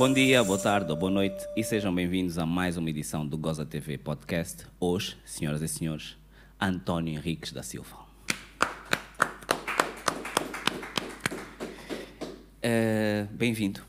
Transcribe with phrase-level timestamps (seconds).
[0.00, 3.36] Bom dia, boa tarde ou boa noite e sejam bem-vindos a mais uma edição do
[3.36, 4.66] Goza TV Podcast.
[4.80, 6.16] Hoje, senhoras e senhores,
[6.58, 7.98] António Henriques da Silva.
[12.62, 13.82] Eh, Bem-vindo.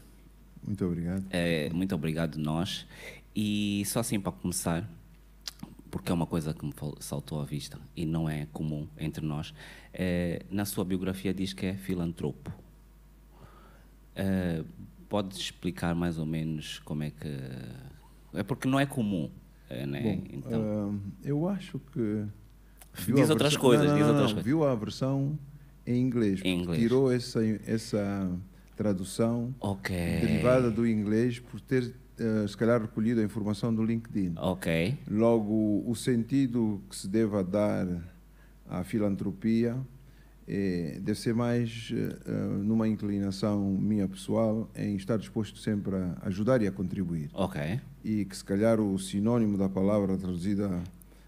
[0.62, 1.26] Muito obrigado.
[1.30, 2.86] Eh, muito obrigado nós.
[3.34, 4.86] E só assim para começar,
[5.90, 9.54] porque é uma coisa que me saltou à vista e não é comum entre nós.
[9.94, 12.52] eh, na sua biografia diz que é filantropo.
[15.12, 17.28] Eh, pode explicar mais ou menos como é que.
[18.34, 19.30] É porque não é comum.
[19.70, 20.02] eh, né?
[20.02, 22.00] Bom, então, ah, eu acho que.
[22.94, 24.44] viu Diz a outras versão- coisas, não, não, diz outras coisas.
[24.46, 25.38] Viu a versão
[25.86, 26.42] em inglês.
[26.44, 26.82] Em inglês.
[26.82, 28.32] Tirou essa, essa
[28.78, 29.96] tradução ok.
[29.96, 34.34] derivada do inglês por ter, ah, se calhar, recolhido a informação do LinkedIn.
[34.38, 34.98] Ok.
[35.10, 37.86] Logo, o sentido que se deva dar
[38.70, 39.78] à filantropia
[40.54, 46.62] eh, deve ser mais eh, numa inclinação minha pessoal em estar disposto sempre a ajudar
[46.62, 47.30] e a contribuir.
[47.34, 47.80] Ok.
[48.04, 50.70] E que se calhar o sinónimo da palavra traduzida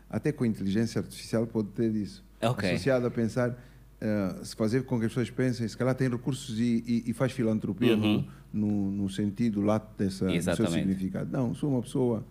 [0.09, 2.23] até com a inteligência artificial pode ter isso.
[2.41, 2.69] Ok.
[2.69, 3.57] Associado a pensar,
[4.01, 7.13] eh, se fazer com que as pessoas pensem, se calhar tem recursos e, e- e
[7.13, 8.25] faz filantropia Uhum.
[8.51, 11.31] no, no, no sentido lato dessa, do seu significado.
[11.31, 12.25] Não, sou uma pessoa,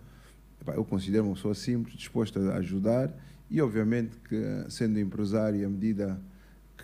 [0.67, 3.11] eu considero uma pessoa simples, disposta a ajudar
[3.49, 4.35] e obviamente que
[4.69, 6.19] sendo empresário, à medida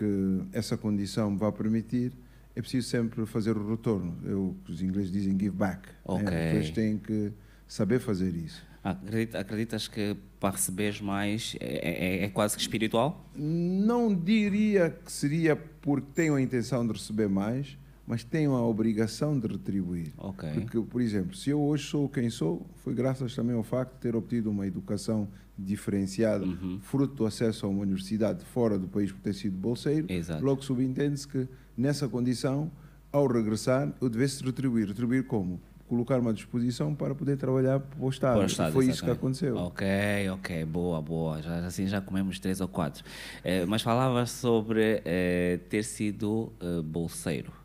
[0.00, 2.12] que essa condição me vai permitir,
[2.56, 4.16] é preciso sempre fazer o retorno.
[4.24, 5.86] Eu, os ingleses dizem give back.
[5.88, 5.94] né?
[6.04, 6.26] Ok.
[6.26, 7.32] As pessoas têm que
[7.68, 8.64] saber fazer isso.
[8.82, 13.30] Acredita- acreditas que para receberes mais é, é- é quase que espiritual?
[13.36, 17.76] Não diria que seria porque tenho a intenção de receber mais,
[18.10, 20.08] mas tenho a obrigação de retribuir.
[20.18, 20.50] Ok.
[20.52, 23.98] Porque, por exemplo, se eu hoje sou quem sou, foi graças também ao facto de
[24.00, 26.80] ter obtido uma educação diferenciada, Uhum.
[26.82, 30.06] fruto do acesso a uma universidade fora do país por ter sido bolseiro.
[30.10, 30.44] Exato.
[30.44, 32.68] Logo subentende-se que, nessa condição,
[33.12, 34.88] ao regressar, eu devesse retribuir.
[34.88, 35.60] Retribuir como?
[35.86, 38.34] Colocar-me à disposição para poder trabalhar para o Estado.
[38.34, 39.18] Para o Estado, foi isso que exatamente.
[39.18, 39.56] aconteceu.
[39.56, 39.86] Ok,
[40.30, 41.40] ok, boa, boa.
[41.42, 43.04] Já, assim já comemos três ou quatro.
[43.44, 47.59] Eh, mas falavas sobre eh, ter sido eh, bolseiro.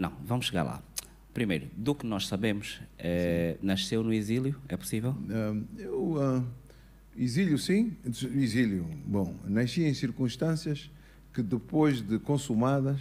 [0.00, 0.82] Não, vamos chegar lá.
[1.34, 5.14] Primeiro, do que nós sabemos, eh, nasceu no exílio, é possível?
[5.28, 6.42] Ah, eu ah,
[7.14, 7.94] exílio sim,
[8.34, 8.86] exílio.
[9.04, 10.90] Bom, nasci em circunstâncias
[11.34, 12.98] que depois de consumadas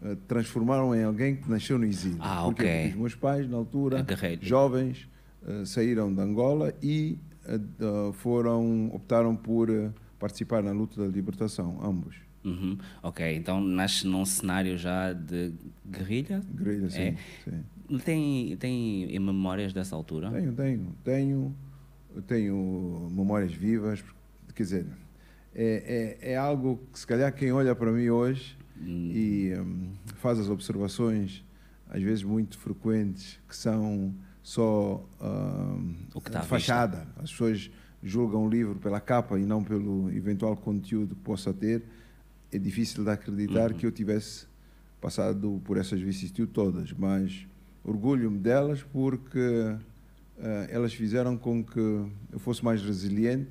[0.00, 2.18] ah, transformaram em alguém que nasceu no exílio.
[2.20, 2.62] Ah, Porquê?
[2.62, 2.72] ok.
[2.82, 5.08] Porque os meus pais na altura, É jovens,
[5.44, 7.18] ah, saíram de Angola e
[8.12, 9.68] foram optaram por
[10.20, 12.27] participar na luta da libertação, ambos.
[12.48, 12.78] Uhum.
[13.02, 15.52] Ok, então nasce num cenário já de
[15.86, 16.42] guerrilha?
[16.54, 17.00] Guerrilha, sim.
[17.00, 17.16] É.
[17.44, 17.98] sim.
[18.04, 20.30] Tem, tem memórias dessa altura?
[20.30, 21.56] Tenho, tenho, tenho,
[22.26, 24.04] tenho memórias vivas,
[24.54, 24.86] quer dizer,
[25.54, 30.38] é, é, é algo que se calhar quem olha para mim hoje e hum, faz
[30.38, 31.44] as observações,
[31.88, 37.06] às vezes muito frequentes, que são só hum, O que de fachada.
[37.16, 37.70] As pessoas
[38.02, 41.82] julgam o livro pela capa e não pelo eventual conteúdo que possa ter.
[42.50, 44.46] É difícil de acreditar que eu tivesse
[45.00, 47.46] passado por essas vicissitudes todas, mas
[47.84, 49.76] orgulho-me delas porque
[50.38, 53.50] eh, elas fizeram com que eu fosse mais resiliente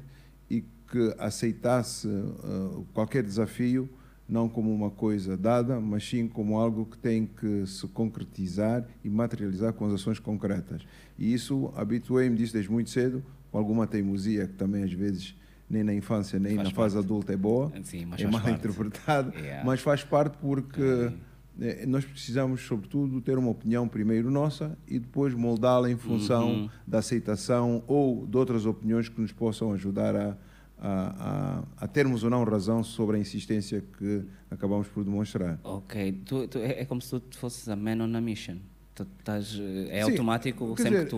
[0.50, 3.90] e que aceitasse eh, qualquer desafio
[4.28, 9.09] não como uma coisa dada, mas sim como algo que tem que se concretizar e
[9.09, 10.81] materializar com as ações concretas.
[11.18, 15.35] E isso habituei-me disso desde muito cedo, com alguma teimosia que também às vezes
[15.69, 17.05] nem na infância nem Faz na fase parte.
[17.05, 18.51] adulta é boa, Sim, é mal parte.
[18.51, 19.66] interpretado, Yeah.
[19.66, 21.17] mas faz parte porque Ok.
[21.61, 26.69] eh, nós precisamos, sobretudo, ter uma opinião primeiro nossa e depois moldá-la em função Uhum.
[26.88, 30.38] da aceitação ou de outras opiniões que nos possam ajudar a,
[30.79, 35.59] a, a, a termos ou não razão sobre a insistência que acabamos por demonstrar.
[35.63, 38.57] Ok, tu, tu- é, é como se tu fosses a man on a mission.
[38.95, 41.17] Tu estás, eh, é Sim, automático sempre dizer, que tu.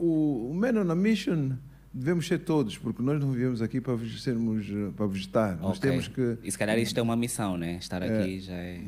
[0.00, 1.52] o, o Man on a Mission
[1.98, 5.58] devemos ser todos, porque nós não viemos aqui para sermos eh, para vegetar.
[5.58, 5.90] Nós Ok.
[5.90, 7.76] temos que E se calhar isto é uma missão, né?
[7.80, 8.80] Estar aqui já é.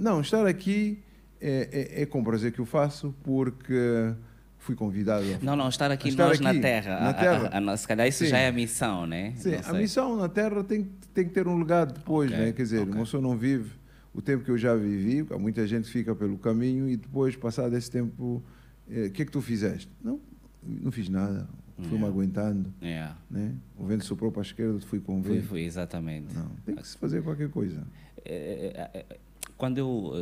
[0.00, 0.98] Não, estar aqui
[1.40, 4.12] é, é, é com prazer que eu faço, porque
[4.58, 5.24] fui convidado.
[5.32, 6.90] a- Não, não, estar aqui Estar nós na aqui, Terra.
[7.00, 7.50] na A- a- Terra.
[7.52, 8.30] a- a- se calhar isso Sim.
[8.30, 9.32] já é a missão, né?
[9.36, 12.52] Sim, a missão na Terra tem, tem que ter um legado depois, Ok, né?
[12.52, 12.92] Quer dizer, ok.
[12.94, 13.70] uma pessoa não vive
[14.12, 17.88] o tempo que eu já vivi, muita gente fica pelo caminho e depois, passado esse
[17.90, 18.42] tempo,
[18.90, 19.88] eh, o que é que tu fizeste?
[20.02, 20.18] Não,
[20.66, 21.46] não fiz nada,
[21.82, 23.16] fui-me aguentando, Yeah.
[23.30, 23.54] né?
[23.78, 25.56] O vento soprou para a esquerda, fui com o vento.
[25.56, 26.34] exatamente.
[26.34, 27.86] Não, tem que se fazer qualquer coisa.
[28.24, 29.18] Eh, eh, eh,
[29.56, 30.12] Quando eu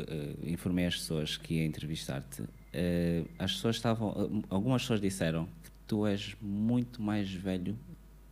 [0.45, 2.43] informei as pessoas que ia entrevistar-te,
[3.39, 4.43] as pessoas estavam.
[4.49, 7.77] Algumas pessoas disseram que tu és muito mais velho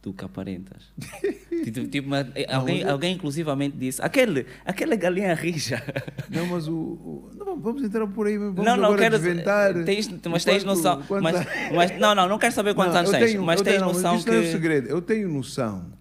[0.03, 0.93] do que aparentas.
[1.65, 5.83] tipo, tipo, uma- alguém, alguém inclusivamente disse, aquele, aquela galinha rija.
[6.29, 6.75] Não, mas o.
[6.75, 9.19] o- não, vamos entrar por aí, vamos não, não, agora quero.
[9.19, 9.75] desventar.
[9.85, 11.03] Tens, mas tens Quanto- noção.
[11.03, 13.31] quanto- Mas, mas- não, não, não quero saber quantos Não, anos eu tens.
[13.33, 14.31] tenho- mas tens tenho- não, noção isto que.
[14.33, 14.89] não é um segredo.
[14.89, 15.93] Eu tenho noção,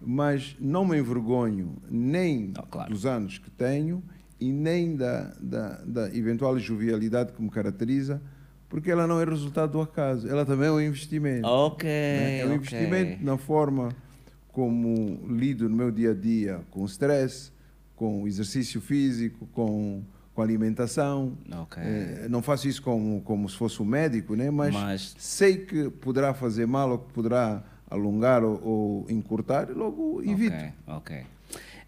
[0.00, 2.90] mas não me envergonho nem Não, claro.
[2.90, 4.02] dos anos que tenho
[4.40, 8.20] e nem da, da, da eventual jovialidade que me caracteriza,
[8.68, 10.28] porque ela não é resultado do acaso.
[10.28, 11.46] Ela também é um investimento.
[11.46, 11.88] Ok.
[11.88, 12.38] né?
[12.40, 12.56] É um ok.
[12.56, 13.90] investimento na forma
[14.48, 17.52] como lido no meu dia a dia com o stress,
[17.94, 20.02] com o exercício físico, com,
[20.34, 21.36] com a alimentação.
[21.60, 21.82] Ok.
[21.82, 24.50] Eh, não faço isso como, como se fosse um médico, né?
[24.50, 29.74] mas, Mas- sei que poderá fazer mal ou que poderá alongar ou, ou encurtar, e
[29.74, 30.56] logo evito.
[30.56, 31.26] Ok, ok.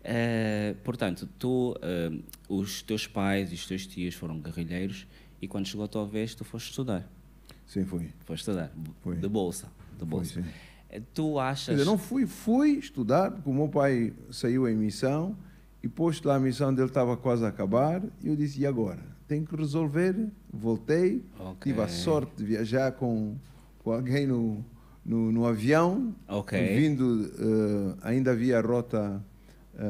[0.04, 2.10] Eh, portanto, tu, eh,
[2.48, 5.06] os teus pais e os teus tios foram guerrilheiros
[5.40, 7.06] e quando chegou a tua vez tu foste estudar.
[7.66, 8.10] Sim, fui.
[8.24, 8.72] Foste estudar.
[9.02, 9.16] Foi.
[9.16, 9.68] De bolsa.
[9.98, 10.42] De bolsa.
[10.42, 10.48] sim.
[10.90, 11.76] Eh, Tu achas.
[11.76, 15.36] Dizer, não fui, fui estudar, porque o meu pai saiu em missão
[15.82, 19.00] e posto lá a missão dele estava quase a acabar e eu disse, e agora?
[19.26, 20.28] Tenho que resolver.
[20.50, 21.56] Voltei, Ok.
[21.70, 23.36] tive a sorte de viajar com,
[23.84, 24.64] com alguém no,
[25.04, 26.58] no, no avião, Ok.
[26.74, 29.22] vindo, eh, ainda havia a rota
[29.78, 29.82] eh,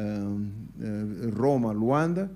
[0.80, 2.28] eh, Roma-Luanda,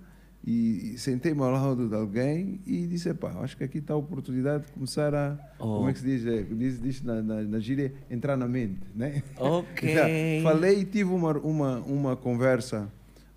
[0.45, 4.67] e, sentei-me ao lado de alguém e disse, pá, acho que aqui está a oportunidade
[4.67, 5.77] de começar a, Oh.
[5.77, 8.81] como é que se diz, é, diz, diz na, na, na gíria, entrar na mente,
[8.95, 9.23] né?
[9.39, 9.89] Ok.
[9.95, 10.07] Já
[10.43, 12.91] Falei e tive uma, uma, uma conversa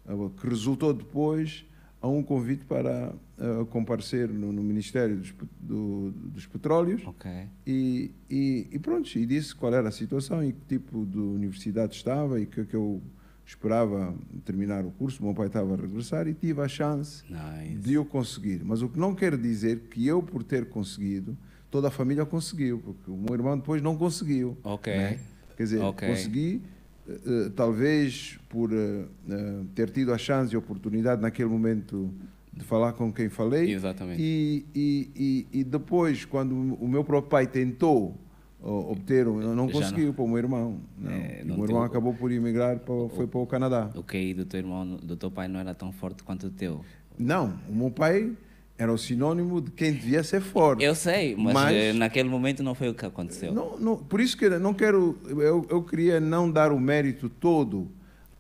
[0.08, 0.12] eh,
[0.42, 1.64] que resultou depois
[2.02, 7.30] a um convite para eh, comparecer no, no Ministério dos, do- dos Petróleos Ok.
[7.68, 11.96] e, e, e pronto, e disse qual era a situação e que tipo de universidade
[11.96, 13.02] estava e que, que eu
[13.46, 14.14] esperava
[14.44, 15.22] terminar o curso.
[15.22, 17.76] O meu pai estava a regressar e tive a chance Nice.
[17.78, 18.62] de eu conseguir.
[18.64, 21.38] Mas o que não quer dizer que eu, por ter conseguido,
[21.70, 24.58] toda a família conseguiu, porque o meu irmão depois não conseguiu.
[24.64, 24.92] Ok.
[24.96, 25.20] né?
[25.56, 26.08] Quer dizer, Ok.
[26.08, 26.62] consegui,
[27.08, 32.12] eh, talvez por eh, eh, ter tido a chance e a oportunidade naquele momento
[32.52, 33.72] de falar com quem falei.
[33.74, 34.22] Exatamente.
[34.22, 35.10] E, e,
[35.54, 38.18] e, e depois, quando o meu próprio pai tentou
[38.66, 40.78] ó, obter, um- não conseguiu para o meu irmão.
[40.98, 41.12] Não.
[41.12, 43.90] É, não o meu irmão teve- acabou por emigrar, para, foi para o Canadá.
[43.96, 46.82] O QI do teu irmão, do teu pai não era tão forte quanto o teu.
[47.18, 48.32] Não, o meu pai
[48.78, 50.84] era o sinônimo de quem devia ser forte.
[50.84, 53.54] Eu sei, mas, Mas- eh, naquele momento não foi o que aconteceu.
[53.54, 55.18] Não, não, por isso que eu não quero.
[55.30, 57.88] Eu, eu queria não dar o mérito todo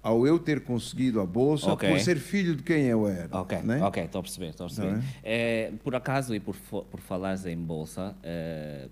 [0.03, 1.89] ao eu ter conseguido a bolsa Ok.
[1.89, 3.29] por ser filho de quem eu era.
[3.39, 3.81] Ok, né?
[3.81, 4.95] ok, estou a perceber, estou a perceber.
[4.95, 5.03] Bem.
[5.23, 8.87] Eh, por acaso, e por, por falares em bolsa, eh,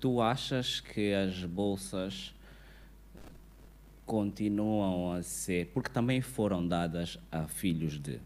[0.00, 2.34] tu achas que as bolsas
[4.04, 8.20] continuam a ser, porque também foram dadas a filhos de,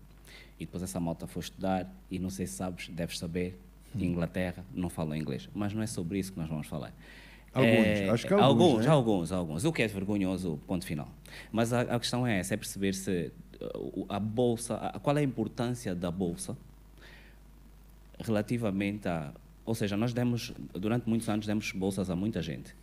[0.58, 3.58] e depois essa malta foi estudar, e não sei se sabes, deves saber,
[3.92, 4.04] Hum.
[4.04, 6.92] Inglaterra não falam inglês, mas não é sobre isso que nós vamos falar.
[7.52, 8.90] Alguns, Eh, acho que alguns, alguns, né?
[8.92, 9.64] alguns, alguns.
[9.64, 11.08] O que é vergonhoso, ponto final.
[11.50, 15.20] Mas a, a questão é essa, é perceber se uh, a bolsa, a- qual é
[15.22, 16.56] a importância da bolsa
[18.20, 19.32] relativamente a,
[19.70, 22.74] ou seja, nós demos durante muitos anos demos bolsas a muita gente.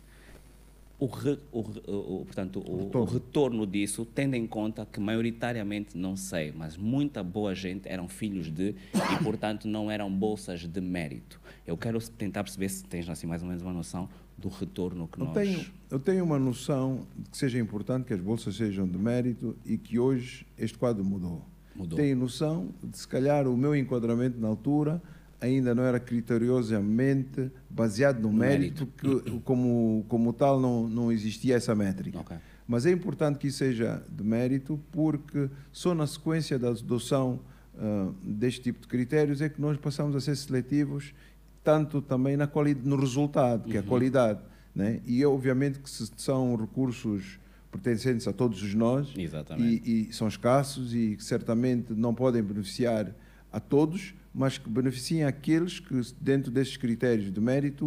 [0.98, 3.12] O, re- o o- o- portanto, o, o Retorno.
[3.12, 8.50] retorno disso, tendo em conta que maioritariamente, não sei, mas muita boa gente eram filhos
[8.50, 11.38] de e, portanto, não eram bolsas de mérito.
[11.66, 14.08] Eu quero tentar perceber se tens assim mais ou menos uma noção
[14.38, 18.14] do retorno que Eu nós tenho, eu tenho uma noção de que seja importante que
[18.14, 21.44] as bolsas sejam de mérito e que hoje este quadro mudou.
[21.76, 21.96] Mudou.
[21.98, 25.00] Tenho noção de se calhar o meu enquadramento na altura
[25.40, 31.56] ainda não era criteriosamente baseado no, No mérito, que como, como tal não, não existia
[31.56, 32.20] essa métrica.
[32.20, 32.36] Ok.
[32.66, 37.40] Mas é importante que isso seja de mérito porque só na sequência da adoção
[37.78, 41.14] ah, deste tipo de critérios é que nós passamos a ser seletivos
[41.62, 42.48] tanto também na
[42.84, 44.40] no resultado, que é a qualidade.
[44.74, 45.00] Né?
[45.06, 47.38] E obviamente que se são recursos
[47.70, 49.12] pertencentes a todos os nós
[49.58, 53.14] e, e são escassos e certamente não podem beneficiar
[53.52, 57.86] a todos, mas que beneficiem aqueles que dentro desses critérios de mérito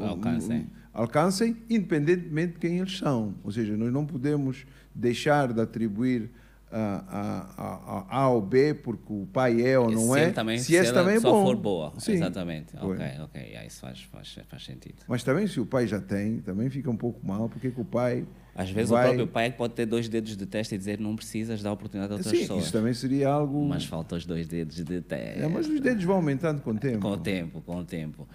[0.00, 0.66] Alcancem.
[0.92, 3.34] alcancem, independentemente de quem eles são.
[3.44, 4.64] Ou seja, nós não podemos
[4.94, 6.30] deixar de atribuir
[6.70, 10.58] a, a, a, a ou B porque o pai é ou não se é, também,
[10.58, 11.44] se esse ela também é só bom.
[11.44, 11.92] for boa.
[11.98, 12.12] Sim.
[12.12, 12.76] Exatamente.
[12.76, 12.96] Foi.
[12.96, 13.40] Ok, ok.
[13.40, 14.96] Yeah, isso faz, faz, faz sentido.
[15.06, 17.84] Mas também se o pai já tem, também fica um pouco mal, porque que o
[17.84, 18.26] pai
[18.56, 19.04] Às vezes vai...
[19.04, 22.12] o próprio pai pode ter dois dedos de teste e dizer não precisas dar oportunidade
[22.12, 22.64] a outras Sim, pessoas.
[22.64, 23.64] isso também seria algo...
[23.68, 25.40] Mas faltam os dois dedos de teste.
[25.42, 27.00] É, mas os dedos vão aumentando com o tempo.
[27.00, 28.26] Com o tempo, com o tempo.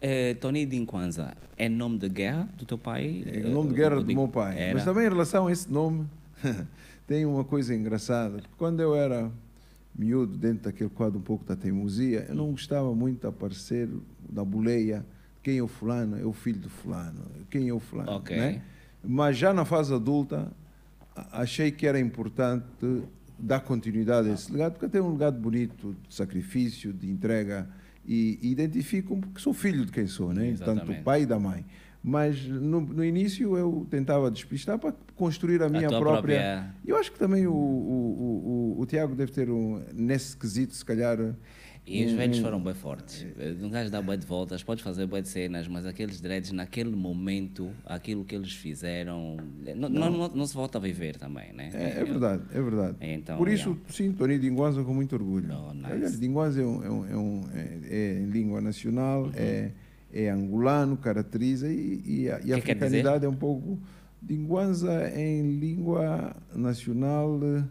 [0.00, 3.22] Eh, Tony Dinkwanza, é nome de guerra do teu pai?
[3.26, 4.58] É o nome de guerra Eh, do meu pai.
[4.58, 4.74] Era?
[4.74, 6.06] Mas também em relação a esse nome,
[7.06, 8.40] tem uma coisa engraçada.
[8.56, 9.30] Quando eu era
[9.96, 13.88] miúdo, dentro daquele quadro um pouco da teimosia, eu não gostava muito de aparecer
[14.32, 15.04] na boleia.
[15.42, 16.20] Quem é o fulano?
[16.20, 17.22] É o filho do fulano.
[17.50, 18.10] Quem é o fulano?
[18.12, 18.36] Ok.
[18.36, 18.60] né?
[19.04, 20.50] Mas já na fase adulta,
[21.14, 22.64] a- achei que era importante
[23.38, 27.68] dar continuidade a esse legado, porque tem um legado bonito de sacrifício, de entrega,
[28.06, 30.42] e, e identifico-me porque sou filho de quem sou, né?
[30.58, 30.98] tanto Exatamente.
[30.98, 31.64] do pai e da mãe.
[32.02, 36.36] Mas no, no início eu tentava despistar para construir a minha tua própria.
[36.40, 40.36] própria- Eu acho que também o, o, o, o, o Tiago deve ter, um, nesse
[40.36, 41.18] quesito, se calhar.
[41.90, 43.26] E os velhos foram bem fortes.
[43.62, 46.94] Um gajo dá bem de voltas, pode fazer bem de cenas, mas aqueles dreads, naquele
[46.94, 49.36] momento, aquilo que eles fizeram,
[49.76, 51.70] não, não, não, não se volta a viver também, né?
[51.72, 52.96] É, é verdade, é verdade.
[53.00, 53.82] Então, Por isso, yeah.
[53.88, 55.48] sim, Tony Dinguanza com muito orgulho.
[55.52, 55.86] Oh, nice.
[55.92, 59.32] Aliás, Dinguanza é, um, é, um, é, é- é em língua nacional, Uhum.
[59.34, 59.70] é,
[60.12, 63.78] é angolano, caracteriza, e, e a, e Que africanidade é um pouco.
[64.20, 67.64] Dinguanza é em língua nacional eh,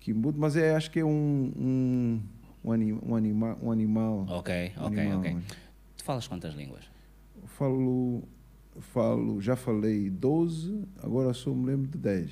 [0.00, 2.20] quimbudo, mas é, acho que é um, um,
[2.64, 4.26] um, anim, um, anima, um animal.
[4.28, 5.18] Ok, um ok, animal.
[5.18, 5.36] ok.
[5.96, 6.84] Tu falas quantas línguas?
[7.46, 8.22] Falo,
[8.80, 12.30] falo, já falei 12, agora só me lembro de 10.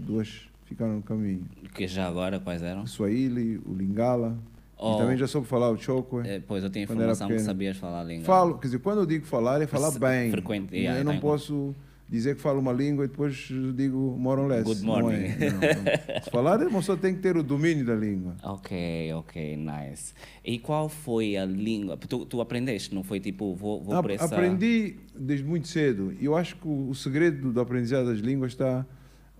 [0.00, 1.44] Duas ficaram no caminho.
[1.74, 2.82] Que já agora quais eram?
[2.82, 4.38] o Swahili, o Lingala.
[4.76, 4.94] Oh.
[4.94, 6.22] E também já soube falar o Chokwe.
[6.28, 8.24] Eh, pois eu era informação que sabias falar a língua.
[8.24, 10.30] Falo, quer dizer, quando eu digo falar, é falar bem.
[10.30, 11.74] frequente, yeah, eu não tem- posso
[12.08, 14.64] dizer que falo uma língua e depois digo more or less.
[14.64, 15.24] Good Não morning.
[15.26, 16.22] é, não, não.
[16.24, 18.36] Se falar, a pessoa tem que ter o domínio da língua.
[18.42, 20.14] Ok, ok, nice.
[20.44, 21.96] E qual foi a língua?
[21.96, 24.24] Tu, tu aprendeste, não foi tipo, vou, vou por essa...
[24.24, 26.14] Aprendi desde muito cedo.
[26.20, 28.86] Eu acho que o, o segredo da aprendizagem das línguas está.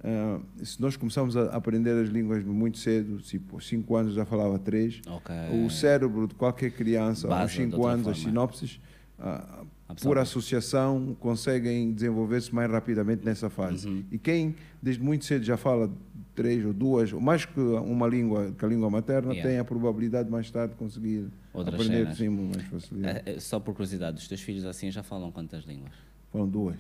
[0.05, 4.59] ah, se nós começamos a aprender as línguas muito cedo, tipo, 5 anos já falava
[4.59, 5.35] três, Ok.
[5.65, 8.29] o cérebro de qualquer criança, aos Base de 5 outra anos, as forma.
[8.31, 8.81] sinopses,
[9.19, 9.78] ah, Absorve.
[10.03, 13.89] Por associação, conseguem desenvolver-se mais rapidamente nessa fase.
[13.89, 14.05] Uhum.
[14.13, 15.91] E quem desde muito cedo já fala
[16.35, 19.49] três ou duas, ou mais que uma língua, que a língua materna, Yeah.
[19.49, 23.23] tem a probabilidade de mais tarde conseguir Outras aprender sim, mais facilidade.
[23.27, 25.93] Eh, eh, Só por curiosidade, os teus filhos assim já falam quantas línguas?
[26.31, 26.77] Falam duas.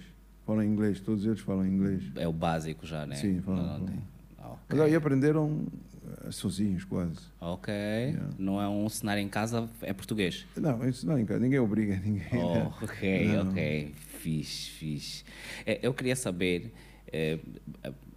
[0.47, 2.03] Falam inglês, todos eles falam inglês.
[2.15, 3.17] É o básico já, né?
[3.17, 4.03] Sim, falam, falam.
[4.49, 4.61] Tem- Ok.
[4.71, 5.67] Mas aí aprenderam
[6.26, 7.19] eh, sozinhos, quase.
[7.40, 7.73] Ok.
[7.73, 8.28] Yeah.
[8.38, 10.47] Não é um cenário em casa, é português.
[10.57, 12.28] Não, isso não, ninguém obriga ninguém.
[12.35, 13.50] Oh, ok, Não.
[13.50, 13.95] ok.
[14.19, 15.25] Fixe, fixe.
[15.67, 16.73] Eh, Eu queria saber
[17.12, 17.38] eh,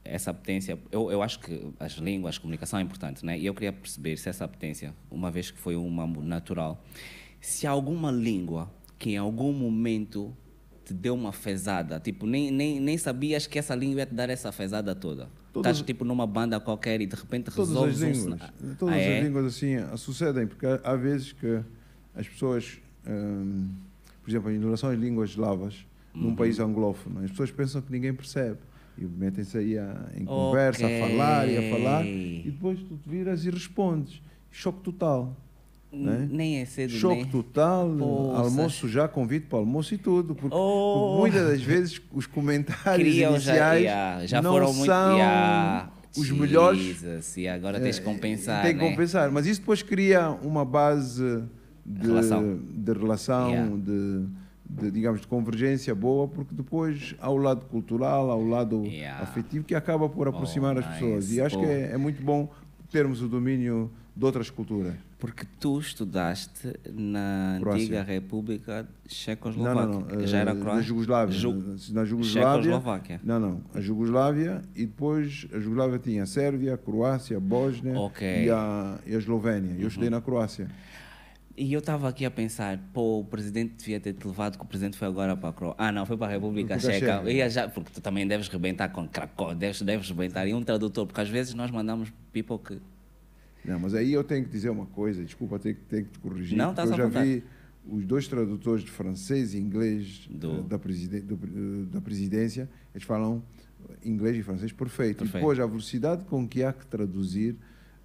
[0.03, 0.77] essa apetência.
[0.91, 3.37] Eu, eu acho que as línguas, a comunicação é importante, né?
[3.37, 6.83] E eu queria perceber se essa apetência, uma vez que foi uma natural,
[7.39, 10.35] se há alguma língua que em algum momento
[10.85, 14.29] te deu uma fezada, tipo, nem, nem, nem sabias que essa língua ia te dar
[14.29, 15.29] essa fezada toda.
[15.53, 18.39] Todas- Estás tipo numa banda qualquer e de repente Todas resolves as um línguas.
[18.39, 19.21] cena- Todas Ah, as é?
[19.21, 21.59] línguas assim sucedem, porque há, há vezes que
[22.15, 23.67] as pessoas, hum,
[24.23, 26.21] por exemplo, em relação às línguas eslavas, Uhum.
[26.21, 28.57] num país anglófono, as pessoas pensam que ninguém percebe.
[28.97, 31.01] E metem-se aí a, em conversa, Ok.
[31.01, 34.21] a falar e a falar, e depois tu te viras e respondes.
[34.51, 35.35] Choque total.
[35.91, 36.27] Né?
[36.31, 37.25] Nem é cedo, Choque nem...
[37.25, 38.39] total, Poças.
[38.39, 40.33] almoço já, convite para almoço e tudo.
[40.35, 41.17] Porque, Oh.
[41.17, 44.85] porque muitas das vezes os comentários Criam já, iniciais yeah, já não foram muito.
[44.85, 46.79] são os melhores.
[46.81, 48.63] Jesus, e agora tens de compensar.
[48.63, 48.89] Tem que né?
[48.89, 49.31] compensar.
[49.31, 51.43] Mas isso depois cria uma base
[51.85, 52.59] de Relação.
[52.69, 53.75] de, relação, Yeah.
[53.77, 54.25] de,
[54.69, 59.23] de, digamos, de convergência boa, porque depois há o lado cultural, há o lado Yeah.
[59.23, 61.25] afetivo que acaba por aproximar Oh, as pessoas.
[61.25, 61.35] nice.
[61.37, 61.63] E acho Pô.
[61.63, 62.49] que é, é muito bom
[62.91, 64.93] termos o domínio de outras culturas.
[65.21, 67.83] Porque tu estudaste na Croácia.
[67.83, 69.85] antiga República Não, Tchecoslováquia.
[69.85, 70.27] não, não.
[70.27, 70.75] Já era eh, Croácia?
[70.75, 71.37] Na Jugoslávia.
[71.37, 72.63] Ju- Na Jugoslávia.
[72.63, 73.21] Checoslováquia.
[73.23, 73.61] Não, não.
[73.73, 78.27] A Jugoslávia e depois a Jugoslávia tinha a Sérvia, a Croácia, a Bósnia Ok.
[78.27, 78.43] Uhum.
[78.45, 79.75] e, a, e a Eslovénia.
[79.79, 80.67] Eu estudei na Croácia.
[81.55, 84.67] E eu estava aqui a pensar, pô, o presidente devia ter te levado, que o
[84.67, 85.75] presidente foi agora para a Croácia.
[85.77, 87.21] Ah, não, foi para a República Checa.
[87.49, 90.47] Já, porque tu também deves rebentar com Cracó, deves, deves rebentar.
[90.47, 92.81] E um tradutor, porque às vezes nós mandamos people que.
[93.63, 96.19] Não, mas aí eu tenho que dizer uma coisa, desculpa, tenho que, tenho que te
[96.19, 96.57] corrigir.
[96.57, 97.43] Não, estás Eu já vi
[97.87, 103.03] os dois tradutores de francês e inglês Do- eh, da, do- eh, da presidência, eles
[103.05, 103.43] falam
[104.03, 105.19] inglês e francês perfeito.
[105.19, 105.35] Perfeito.
[105.35, 107.55] E depois a velocidade com que há que traduzir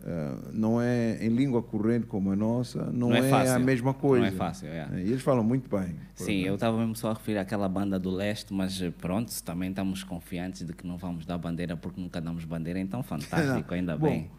[0.03, 3.95] eh, não é em língua corrente como a nossa, não, Não é é, a mesma
[3.95, 4.27] coisa.
[4.27, 4.89] Não é fácil, é.
[5.03, 5.97] E eles falam muito bem.
[6.15, 10.03] Sim, eu estava mesmo só a referir àquela banda do leste, mas pronto, também estamos
[10.05, 14.09] confiantes de que não vamos dar bandeira porque nunca damos bandeira, então fantástico, ainda Bom,
[14.09, 14.31] bem.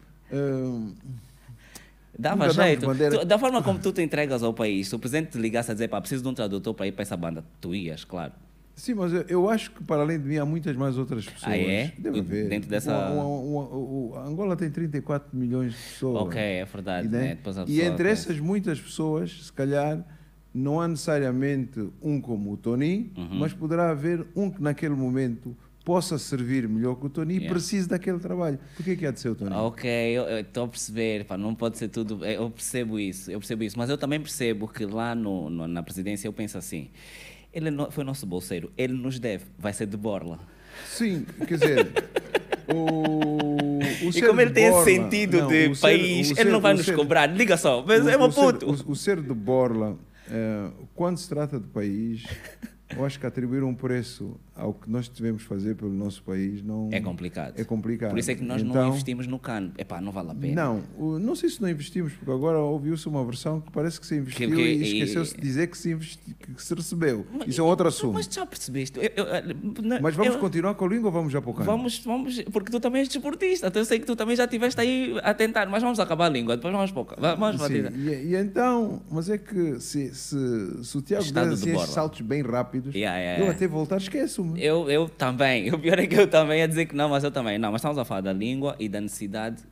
[2.18, 2.86] Dava jeito.
[3.20, 5.74] Tu- da forma como tu te entregas ao país, se o presidente te ligasse a
[5.74, 8.32] dizer, pá, preciso de um tradutor para ir para essa banda, tu ias, claro.
[8.74, 11.52] Sim, mas eu, eu acho que para além de mim há muitas mais outras pessoas.
[11.52, 11.92] Ah, é?
[11.98, 12.48] Deve haver.
[12.48, 16.22] Dentro dessa- O- o- o- o- a Angola tem 34 milhões de pessoas.
[16.22, 17.06] Ok, é verdade.
[17.08, 17.18] E, né?
[17.44, 17.64] né?
[17.66, 20.04] E entre pensa- essas muitas pessoas, se calhar,
[20.54, 23.38] não há necessariamente um como o Tony, Uhum.
[23.40, 25.56] mas poderá haver um que naquele momento
[25.88, 27.54] possa servir melhor que o Tony e Yeah.
[27.54, 28.58] precise daquele trabalho.
[28.76, 29.54] Por que que há de ser o Tony?
[29.54, 32.22] Ok, eu estou a perceber, pá, não pode ser tudo.
[32.26, 35.66] eh, Eu percebo isso, eu percebo isso, mas eu também percebo que lá no, no-
[35.66, 36.90] na presidência eu penso assim:
[37.54, 40.38] ele foi nosso bolseiro, ele nos deve, vai ser de borla.
[40.86, 41.92] Sim, quer dizer,
[42.72, 46.32] o, o E ser como ele tem esse Borla- sentido não, de ser- país, o
[46.32, 47.26] ele ser- não vai nos ser- cobrar.
[47.26, 48.66] Liga só, mas o- é ser- puto.
[48.88, 49.96] O, o ser de Borla,
[50.30, 52.24] eh, quando se trata de país,
[52.96, 56.88] eu acho que atribuir um preço ao que nós devemos fazer pelo nosso país não
[56.90, 57.52] É complicado.
[57.56, 58.10] é complicado.
[58.10, 59.72] Por isso é que nós não Então, investimos no cano.
[59.78, 60.54] Epá, não vale a pena.
[60.64, 64.06] Não, o- não sei se não investimos, porque agora ouviu-se uma versão que parece que
[64.06, 67.24] se investiu Que- que- e e- esqueceu-se de dizer que se, investi- que se recebeu.
[67.32, 68.14] Mas- Isso é outro assunto.
[68.14, 68.98] Mas Mas, já percebeste?
[68.98, 71.66] Eu- eu- não, vamos eu- continuar com a língua ou vamos já para o canto?
[71.66, 74.80] Vamos, vamos, porque tu também és desportista, então eu sei que tu também já estiveste
[74.80, 77.74] aí a tentar, mas vamos acabar a língua, depois vamos para o ca- Vamos Sim,
[77.96, 82.20] e, e então, mas é que se, se, se o Tiago der de assim saltos
[82.22, 82.42] bem
[82.78, 84.62] rápidos, Yeah, yeah, eu até voltar esqueço-me.
[84.62, 85.70] Eu, eu também.
[85.74, 87.58] O pior é que eu também ia dizer que não, mas eu também.
[87.58, 89.62] Não, mas estamos a falar da língua e da necessidade.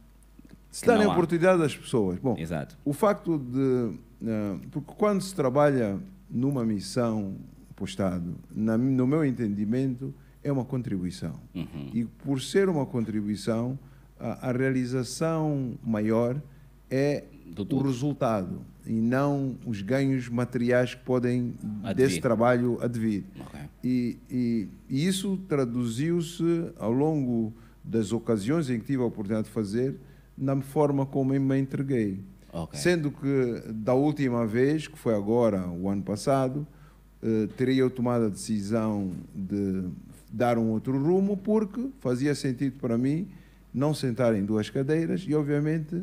[0.71, 2.19] Se darem oportunidade das pessoas.
[2.19, 2.77] Bom, Exato.
[2.85, 3.99] o facto de.
[4.27, 5.99] eh, porque quando se trabalha
[6.31, 7.35] numa missão
[7.75, 10.13] para o Estado, na- no meu entendimento,
[10.45, 11.35] é uma contribuição.
[11.55, 11.91] Uhum.
[11.95, 13.79] E por ser uma contribuição,
[14.21, 16.41] a, a realização maior
[16.91, 17.25] é
[17.71, 21.95] o resultado e não os ganhos materiais que podem Advir.
[21.97, 23.25] desse trabalho advir.
[23.41, 23.61] Ok.
[23.83, 27.53] E, e- e isso traduziu-se ao longo
[27.85, 29.97] das ocasiões em que tive a oportunidade de fazer,
[30.37, 32.21] na forma como eu me entreguei.
[32.53, 32.79] Ok.
[32.79, 36.67] Sendo que da última vez, que foi agora, o ano passado,
[37.23, 39.85] eh, teria eu tomado a decisão de
[40.33, 43.29] dar um outro rumo, porque fazia sentido para mim
[43.73, 46.03] não sentar em duas cadeiras e, obviamente,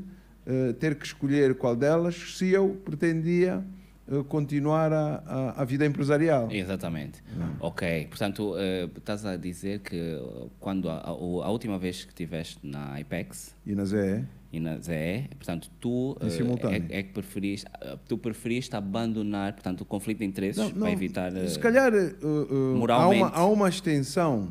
[0.79, 3.63] ter que escolher qual delas se eu pretendia
[4.07, 6.49] eh, continuar a, a, a vida empresarial.
[6.51, 7.23] Exatamente.
[7.59, 8.07] Ok.
[8.09, 12.99] Portanto, eh, estás a dizer que eh, quando a, a- última vez que estiveste na
[12.99, 16.85] IPEX E na ZE, e na ZE, portanto, tu eh, simultâneo.
[16.89, 20.81] é, é que preferiste, eh, tu preferiste abandonar, portanto, o conflito de interesses Não, não,
[20.81, 21.35] para evitar.
[21.35, 23.21] eh, Se calhar eh, eh, há, moralmente.
[23.23, 24.49] uma, há uma extensão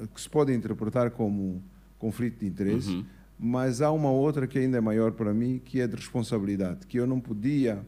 [0.00, 1.62] eh, que se pode interpretar como
[1.98, 3.04] conflito de interesse, Uhum.
[3.38, 6.98] Mas há uma outra que ainda é maior para mim, que é de responsabilidade, que
[6.98, 7.80] eu não podia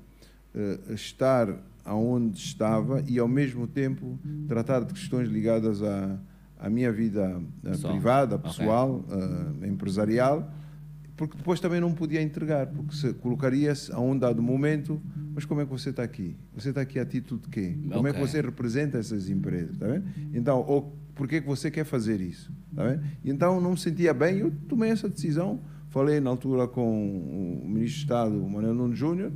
[0.54, 1.48] eh, estar
[1.84, 6.18] aonde estava e ao mesmo tempo tratar de questões ligadas à,
[6.58, 7.92] à minha vida eh, Pessoal.
[7.92, 9.04] privada, pessoal,
[9.62, 10.52] eh, empresarial,
[11.16, 15.02] porque depois também não podia entregar, porque se colocaria-se a um dado momento,
[15.34, 16.36] mas como é que você está aqui?
[16.54, 17.76] Você está aqui a título de quê?
[17.92, 19.76] Como é que você representa essas empresas?
[19.76, 20.04] Tá vendo?
[20.32, 22.50] Então, ou por que você quer fazer isso?
[22.74, 27.68] Tá Então, não me sentia bem, eu tomei essa decisão, falei na altura com o
[27.68, 29.30] Ministro de Estado, Manuel Nuno Júnior,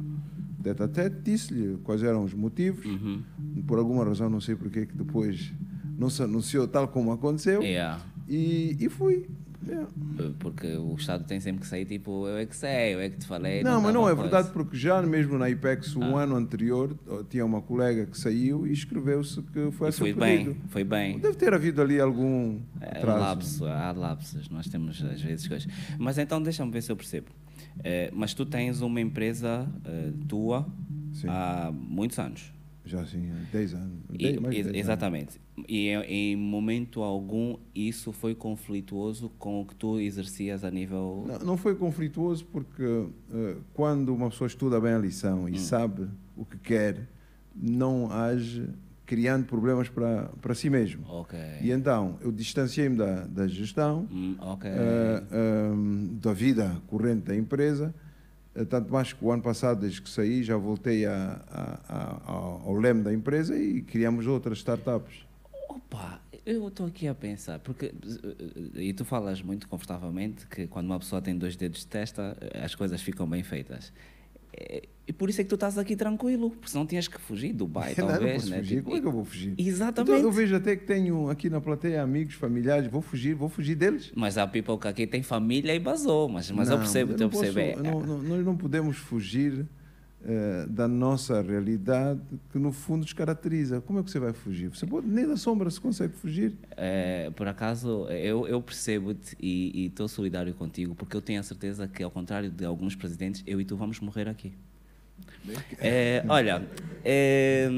[0.62, 3.22] tete a tete, disse-lhe quais eram os motivos, Uhum.
[3.66, 5.52] por alguma razão, não sei porque que depois
[5.98, 8.00] não se anunciou tal como aconteceu, Yeah.
[8.26, 9.28] e, e fui.
[9.68, 13.08] Eh, Porque o Estado tem sempre que sair tipo, eu é que sei, eu é
[13.08, 13.62] que te falei.
[13.62, 14.22] Não, mas dá não é coisa.
[14.22, 16.22] verdade, porque já mesmo na IPEX, o Ah.
[16.22, 16.96] ano anterior,
[17.30, 21.18] tinha uma colega que saiu e escreveu-se que foi a seu foi bem, foi bem.
[21.18, 23.18] Deve ter havido ali algum É, atraso.
[23.20, 25.70] lapso, há lapsos, nós temos às vezes coisas.
[25.98, 27.28] Mas então deixa-me ver se eu percebo.
[27.82, 30.66] Eh, mas tu tens uma empresa eh, tua
[31.12, 31.26] Sim.
[31.28, 32.52] há muitos anos.
[32.84, 33.98] Já assim, há 10 anos.
[34.12, 34.76] E- Dez- mais de ex- 10 anos.
[34.80, 35.40] exatamente.
[35.68, 41.24] E em, momento algum isso foi conflituoso com o que tu exercias a nível.
[41.26, 42.82] Não, não foi conflituoso porque
[43.32, 45.48] eh, quando uma pessoa estuda bem a lição Hum.
[45.48, 47.08] e sabe o que quer,
[47.56, 48.68] não age
[49.06, 51.04] criando problemas para, para si mesmo.
[51.08, 51.38] Ok.
[51.62, 54.70] E então, eu distanciei-me da, da gestão, Hum, ok.
[54.70, 57.94] eh, ehm, da vida corrente da empresa,
[58.68, 62.74] tanto mais que o ano passado, desde que saí, já voltei a- a- a- ao,
[62.78, 65.24] leme da empresa e criamos outras startups.
[65.68, 67.86] Opa, eu estou aqui a pensar, porque.
[67.86, 72.36] eh, E tu falas muito confortavelmente que quando uma pessoa tem dois dedos de testa,
[72.40, 73.92] eh, as coisas ficam bem feitas.
[74.56, 77.52] Eh, E por isso é que tu estás aqui tranquilo, porque senão tinhas que fugir
[77.52, 78.58] do Dubai, Não, não talvez, posso né?
[78.58, 78.76] fugir.
[78.76, 79.54] Tipo, Como é que eu vou fugir?
[79.58, 80.12] Exatamente.
[80.16, 83.74] Então, eu vejo até que tenho aqui na plateia amigos, familiares, vou fugir, vou fugir
[83.74, 84.10] deles.
[84.16, 87.16] Mas há people que aqui tem família e basou, mas, mas eu Não, percebo, eu
[87.16, 87.52] eu não percebo.
[87.52, 89.66] posso- é- não- não- nós não podemos fugir
[90.26, 92.18] eh, da nossa realidade
[92.50, 93.82] que no fundo nos caracteriza.
[93.82, 94.68] Como é que você vai fugir?
[94.68, 96.54] Você pode, nem da sombra se consegue fugir.
[96.78, 101.87] É, por acaso, eu, eu percebo-te e estou solidário contigo, porque eu tenho a certeza
[101.87, 104.54] que, ao contrário de alguns presidentes, eu e tu vamos morrer aqui.
[105.78, 106.66] É, olha,
[107.04, 107.68] é,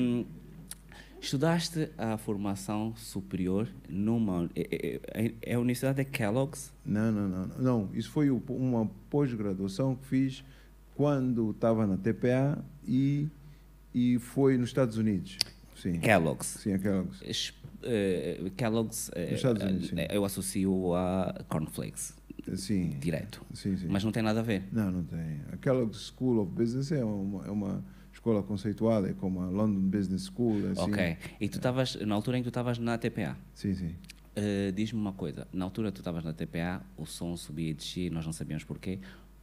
[1.21, 4.49] estudaste a formação superior numa.
[4.55, 5.01] É,
[5.43, 6.73] é- a Universidade de Kellogg's?
[6.85, 7.47] Não, não, não.
[7.59, 10.45] Não, isso foi uma pós-graduação que fiz
[10.97, 13.29] quando estava na TPA e,
[13.95, 15.37] e foi nos Estados Unidos.
[15.77, 16.47] Sim, Kellogg's.
[16.47, 17.07] sim aquela.
[17.23, 22.15] Es- eh, Kellogg's, Nos Estados Unidos, eh, eu associo a cornflakes,
[22.57, 23.45] Sim, direto.
[23.53, 23.87] sim, sim.
[23.89, 24.65] Mas não tem nada a ver.
[24.73, 25.41] Não, não tem.
[25.53, 29.81] A Kellogg School of Business é uma, é uma escola conceituada, é como a London
[29.91, 30.67] Business School.
[30.71, 30.81] Assim.
[30.81, 31.17] Ok.
[31.41, 33.95] E tu estavas, na altura em que tu estavas na TPA, Sim, sim.
[34.35, 35.47] eh, diz-me uma coisa.
[35.53, 38.99] Na altura tu estavas na TPA, o som subia e descia, nós não sabíamos porquê.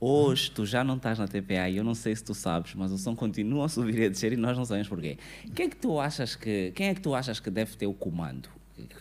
[0.05, 2.91] Hoje tu já não estás na TPA e eu não sei se tu sabes, mas
[2.91, 5.17] o som continua a subir e a descer e nós não sabemos porquê.
[5.55, 7.93] Quem é que tu achas que, quem é que, tu achas que deve ter o
[7.93, 8.49] comando?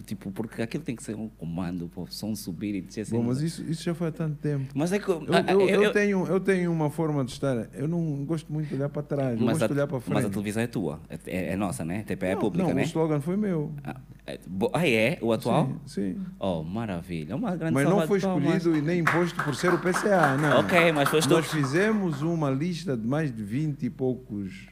[0.05, 3.17] Tipo, porque aquilo tem que ser um comando para o som subir e descer assim.
[3.17, 4.67] Bom, mas isso, isso já foi há tanto tempo.
[4.75, 7.69] Mas é que eu, eu, eu, eu, tenho, eu tenho uma forma de estar.
[7.73, 10.15] Eu não gosto muito de olhar para trás, eu gosto a, de olhar para frente.
[10.15, 12.03] Mas a televisão é tua, é, é nossa, né?
[12.03, 12.83] TPA é pública, não, né?
[12.83, 13.73] o slogan foi meu.
[13.83, 14.39] Ah, é,
[14.75, 15.19] ah, é?
[15.23, 15.73] O atual?
[15.87, 16.21] Sim, sim.
[16.39, 17.35] Oh, maravilha.
[17.35, 20.61] Uma grande mas não foi escolhido e nem imposto por ser o PCA, não.
[20.61, 24.67] Ok, mas foi Nós fizemos uma lista de mais de 20 e poucos,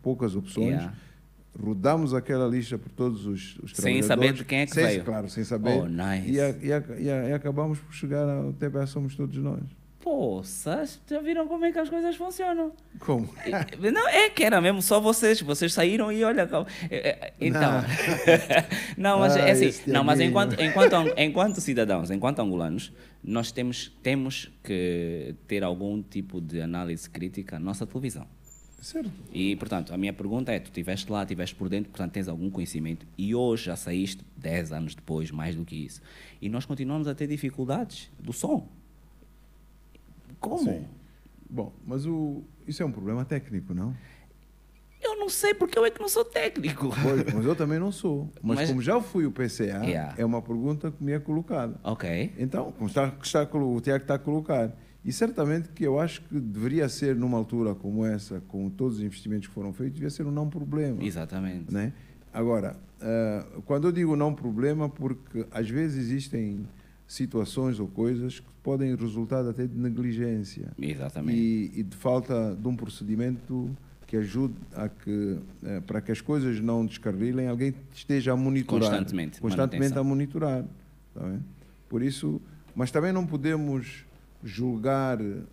[0.00, 0.68] poucas opções.
[0.68, 0.94] Yeah
[1.60, 5.04] rodamos aquela lista por todos os, os Sem saber de quem é que sem, veio.
[5.04, 5.70] Claro, sem saber.
[5.70, 6.30] Oh, nice.
[6.30, 9.62] e, a, e, a, e, a, e, acabamos por chegar ao TPA Somos Todos Nós.
[10.00, 12.70] Poça, já viram como é que as coisas funcionam?
[13.00, 13.28] Como?
[13.92, 15.40] Não, é que era mesmo só vocês.
[15.40, 16.48] Vocês saíram e olha.
[16.88, 17.82] É, é, então.
[18.96, 19.90] Não, mas ah, é assim.
[19.90, 26.40] Não, mas enquanto, enquanto, enquanto cidadãos, enquanto angolanos, nós temos, temos que ter algum tipo
[26.40, 28.28] de análise crítica na nossa televisão.
[28.86, 29.10] Certo.
[29.32, 32.48] E, portanto, a minha pergunta é: tu estiveste lá, estiveste por dentro, portanto, tens algum
[32.48, 36.00] conhecimento e hoje já saíste 10 anos depois, mais do que isso.
[36.40, 38.68] E nós continuamos a ter dificuldades do som.
[40.38, 40.62] Como?
[40.62, 40.84] Sim.
[41.50, 43.92] Bom, mas o, isso é um problema técnico, não?
[45.02, 46.94] Eu não sei porque eu é que não sou técnico.
[47.02, 48.30] Pois, mas eu também não sou.
[48.40, 50.14] Mas, mas como já fui o PCA, yeah.
[50.16, 51.74] é uma pergunta que me é colocada.
[51.82, 52.34] Ok.
[52.38, 54.70] Então, como está, está, o Tiago está a colocar.
[55.06, 59.04] E certamente que eu acho que deveria ser, numa altura como essa, com todos os
[59.04, 61.00] investimentos que foram feitos, devia ser um não problema.
[61.02, 61.72] Exatamente.
[61.72, 61.92] Né?
[62.34, 66.66] Agora, uh, quando eu digo não problema, porque às vezes existem
[67.06, 70.72] situações ou coisas que podem resultar até de negligência.
[70.76, 71.38] Exatamente.
[71.38, 73.70] E, e de falta de um procedimento
[74.08, 78.90] que ajude a que, uh, para que as coisas não descarrilem, alguém esteja a monitorar.
[78.90, 79.40] Constantemente.
[79.40, 80.64] Constantemente a monitorar.
[81.14, 81.32] Tá
[81.88, 82.40] Por isso,
[82.74, 84.04] mas também não podemos
[84.42, 85.44] julgar uh,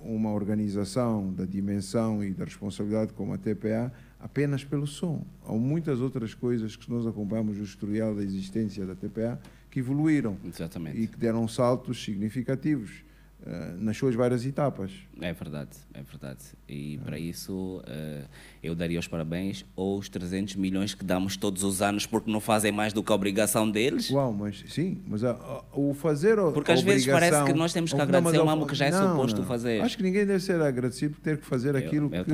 [0.00, 5.24] uma organização da dimensão e da responsabilidade como a TPA apenas pelo som.
[5.46, 10.36] Há muitas outras coisas que nós acompanhamos o historial da existência da TPA que evoluíram
[10.44, 11.00] Exatamente.
[11.00, 13.07] e que deram saltos significativos.
[13.46, 14.90] Eh, nas suas várias etapas.
[15.20, 16.44] É verdade, é verdade.
[16.68, 18.28] E para isso uh,
[18.62, 22.72] eu daria os parabéns aos 300 milhões que damos todos os anos porque não fazem
[22.72, 24.10] mais do que a obrigação deles.
[24.10, 27.92] Uau, mas sim, mas a, a, o fazer Porque às vezes parece que nós temos
[27.92, 29.46] que agradecer o amo que já é não, suposto não.
[29.46, 29.82] fazer.
[29.82, 32.32] Acho que ninguém deve ser agradecido por ter que fazer aquilo eu que,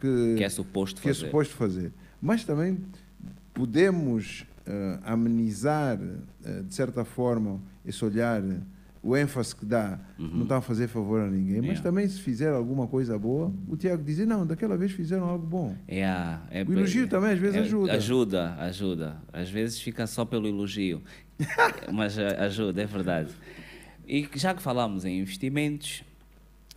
[0.00, 1.24] que, que, é suposto que fazer.
[1.24, 1.92] é suposto fazer.
[2.20, 2.78] Mas também
[3.54, 8.42] podemos uh, amenizar, de certa forma, esse olhar
[9.02, 10.28] o ênfase que dá uhum.
[10.28, 11.82] não está a fazer favor a ninguém, mas yeah.
[11.82, 15.76] também se fizer alguma coisa boa, o Tiago diz, não, daquela vez fizeram algo bom.
[15.88, 16.42] Yeah.
[16.50, 17.92] É, o elogio também às vezes é, ajuda.
[17.92, 19.22] Ajuda, ajuda.
[19.32, 21.02] Às vezes fica só pelo elogio,
[21.92, 23.30] mas ajuda, é verdade.
[24.06, 26.04] E já que falamos em investimentos,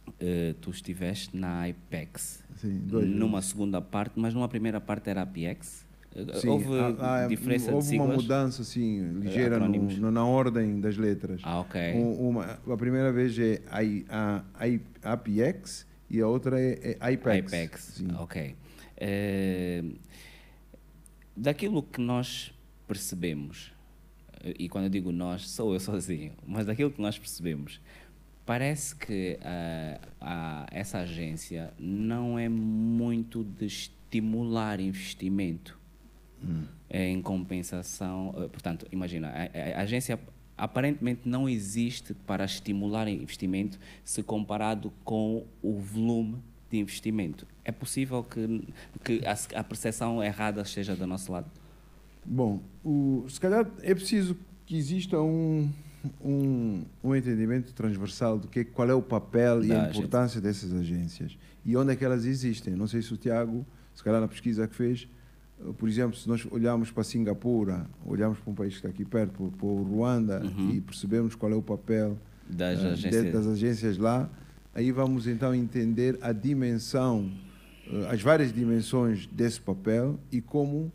[0.07, 5.25] uh, tu estiveste na IPEX, Sim, numa segunda parte, mas numa primeira parte era a
[5.25, 5.85] PX.
[6.39, 10.80] Sim, houve há, há, diferença houve de uma mudança assim ligeira no, no, na ordem
[10.80, 11.41] das letras.
[11.43, 11.93] Ah, ok.
[11.93, 14.41] Um, uma, a primeira vez é a,
[15.04, 17.51] a, APX e a outra é, é IPEX.
[17.51, 18.08] IPEX, Sim.
[18.17, 18.56] ok.
[18.95, 19.84] É,
[21.36, 22.54] daquilo que nós
[22.88, 23.73] percebemos,
[24.58, 27.82] e quando eu digo nós, sou eu sozinho, mas daquilo que nós percebemos,
[28.45, 35.74] parece que uh, essa agência não é muito de estimular investimento
[36.45, 36.63] Hum.
[36.89, 40.19] Em compensação, eh, portanto, imagina, a, a, agência
[40.58, 46.38] aparentemente não existe para estimular investimento se comparado com o volume
[46.69, 47.47] de investimento.
[47.63, 48.63] É possível que,
[49.03, 51.49] que a, a percepção errada esteja do nosso lado?
[52.23, 55.69] Bom, o, se calhar é preciso que exista um,
[56.23, 60.41] um, um entendimento transversal do que qual é o papel da e a importância agência.
[60.41, 62.75] dessas agências e onde é que elas existem.
[62.75, 65.08] Não sei se o Tiago, se calhar na pesquisa que fez,
[65.77, 69.51] por exemplo, se nós olharmos para Singapura, olharmos para um país que está aqui perto,
[69.57, 70.71] para o Ruanda, uhum.
[70.71, 72.17] e percebemos qual é o papel
[72.49, 73.33] das, uh, agências.
[73.33, 74.29] das agências lá,
[74.73, 77.31] aí vamos então entender a dimensão,
[77.87, 80.91] uh, as várias dimensões desse papel e como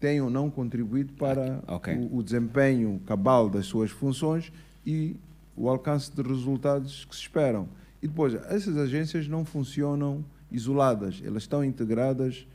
[0.00, 1.94] têm ou não contribuído para okay.
[1.94, 4.52] o, o desempenho cabal das suas funções
[4.84, 5.16] e
[5.56, 7.68] o alcance de resultados que se esperam.
[8.02, 12.46] E depois, essas agências não funcionam isoladas, elas estão integradas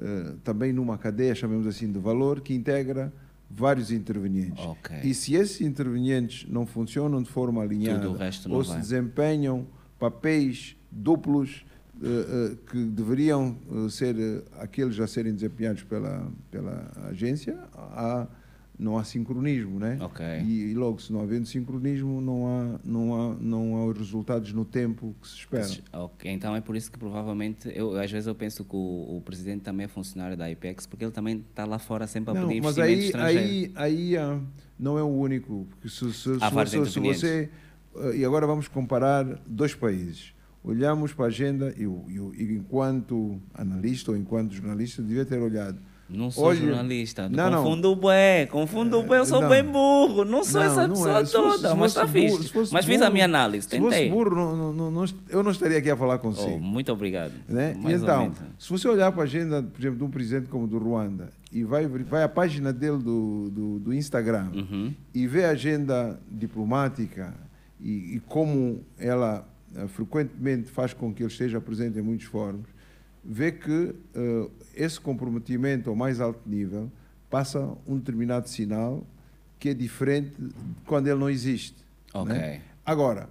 [0.00, 3.12] eh, também numa cadeia, chamemos assim, de valor, que integra
[3.50, 4.64] vários intervenientes.
[4.64, 5.00] Okay.
[5.02, 8.08] E se esses intervenientes não funcionam de forma alinhada
[8.48, 9.66] ou se desempenham
[9.98, 11.64] papéis duplos
[12.00, 13.56] uh, uh, que deveriam
[13.90, 14.16] ser
[14.58, 18.26] aqueles a serem desempenhados pela, pela agência, há
[18.82, 19.96] não há sincronismo, né?
[20.00, 20.24] Ok.
[20.44, 24.52] E, e logo, se não havendo sincronismo, não há, não, há, não há os resultados
[24.52, 25.68] no tempo que se espera.
[25.92, 29.22] Ok, então é por isso que provavelmente, eu, às vezes eu penso que o, o
[29.24, 32.48] presidente também é funcionário da IPEX, porque ele também está lá fora sempre a Não,
[32.48, 34.40] pedir mas aí, aí, aí ah,
[34.78, 35.66] não é o único.
[35.70, 37.48] Porque se, se, se se você
[37.96, 40.34] ah, e agora vamos comparar dois países.
[40.64, 45.78] Olhamos para a agenda eu- eu- e enquanto analista ou enquanto jornalista devia ter olhado.
[46.12, 47.62] Não sou Olha- jornalista, Não, não.
[47.64, 49.48] confundo bem, confundo bem, eu sou Não.
[49.48, 51.24] bem burro, não sou Não, essa não pessoa é.
[51.24, 52.52] Toda, se mas está fixe.
[52.72, 54.10] Mas fiz a burro- minha análise, Se fosse tentei.
[54.10, 56.58] burro, não, não, não, não eu não estaria aqui a falar Oh, consigo.
[56.60, 57.32] muito obrigado.
[57.48, 57.74] né?
[57.88, 60.66] E então, se você olhar para a agenda, por exemplo, de um presidente como o
[60.68, 64.92] do Ruanda e vai, vai à página dele do, do, do Instagram Uhum.
[65.14, 67.34] e vê a agenda diplomática
[67.80, 72.66] e, e como ela eh, frequentemente faz com que ele esteja presente em muitos fóruns,
[73.24, 76.90] vê que eh, esse comprometimento ao mais alto nível
[77.30, 79.06] passa um determinado sinal
[79.58, 80.32] que é diferente
[80.86, 81.76] quando ele não existe.
[82.12, 82.34] Ok.
[82.34, 82.60] né?
[82.84, 83.28] Agora,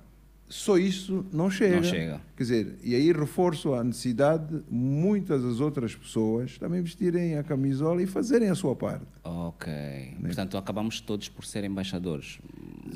[0.47, 1.75] só isso não chega.
[1.77, 2.21] Não chega.
[2.35, 7.43] Quer dizer, e aí reforço a necessidade de muitas das outras pessoas também vestirem a
[7.43, 9.05] camisola e fazerem a sua parte.
[9.23, 9.71] Ok.
[9.71, 10.17] Né?
[10.23, 12.39] Portanto, acabamos todos por ser embaixadores.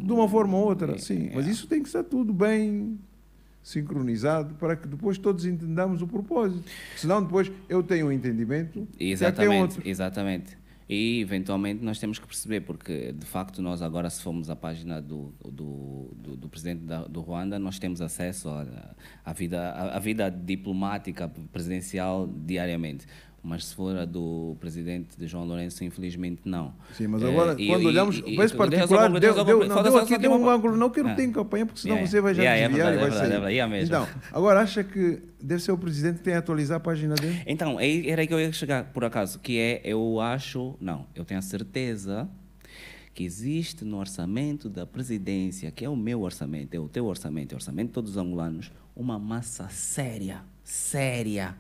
[0.02, 1.28] De uma forma ou outra, É, sim.
[1.28, 1.36] é.
[1.36, 2.98] Mas isso tem que estar tudo bem
[3.66, 6.64] sincronizado para que depois todos entendamos o propósito.
[6.96, 9.90] Senão depois eu tenho um entendimento e Exatamente, outro.
[9.90, 10.56] exatamente.
[10.88, 15.02] E eventualmente nós temos que perceber, porque de facto nós agora, se formos à página
[15.02, 18.94] do, do, do, do presidente da, do Ruanda, nós temos acesso à,
[19.26, 23.08] à, vida, à, à vida diplomática presidencial diariamente.
[23.48, 26.74] Mas se for a do presidente de João Lourenço, infelizmente não.
[26.94, 29.68] Sim, mas agora, e- quando e- olhamos e- para esse particular, deu, deu, concluir.
[29.68, 31.14] não, deu aqui deu tem um ângulo, não quero Ah.
[31.14, 33.06] ter em campanha, porque senão Yeah, você vai já yeah, é desviar verdade, e vai
[33.08, 33.58] é verdade, sair.
[33.58, 33.86] é verdade, mesmo.
[33.96, 37.40] Então, agora acha que deve ser o presidente que tem que atualizar a página dele?
[37.46, 41.24] Então, era aí que eu ia chegar, por acaso, que é, eu acho, não, eu
[41.24, 42.28] tenho a certeza
[43.14, 47.52] que existe no orçamento da presidência, que é o meu orçamento, é o teu orçamento,
[47.52, 51.56] é o orçamento de todos os angolanos, uma massa séria, séria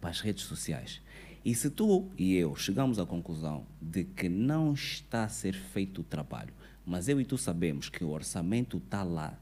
[0.00, 1.00] para as redes sociais.
[1.44, 6.00] E se tu e eu chegamos à conclusão de que não está a ser feito
[6.00, 6.52] o trabalho,
[6.84, 9.38] mas eu e tu sabemos que o orçamento está lá,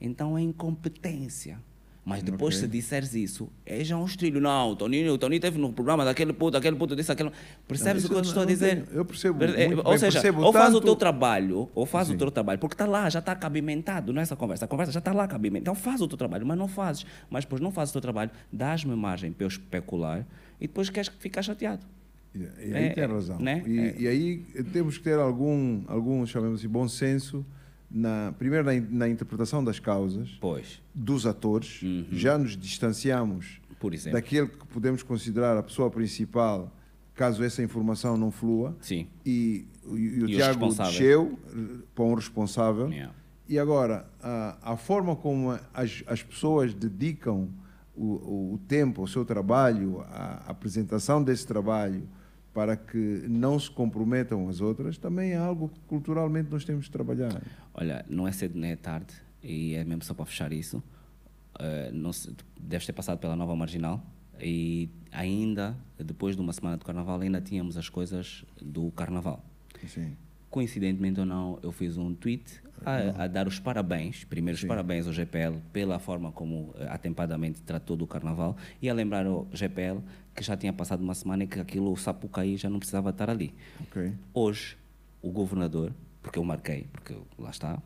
[0.00, 1.58] então é incompetência.
[2.06, 2.66] Mas depois, Ok.
[2.66, 4.38] se disseres isso, é já um estrilho.
[4.38, 7.30] Não, o Toninho, o Toninho teve no programa daquele puto, aquele puto disse aquele.
[7.66, 8.84] Percebes Não, o que eu te estou a dizer?
[8.84, 11.70] tem- eu percebo é, muito Ou bem, seja, percebo ou faz o tanto- teu trabalho,
[11.74, 12.14] ou faz Sim.
[12.14, 14.66] o teu trabalho, porque está lá, já está cabimentado nessa conversa.
[14.66, 15.62] A conversa já está lá cabimentada.
[15.62, 17.06] Então faz o teu trabalho, mas não fazes.
[17.30, 20.26] Mas depois não fazes o teu trabalho, dás-me margem para eu especular
[20.60, 21.84] e depois queres ficar chateado.
[22.34, 23.38] E e aí É, tem razão.
[23.38, 23.62] né?
[23.66, 23.96] E, É.
[24.00, 24.38] e aí
[24.72, 27.44] temos que ter algum, algum chamemos assim, bom senso,
[27.90, 31.80] na, primeiro na, in- na interpretação das causas, Pois, dos atores.
[31.82, 32.06] Uhum.
[32.10, 34.18] Já nos distanciamos por exemplo.
[34.18, 36.72] daquele que podemos considerar a pessoa principal,
[37.14, 38.76] caso essa informação não flua.
[38.80, 39.06] Sim.
[39.24, 41.38] E, o- e o E Tiago desceu
[41.94, 42.88] para um responsável.
[42.88, 43.14] Yeah.
[43.48, 47.48] E agora, a, a forma como as, as pessoas dedicam
[47.96, 52.08] o, o, tempo, o seu trabalho, a apresentação desse trabalho,
[52.52, 56.90] para que não se comprometam as outras, também é algo que culturalmente nós temos de
[56.90, 57.42] trabalhar.
[57.72, 60.82] Olha, não é cedo nem é tarde, e é mesmo só para fechar isso.
[61.58, 64.04] eh, não se, deves ter passado pela nova marginal
[64.40, 69.44] e ainda, depois de uma semana de carnaval, ainda tínhamos as coisas do carnaval.
[69.82, 70.16] Assim.
[70.50, 74.66] Coincidentemente ou não, eu fiz um tweet a, a dar os parabéns, primeiros Sim.
[74.68, 79.46] parabéns ao GPL pela forma como eh, atempadamente tratou do carnaval e a lembrar ao
[79.52, 79.98] GPL
[80.34, 83.30] que já tinha passado uma semana e que aquilo, o Sapucaí, já não precisava estar
[83.30, 83.54] ali.
[83.82, 84.12] Ok.
[84.32, 84.76] Hoje,
[85.22, 85.92] o governador,
[86.22, 87.78] porque eu marquei, porque lá está,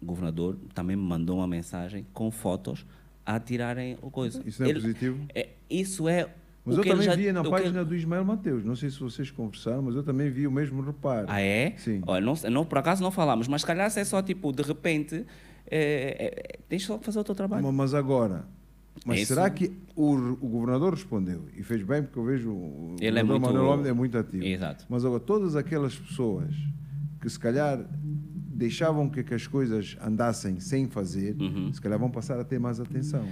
[0.00, 2.86] o governador também me mandou uma mensagem com fotos
[3.26, 4.42] a tirarem o coisa.
[4.46, 5.26] Isso não é Ele- positivo?
[5.34, 6.28] é- isso é.
[6.70, 8.64] Mas eu também já- via na página ele- do Ismael Mateus.
[8.64, 11.26] Não sei se vocês conversaram, mas eu também vi o mesmo reparo.
[11.28, 11.74] Ah, é?
[11.76, 12.00] Sim.
[12.06, 14.62] Olha, não, não, por acaso não falamos, mas se calhar se é só tipo, de
[14.62, 15.24] repente,
[15.70, 17.62] é, é, tens só fazer o teu trabalho.
[17.62, 18.44] Ma- Mas agora,
[19.06, 21.44] mas Isso- será que o, o governador respondeu?
[21.56, 24.18] E fez bem, porque eu vejo o Ele é governador muito- Manuel Homem é muito
[24.18, 24.44] ativo.
[24.44, 24.84] Exato.
[24.88, 26.54] Mas agora, todas aquelas pessoas
[27.20, 27.84] que se calhar
[28.52, 31.72] deixavam que, que as coisas andassem sem fazer, Uhum.
[31.72, 33.24] se calhar vão passar a ter mais atenção.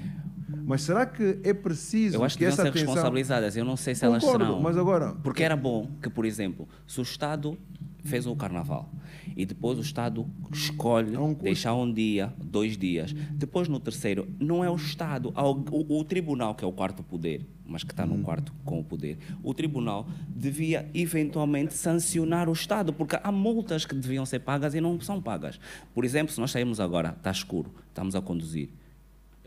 [0.65, 2.87] Mas será que é preciso Eu acho que, que essa ser atenção...
[2.89, 3.57] responsabilizadas.
[3.57, 4.61] Eu não sei se elas Concordo, serão.
[4.61, 5.15] mas agora...
[5.23, 7.59] Porque era bom que, por exemplo, se o Estado
[8.05, 8.89] fez o carnaval
[9.37, 14.27] e depois o Estado escolhe É um deixar um dia, dois dias, depois no terceiro,
[14.41, 15.51] não é o Estado, o,
[15.95, 18.85] o- o tribunal, que é o quarto poder, mas que está no quarto com o
[18.85, 24.75] poder, o tribunal devia eventualmente sancionar o Estado, porque há multas que deviam ser pagas
[24.75, 25.61] e não são pagas.
[25.95, 28.71] Por exemplo, se nós saímos agora, está escuro, estamos a conduzir.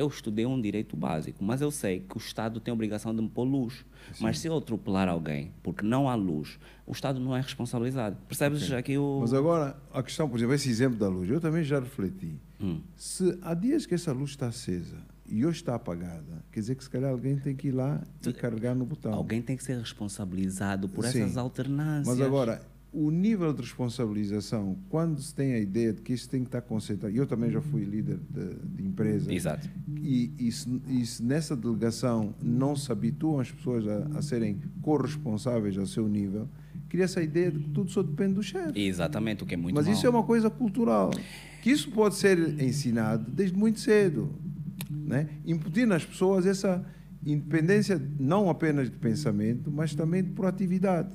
[0.01, 3.21] Eu estudei um direito básico, mas eu sei que o Estado tem a obrigação de
[3.21, 3.85] me pôr luz.
[4.19, 8.17] Mas se eu atropelar alguém porque não há luz, o Estado não é responsabilizado.
[8.27, 8.77] Percebes okay.
[8.77, 9.19] aqui o.
[9.21, 12.35] Mas agora, a questão, por exemplo, esse exemplo da luz, eu também já refleti.
[12.59, 12.81] Hum.
[12.95, 16.83] Se há dias que essa luz está acesa e hoje está apagada, quer dizer que
[16.83, 19.13] se calhar alguém tem que ir lá e carregar no botão.
[19.13, 21.21] Alguém tem que ser responsabilizado por Sim.
[21.21, 22.07] essas alternâncias.
[22.07, 22.61] Mas agora,
[22.93, 26.61] o nível de responsabilização, quando se tem a ideia de que isso tem que estar
[26.61, 29.69] concentrado, eu também já fui líder de, de empresa, Exato.
[30.01, 34.59] E, e, se, e, se, nessa delegação não se habituam as pessoas a, a serem
[34.81, 36.49] corresponsáveis ao seu nível,
[36.89, 38.77] cria-se a ideia de que tudo só depende do chefe.
[38.81, 39.93] Exatamente, o que é muito Mas mal.
[39.93, 41.11] isso é uma coisa cultural,
[41.61, 44.29] que isso pode ser ensinado desde muito cedo,
[44.89, 45.29] né?
[45.45, 46.85] imputir nas pessoas essa
[47.25, 51.09] independência não apenas de pensamento, mas também de proatividade.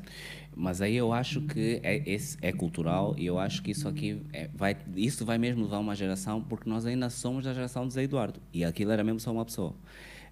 [0.54, 4.22] Mas aí eu acho que é, esse é cultural e eu acho que isso aqui
[4.32, 7.92] é, vai, isso vai mesmo levar uma geração, porque nós ainda somos da geração de
[7.92, 9.74] Zé Eduardo e aquilo era mesmo só uma pessoa.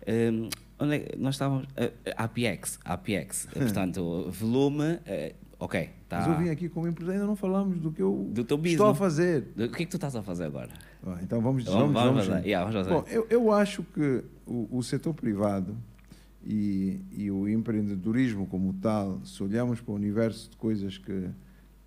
[0.08, 1.64] Um, onde é, nós estávamos.
[1.64, 4.94] Uh, APX, APX, portanto, volume.
[4.94, 6.20] Uh, ok, tá.
[6.20, 8.94] Mas eu vim aqui como empresário, ainda não falamos do que eu do estou a
[8.94, 9.42] fazer.
[9.54, 10.70] Do, o que é que tu estás a fazer agora?
[11.06, 14.78] Ah, então vamos, vamos, vamos, vamos, vamos, yeah, vamos Bom, eu, eu acho que o,
[14.78, 15.76] o setor privado
[16.42, 21.28] e, e, o empreendedorismo como tal, se olharmos para o universo de coisas que,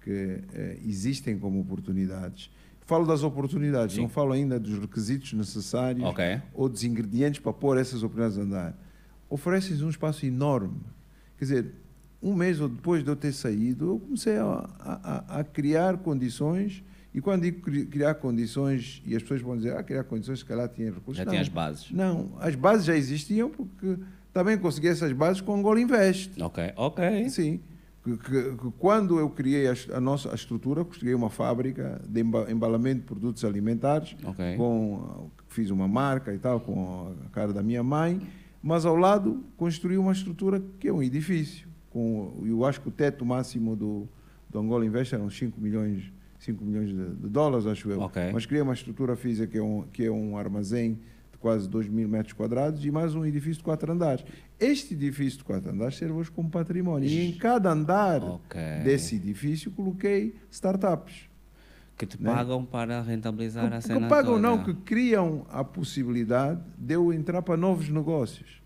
[0.01, 2.51] que eh, existem como oportunidades,
[2.87, 4.01] falo das oportunidades, Sim.
[4.01, 6.41] não falo ainda dos requisitos necessários okay.
[6.53, 8.77] ou dos ingredientes para pôr essas oportunidades a andar.
[9.29, 10.79] Oferecem um espaço enorme.
[11.37, 11.73] Quer dizer,
[12.21, 16.83] um mês ou depois de eu ter saído, eu comecei a, a, a criar condições.
[17.17, 20.69] E quando digo criar condições, e as pessoas vão dizer, ah, criar condições, se calhar
[20.69, 21.17] tinha recursos.
[21.17, 21.89] Já não, tinha as bases.
[21.89, 23.97] Não, as bases já existiam porque
[24.31, 26.39] também consegui essas bases com o Angola Invest.
[26.39, 27.27] Ok, ok.
[27.31, 27.59] Sim.
[28.03, 32.21] Que, que, que quando eu criei a, a, nossa a estrutura, construí uma fábrica de
[32.21, 34.55] embalamento de produtos alimentares, okay.
[34.55, 38.21] com, fiz uma marca e tal, com a cara da minha mãe,
[38.61, 41.67] mas ao lado construí uma estrutura que é um edifício.
[41.89, 44.07] Com, eu acho que o teto máximo do,
[44.47, 48.01] do Angola Invest eram 5 milhões, 5 milhões de, de dólares, acho eu.
[48.03, 48.31] Okay.
[48.31, 50.99] Mas criei uma estrutura física que é um, que é um armazém
[51.31, 54.25] de quase 2 mil metros quadrados e mais um edifício de quatro andares.
[54.59, 57.07] Este edifício de quatro andares serve hoje como património.
[57.07, 58.81] E em cada andar okay.
[58.83, 61.27] desse edifício coloquei startups.
[61.97, 62.31] Que te né?
[62.31, 64.47] pagam para rentabilizar que, a cena Que pagam toda.
[64.47, 68.61] não, que criam a possibilidade de eu entrar para novos negócios.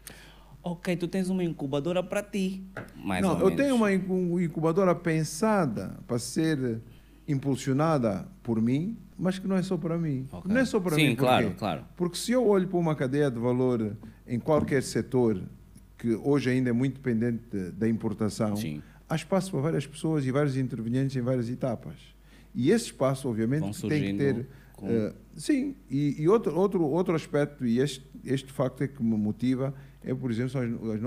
[0.64, 2.64] Ok, tu tens uma incubadora para ti,
[2.96, 3.56] mais não, eu menos.
[3.56, 6.82] tenho uma incubadora pensada para ser
[7.32, 10.28] impulsionada por mim, mas que não é só para mim.
[10.32, 10.52] Okay.
[10.52, 11.16] Não é só para Sim, mim.
[11.16, 11.56] Por claro, quê?
[11.58, 11.86] claro.
[11.96, 13.96] Porque se eu olho para uma cadeia de valor
[14.28, 15.42] em qualquer setor,
[15.98, 18.82] que hoje ainda é muito dependente da importação, Sim.
[19.08, 21.96] há espaço para várias pessoas e vários intervenientes em várias etapas.
[22.54, 24.48] E esse espaço, obviamente, tem que ter.
[24.74, 24.88] Com...
[24.88, 29.16] Uh, sim, e, e, outro, outro, outro aspecto, e este, este facto é que me
[29.16, 30.60] motiva, é, por exemplo,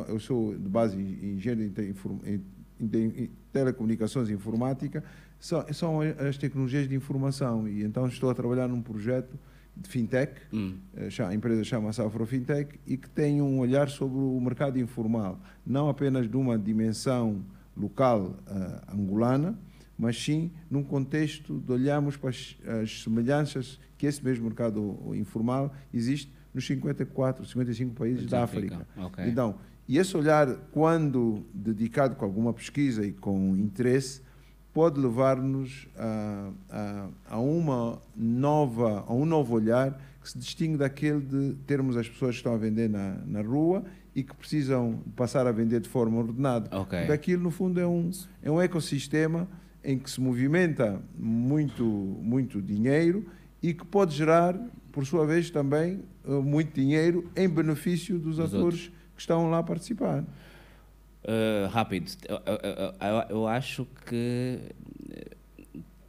[0.08, 5.02] eu sou de base engenheiro em telecomunicações e informática,
[5.44, 7.68] são, são as tecnologias de informação.
[7.68, 9.38] E então estou a trabalhar num projeto
[9.76, 10.78] de fintech, hum.
[10.96, 15.38] Eh, a empresa chama-se Afro Fintech, e que tem um olhar sobre o mercado informal,
[15.66, 17.44] não apenas de uma dimensão
[17.76, 19.58] local uh, angolana,
[19.98, 25.74] mas sim num contexto de olharmos para as, as, semelhanças que esse mesmo mercado informal
[25.92, 28.86] existe nos 54, 55 países da África.
[28.96, 29.28] Okay.
[29.28, 29.56] Então,
[29.88, 34.22] e esse olhar, quando dedicado com alguma pesquisa e com interesse,
[34.74, 41.20] pode levar-nos a, a, a, uma nova, a um novo olhar que se distingue daquele
[41.20, 43.84] de termos as pessoas que estão a vender na, na rua
[44.14, 46.76] e que precisam passar a vender de forma ordenada.
[46.76, 47.00] Okay.
[47.00, 48.10] Porque aquilo, no fundo, é um,
[48.42, 49.48] é um ecossistema
[49.82, 53.26] em que se movimenta muito, muito dinheiro
[53.62, 54.58] e que pode gerar,
[54.90, 58.92] por sua vez, também eh, muito dinheiro em benefício dos, dos atores outros.
[59.14, 60.24] que estão lá a participar.
[61.24, 64.60] Uh, rápido, eu, eu, eu, eu, acho que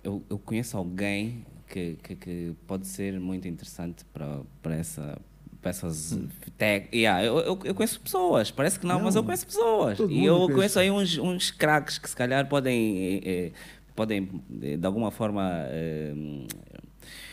[0.03, 5.17] eu, eu conheço alguém que, que, que, pode ser muito interessante para, para essa
[5.61, 6.27] para essas hum.
[6.57, 6.89] tech.
[6.95, 9.97] Yeah, eu, eu, conheço pessoas, parece que não, não mas eu conheço pessoas.
[9.99, 13.51] E eu conheço aí uns, uns craques que se calhar podem, eh,
[13.95, 16.13] podem de alguma forma eh,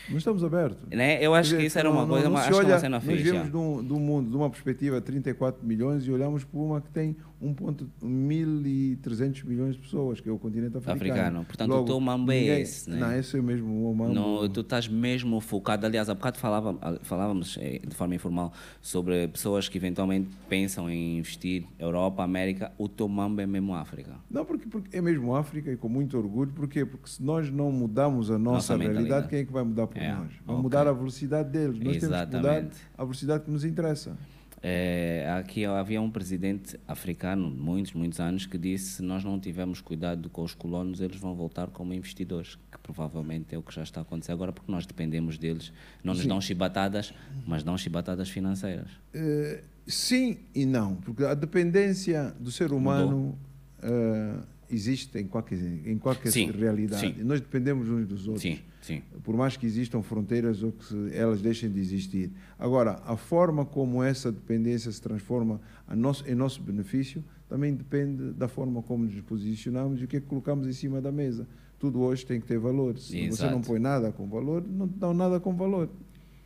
[0.09, 0.77] nós estamos abertos.
[0.89, 1.23] Né?
[1.23, 2.73] Eu acho dizer, que isso era uma não, coisa, não, não acho olha, que é
[2.73, 6.05] uma cena Nós vemos de um, de um mundo, de uma perspectiva de 34 milhões
[6.05, 10.95] e olhamos para uma que tem 1.300 milhões de pessoas, que é o continente africano.
[10.95, 11.45] Africano.
[11.45, 12.89] Portanto, Logo, o teu mambo é esse.
[12.89, 12.97] Né?
[12.97, 14.13] Não, esse é mesmo o mambo.
[14.13, 15.85] Não, tu estás mesmo focado.
[15.85, 21.17] Aliás, há bocado falava, falávamos eh, de forma informal sobre pessoas que eventualmente pensam em
[21.17, 22.71] investir Europa, América.
[22.77, 24.15] O teu mambo é mesmo África.
[24.29, 26.51] Não, porque, porque é mesmo África e com muito orgulho.
[26.51, 26.85] Porquê?
[26.85, 30.03] Porque se nós não mudamos a nossa, nossa realidade, quem é que vai mudar por
[30.03, 30.33] Yeah, nós.
[30.45, 30.63] Vão ok.
[30.63, 31.79] mudar a velocidade deles.
[31.79, 32.75] Nós temos que mudar Exatamente.
[32.97, 34.17] a velocidade que nos interessa.
[34.65, 39.81] É, aqui havia um presidente africano, muitos, muitos anos, que disse se nós não tivermos
[39.81, 43.83] cuidado com os colonos, eles vão voltar como investidores, que provavelmente é o que já
[43.83, 45.73] está a acontecer agora, porque nós dependemos deles.
[46.01, 46.29] Não nos Sim.
[46.29, 47.13] dão chibatadas,
[47.45, 48.89] mas dão chibatadas financeiras.
[49.13, 53.37] Eh, sim e não, porque a dependência do ser humano
[53.81, 54.37] eh,
[54.75, 57.01] existe em qualquer, em qualquer Sim, realidade.
[57.01, 57.23] sim.
[57.23, 58.43] Nós dependemos uns dos outros.
[58.43, 59.01] Sim, sim.
[59.23, 62.31] Por mais que existam fronteiras ou que elas deixem de existir.
[62.57, 65.59] Agora, a forma como essa dependência se transforma
[65.89, 70.19] nosso, em nosso benefício também depende da forma como nos posicionamos e o que é
[70.19, 71.47] que colocamos em cima da mesa.
[71.77, 72.97] Tudo hoje tem que ter valor.
[72.97, 73.51] Se você Exato.
[73.51, 75.89] não põe nada com valor, não te dão nada com valor.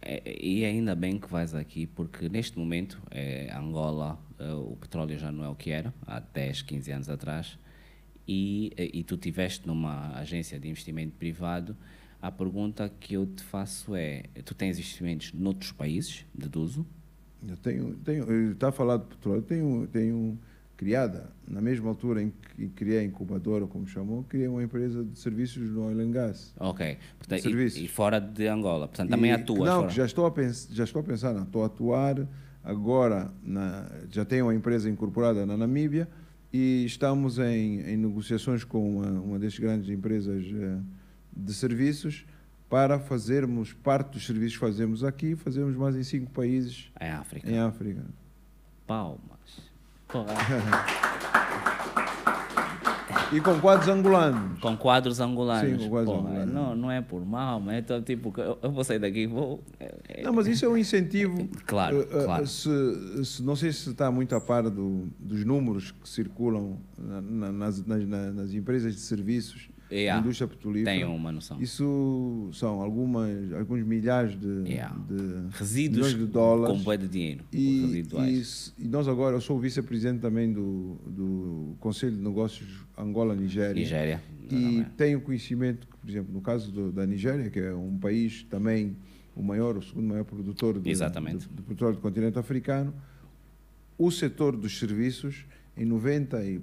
[0.02, 5.18] É, e ainda bem que vais aqui, porque neste momento, é, Angola, é, o petróleo
[5.18, 7.58] já não é o que era, há 10, 15 anos atrás,
[8.28, 11.76] e, é, e tu estiveste numa agência de investimento privado.
[12.22, 16.86] A pergunta que eu te faço é: tu tens investimentos noutros países, deduzo?
[17.48, 20.40] Eu tenho, tenho, está a falar de petróleo, eu tenho, tenho
[20.76, 25.18] criada, na mesma altura em que criei a incubadora, como chamou, criei uma empresa de
[25.20, 26.54] serviços no oil and gas.
[26.60, 26.98] Ok.
[27.20, 27.80] Portanto, e, Serviços.
[27.82, 28.88] e fora de Angola.
[28.88, 29.90] Portanto, também E- atuas Não, fora.
[29.92, 32.28] já estou a pensar, já estou a pensar, não, estou a atuar
[32.64, 36.08] agora, na, já tenho uma empresa incorporada na Namíbia
[36.52, 40.78] e estamos em, em negociações com uma, uma das grandes empresas eh,
[41.36, 42.26] de serviços
[42.70, 47.50] para fazermos parte dos serviços que fazemos aqui, fazemos mais em cinco países Em África.
[47.50, 48.04] em África.
[48.86, 49.62] Palmas.
[50.08, 50.28] Porra.
[53.34, 54.60] E com quadros angolanos.
[54.60, 55.70] Com quadros angolanos.
[55.70, 56.54] Sim, com quadros Porra, angolanos.
[56.54, 59.28] Não, não é por mal, mas é tão tipo, eu, eu vou sair daqui e
[59.28, 59.62] vou.
[59.80, 61.48] é- é- Não, mas isso é um incentivo.
[61.66, 62.48] Claro, eh, claro.
[62.48, 67.22] Se, se- não sei se está muito a par do, dos números que circulam na-
[67.22, 70.22] na- nas, nas- na- nas empresas de serviços Yeah.
[70.22, 70.96] indústria petrolífera.
[70.98, 71.62] Tenho uma noção.
[71.62, 74.96] Isso são algumas, alguns milhares de, Yeah.
[75.08, 76.78] de Resíduos de dólares.
[76.78, 77.44] com de dinheiro.
[77.54, 78.04] E, e
[78.78, 82.68] e nós agora, eu sou vice-presidente também do, do Conselho de Negócios
[82.98, 83.74] Angola-Nigéria.
[83.82, 84.24] Nigéria.
[84.52, 88.44] E tenho conhecimento que, por exemplo, no caso do- da Nigéria, que é um país
[88.50, 88.96] também
[89.36, 92.94] o maior, o segundo maior produtor de, de- de petróleo do continente africano,
[93.98, 95.46] o setor dos serviços,
[95.78, 96.60] em 90 e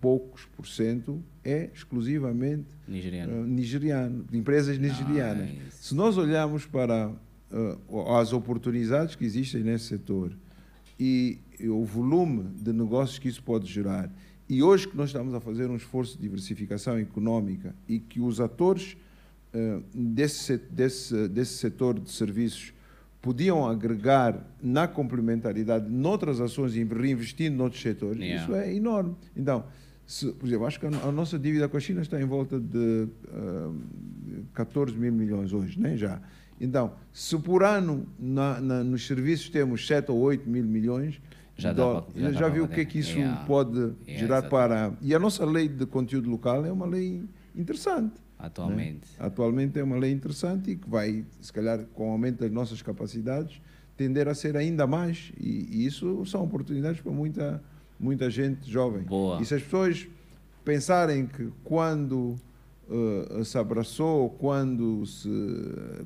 [0.00, 3.32] poucos por cento, é exclusivamente Nigeriano.
[3.44, 5.50] eh, nigeriano, de empresas nigerianas.
[5.50, 5.60] Nice.
[5.88, 7.12] Se nós olharmos para
[7.52, 7.76] eh,
[8.18, 10.32] as oportunidades que existem nesse setor
[10.98, 14.10] e, e o volume de negócios que isso pode gerar,
[14.48, 18.40] e hoje que nós estamos a fazer um esforço de diversificação económica e que os
[18.40, 18.96] atores
[19.52, 22.72] eh, desse, se- desse, desse setor de serviços
[23.28, 28.42] podiam agregar na complementaridade noutras ações e reinvestindo noutros setores, Yeah.
[28.44, 29.16] isso é enorme.
[29.34, 29.64] Então,
[30.06, 33.08] se, por exemplo, acho que a, nossa dívida com a China está em volta de
[33.32, 33.72] ah,
[34.52, 36.20] 14 mil milhões hoje, nem já.
[36.60, 41.18] Então, se por ano na, na- nos serviços temos 7 ou 8 mil milhões,
[41.56, 43.42] Já para- já já, viu o que é que isso Yeah.
[43.46, 44.50] pode Yeah, gerar exatamente.
[44.50, 44.92] para.
[45.00, 47.24] E a nossa lei de conteúdo local é uma lei
[47.56, 48.12] interessante.
[48.46, 49.06] Atualmente.
[49.18, 49.26] né?
[49.26, 52.82] Atualmente é uma lei interessante e que vai, se calhar, com o aumento das nossas
[52.82, 53.60] capacidades,
[53.96, 55.32] tender a ser ainda mais.
[55.38, 57.62] E, e isso são oportunidades para muita,
[57.98, 59.02] muita gente jovem.
[59.04, 59.40] Boa.
[59.40, 60.06] E se as pessoas
[60.64, 62.36] pensarem que quando
[62.90, 65.28] eh, se abraçou, quando se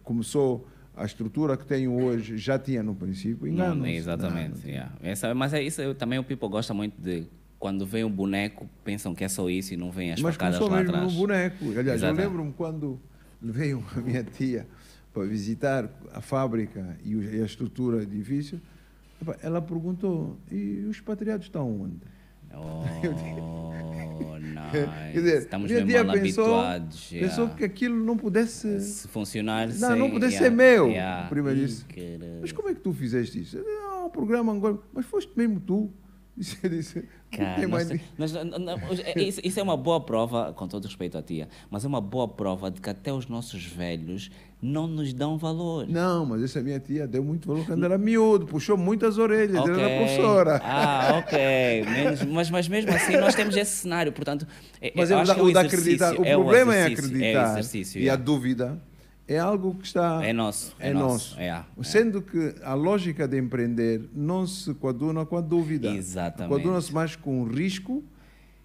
[0.04, 0.66] começou
[0.96, 4.66] a estrutura que tem hoje, já tinha no princípio, Não, enganam exatamente.
[4.66, 4.92] yeah.
[5.00, 7.24] Essa, mas é isso, eu- também o people gosta muito de
[7.58, 10.60] quando vem um boneco, pensam que é só isso e não vem as Mas facadas
[10.60, 11.12] lá mesmo atrás.
[11.12, 11.64] no boneco.
[11.78, 12.20] Aliás, Exato.
[12.20, 13.00] eu lembro-me quando
[13.42, 14.66] veio a minha tia
[15.12, 18.60] para visitar a fábrica e a estrutura do edifício,
[19.42, 21.96] ela perguntou, e os patriados estão onde?
[22.54, 22.84] Oh,
[24.38, 25.12] nice.
[25.12, 27.10] Quer dizer, Estamos tia mal pensou, habituados.
[27.10, 27.28] yeah.
[27.28, 28.80] pensou que aquilo não pudesse...
[28.80, 29.98] Se funcionar Não, sem...
[29.98, 30.88] não pudesse yeah, ser meu.
[30.88, 31.28] yeah.
[31.28, 31.84] Prima Ih, disse.
[32.40, 33.58] Mas como é que tu fizeste isso?
[33.58, 34.78] Não, o programa agora...
[34.92, 35.90] Mas foste mesmo tu?
[37.30, 38.34] Cara, nós nós-
[39.04, 42.00] é- isso, isso é uma boa prova, com todo respeito à tia, mas é uma
[42.00, 44.30] boa prova de que até os nossos velhos
[44.60, 45.86] não nos dão valor.
[45.86, 49.72] Não, mas essa minha tia deu muito valor quando era miúdo, puxou muitas orelhas, Ok.
[49.74, 50.60] era professora.
[50.64, 51.38] Ah, ok.
[51.84, 54.46] Menos- mas, mas mesmo assim nós temos esse cenário, portanto.
[54.80, 55.32] é- Mas é o é um da.
[56.18, 57.46] O é um problema é acreditar.
[57.46, 58.80] É exercício, e a dúvida
[59.28, 60.24] é algo que está.
[60.24, 60.74] É nosso.
[60.80, 61.36] É, é nosso.
[61.36, 61.40] nosso.
[61.40, 61.64] é.
[61.82, 65.90] Sendo que a lógica de empreender não se coaduna com a dúvida.
[65.90, 66.48] Exatamente.
[66.48, 68.02] Coaduna-se mais com o risco,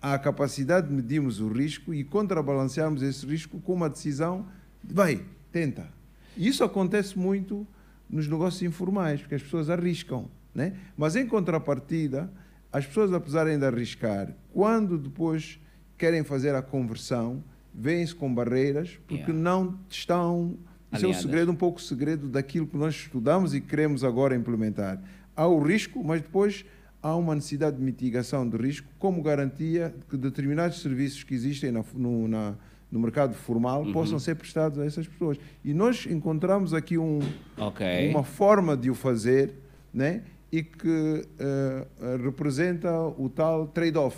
[0.01, 4.45] a capacidade de medirmos o risco e contrabalancearmos esse risco com uma decisão
[4.82, 5.89] de, vai, tenta.
[6.38, 7.68] E isso acontece muito
[8.09, 10.30] nos negócios informais, porque as pessoas arriscam.
[10.55, 10.78] Né?
[10.95, 12.32] Mas, em contrapartida,
[12.72, 15.59] as pessoas, apesar de arriscar, quando depois
[15.97, 17.43] querem fazer a conversão,
[17.74, 19.34] vêm-se com barreiras porque Yeah.
[19.34, 20.55] não estão
[20.91, 21.21] Isso é Alinhadas.
[21.21, 25.01] segredo, um pouco segredo daquilo que nós estudamos e queremos agora implementar.
[25.36, 26.63] Há o risco, mas depois
[27.01, 31.84] há uma necessidade de mitigação de risco como garantia que determinados serviços que existem na-
[31.95, 32.55] no, na-
[32.91, 33.91] no mercado formal Uhum.
[33.91, 35.38] possam ser prestados a essas pessoas.
[35.65, 37.19] E nós encontramos aqui um,
[37.57, 38.11] Ok.
[38.11, 39.51] uma forma de o fazer
[39.91, 40.21] né?
[40.51, 41.88] e que eh,
[42.24, 44.15] representa o tal trade-off.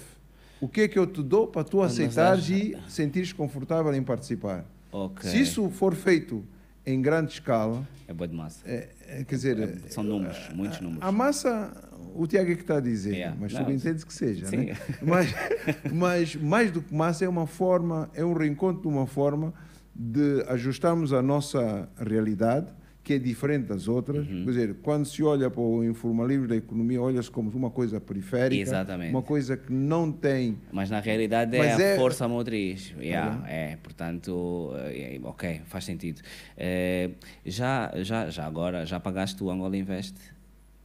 [0.62, 4.02] O que é que eu te dou para tu Mas aceitares e sentires confortável em
[4.04, 4.66] participar?
[4.92, 5.30] Ok.
[5.30, 6.44] Se isso for feito
[6.86, 8.62] em grande escala, É boa de massa.
[8.66, 11.04] é- é, quer dizer, É- são números, muitos números.
[11.04, 11.74] a massa,
[12.16, 13.38] o Tiago é que está a dizer, Yeah.
[13.40, 14.58] mas Não, tu entendes que seja, sim.
[14.58, 14.78] né?
[15.02, 15.28] mas,
[15.94, 19.54] mas mais do que massa é uma forma, é um reencontro de uma forma
[19.96, 22.68] de ajustarmos a nossa realidade,
[23.06, 24.28] que é diferente das outras.
[24.28, 24.44] Uhum.
[24.44, 28.60] Quer dizer, quando se olha para o informalismo da economia, olha-se como uma coisa periférica,
[28.60, 29.12] Exatamente.
[29.12, 32.94] uma coisa que não tem Mas na realidade é Mas a é- força motriz.
[33.00, 36.20] Yeah, é, portanto, eh, ok, faz sentido.
[36.58, 37.12] Eh,
[37.46, 40.16] já, já, já agora, já pagaste o Angola Invest?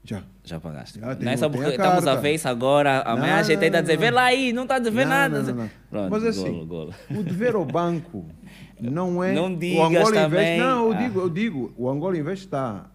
[0.05, 0.23] já.
[0.45, 0.99] Já pagaste.
[1.01, 3.79] Já não é só porque a estamos a ver isso agora, amanhã a gente ainda
[3.79, 5.43] a dizer, vê lá aí, não está a dever Não, nada.
[5.43, 5.71] não, não, não.
[5.91, 6.95] Pronto, Mas assim, golo, golo.
[7.11, 8.25] o dever ao banco
[8.81, 9.33] não é.
[9.33, 10.27] Não o digas Angola também.
[10.57, 10.97] Invest, não, eu Ah.
[11.03, 12.91] digo, eu digo, o Angola Invest está,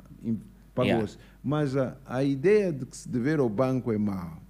[0.74, 1.18] pagou-se.
[1.44, 4.42] Mas a, a ideia de que se dever ao banco é mau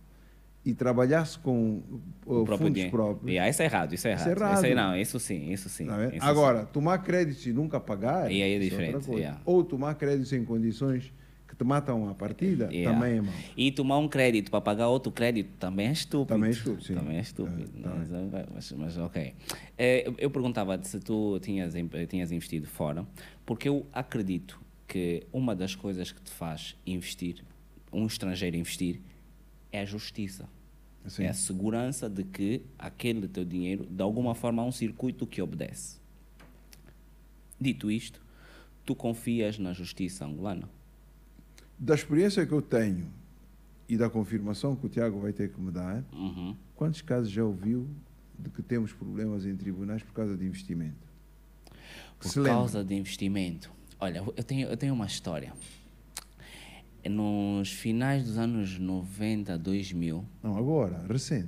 [0.64, 2.92] e trabalhar-se com uh, O próprio fundos dinheiro.
[2.92, 3.30] próprios.
[3.30, 4.38] Yeah, isso é errado, isso é Isso errado.
[4.38, 4.56] é errado.
[4.58, 5.86] Isso aí não, isso sim, isso sim.
[5.88, 8.32] Tá isso Agora, tomar créditos e nunca pagar.
[8.32, 9.22] E aí é isso diferente, outra coisa.
[9.22, 9.42] yeah.
[9.46, 11.12] Ou tomar créditos em condições
[11.56, 12.94] que te matam a partida, Yeah.
[13.00, 13.34] também é mau.
[13.56, 16.28] E tomar um crédito para pagar outro crédito também é estúpido.
[16.36, 16.94] Também é estúpido, sim.
[16.94, 17.70] Também é estúpido.
[17.82, 18.10] Tá mas,
[18.54, 19.34] mas, mas ok.
[19.78, 21.74] Eh, eu- perguntava-te se tu tinhas,
[22.10, 23.06] tinhas investido fora,
[23.46, 27.44] porque eu acredito que uma das coisas que te faz investir,
[27.92, 29.00] um estrangeiro investir,
[29.72, 30.48] é a justiça.
[31.06, 31.24] Assim.
[31.24, 35.42] É a segurança de que aquele teu dinheiro, de alguma forma, há um circuito que
[35.42, 36.00] obedece.
[37.62, 38.20] Dito isto,
[38.86, 40.68] tu confias na justiça angolana?
[41.78, 43.08] Da experiência que eu tenho
[43.88, 46.56] e da confirmação que o Tiago vai ter que me dar, Uhum.
[46.76, 47.88] Quantos casos já ouviu
[48.38, 51.08] de que temos problemas em tribunais por causa de investimento?
[52.20, 52.54] Por Se lembra?
[52.54, 53.72] causa de investimento.
[53.98, 55.54] Olha, eu tenho, eu tenho uma história.
[57.08, 60.26] Nos finais dos anos 90, 2000.
[60.44, 61.48] Não, agora, recente.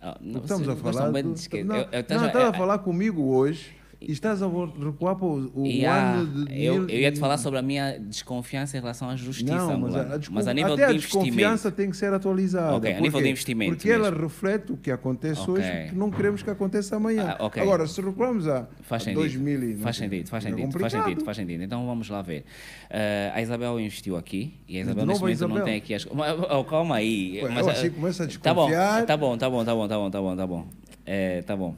[0.00, 1.10] ah, Porque estamos a falar.
[1.10, 5.50] Do, não, não, estás a eu- falar comigo hoje e estás a recuar para o,
[5.54, 6.64] o Yeah, ano de.
[6.64, 9.78] eu, mil- eu ia te falar sobre a minha desconfiança em relação à justiça Não,
[9.80, 12.76] mas a, a, descon- mas a nível até de a desconfiança tem que ser atualizada.
[12.76, 14.22] Ok, a nível de investimento Porque ela mesmo.
[14.22, 15.54] reflete o que acontece Ok.
[15.54, 17.36] hoje, que não queremos que aconteça amanhã.
[17.38, 17.62] Ah, ok.
[17.62, 19.20] Agora, se recuarmos a, Faz sentido.
[19.20, 21.04] 2000 e não faz sei, sentido, faz sentido, faz complicado.
[21.04, 21.62] sentido, faz sentido.
[21.62, 22.44] Então vamos lá ver.
[22.90, 25.64] Eh, a Isabel investiu aqui e a Isabel neste momento não Isabel?
[25.64, 26.06] tem aqui as.
[26.50, 27.40] Oh, calma aí.
[27.42, 29.06] Ué, mas, eu eh, assim começo a desconfiar.
[29.06, 30.66] tá bom, tá bom, tá bom, tá bom, tá bom, tá bom, tá bom.
[31.04, 31.74] É, tá bom.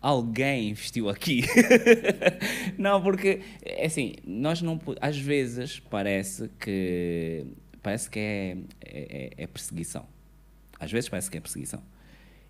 [0.00, 1.42] Alguém investiu aqui.
[2.78, 4.80] não, porque, é assim, nós não.
[5.00, 7.46] Às vezes parece que.
[7.82, 10.06] Parece que é, é, é perseguição.
[10.78, 11.82] Às vezes parece que é perseguição.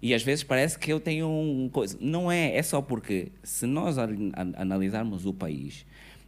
[0.01, 1.97] E às vezes parece que eu tenho um coisa.
[2.01, 5.85] Não é, é só porque se nós an- an- analisarmos o país,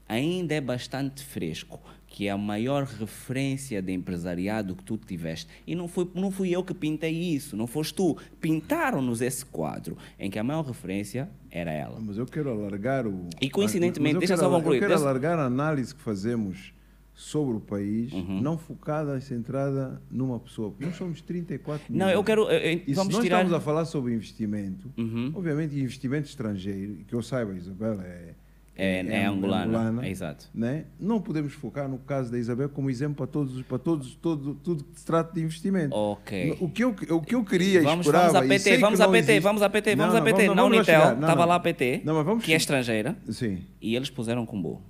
[0.08, 1.80] ainda é bastante fresco,
[2.12, 5.48] que é a maior referência de empresariado que tu tiveste.
[5.64, 8.16] E não, foi, não fui eu que pintei isso, não foste tu.
[8.40, 11.98] Pintaram-nos esse quadro em que a maior referência era ela.
[12.00, 13.28] Mas eu quero alargar o.
[13.40, 16.72] E coincidentemente, deixa quero só concluir, Eu quero deixa- alargar a análise que fazemos
[17.14, 18.40] sobre o país, Uhum.
[18.40, 20.70] não focada e centrada numa pessoa.
[20.70, 22.14] Porque nós somos 34 Não, milhões.
[22.14, 22.42] eu quero.
[22.50, 23.22] eu- eu- E se nós tirar.
[23.38, 25.30] estamos a falar sobre investimento, Uhum.
[25.34, 28.34] obviamente investimento estrangeiro, que eu saiba, Isabel é,
[28.76, 30.06] É, é, angolana.
[30.06, 30.48] É, exato.
[30.54, 30.84] né?
[30.98, 34.84] Não podemos focar no caso da Isabel como exemplo para todos, para todos, todo, tudo
[34.84, 35.94] que se trata de investimento.
[35.94, 36.56] Ok.
[36.60, 39.12] O que eu, o que eu queria Vamos, esperava, vamos a PT, vamos a não
[39.12, 40.48] PT, existe- vamos a PT, vamos Não, a não, PT.
[40.50, 41.06] Unitel, chegar.
[41.14, 41.48] Não, estava não.
[41.48, 44.80] lá a PT, Não, vamos que é estrangeira, Sim, e eles puseram combo.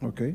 [0.00, 0.34] ok.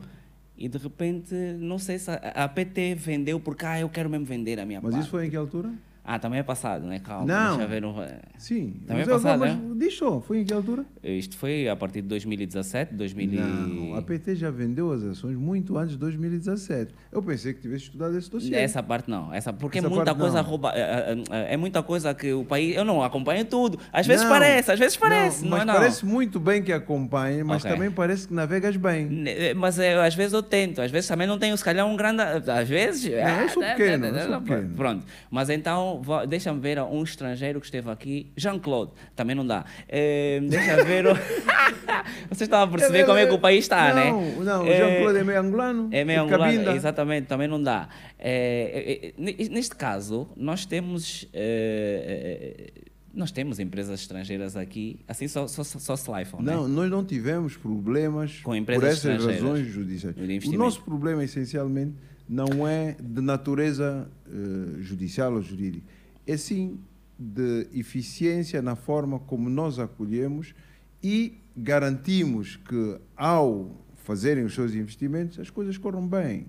[0.58, 4.26] E de repente, não sei se a, a PT vendeu porque, ah, eu quero mesmo
[4.28, 5.02] vender a minha Mas parte.
[5.04, 5.72] isso foi em que altura?
[6.14, 7.00] Ah, também é passado, né?
[7.00, 7.58] Calma, Não.
[7.58, 7.86] deixa eu ver.
[7.86, 7.96] um-
[8.38, 8.74] Sim.
[8.86, 9.90] Também é passado, mas né?
[9.92, 10.84] só, foi em que altura?
[11.02, 15.38] Isto foi a partir de 2017, 2000 e- Não, a PT já vendeu as ações
[15.38, 16.94] muito antes de 2017.
[17.12, 18.56] Eu pensei que tivesse estudado esse dossiê.
[18.58, 20.50] Essa parte não, essa porque Essa é muita coisa não.
[20.50, 23.80] rouba, é, é- é muita coisa que o país, eu não acompanho tudo.
[23.94, 25.74] Às vezes Não, parece, às vezes parece, não, mas é não.
[25.76, 27.72] parece muito bem que acompanhe, mas Ok.
[27.74, 29.06] também parece que navegas bem.
[29.06, 31.96] Ne- Mas é, às vezes eu tento, às vezes também não tenho, se calhar, um
[31.96, 32.22] grande.
[32.22, 33.04] Às vezes.
[33.10, 34.76] Não, eu sou pequeno, eu sou pequeno.
[34.76, 35.06] Pronto.
[35.30, 39.66] Mas então, deixa-me ver um estrangeiro que esteve aqui, Jean-Claude, também não dá.
[39.88, 41.06] Eh, deixa ver.
[41.08, 41.14] o-
[42.30, 44.12] Vocês estão a perceber como é que o país está, né?
[44.12, 45.90] Não, não, o Eh, Jean-Claude é meio angolano.
[45.92, 46.76] É meio angolano, Cabinda.
[46.76, 47.88] exatamente, também não dá.
[48.18, 51.28] É, é, é, ne- neste caso, nós temos.
[51.34, 56.74] é, é, Nós temos empresas estrangeiras aqui, assim só, só, só se lifam, Não, né?
[56.74, 60.16] nós não tivemos problemas Com empresas por essas razões judiciais.
[60.48, 61.94] O nosso problema, essencialmente,
[62.32, 65.86] não é de natureza eh, judicial ou jurídica,
[66.26, 66.80] é sim
[67.20, 70.56] de eficiência na forma como nós acolhemos
[71.04, 73.70] e garantimos que, ao
[74.06, 76.46] fazerem os seus investimentos, as coisas corram bem.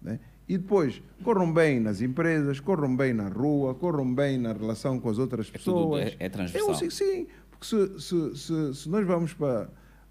[0.00, 0.18] né?
[0.48, 5.10] E depois, corram bem nas empresas, corram bem na rua, corram bem na relação com
[5.10, 6.02] as outras É tudo- pessoas.
[6.06, 6.70] é- é transversal.
[6.70, 9.68] Eu sei que sim, porque se, se, se, se nós vamos para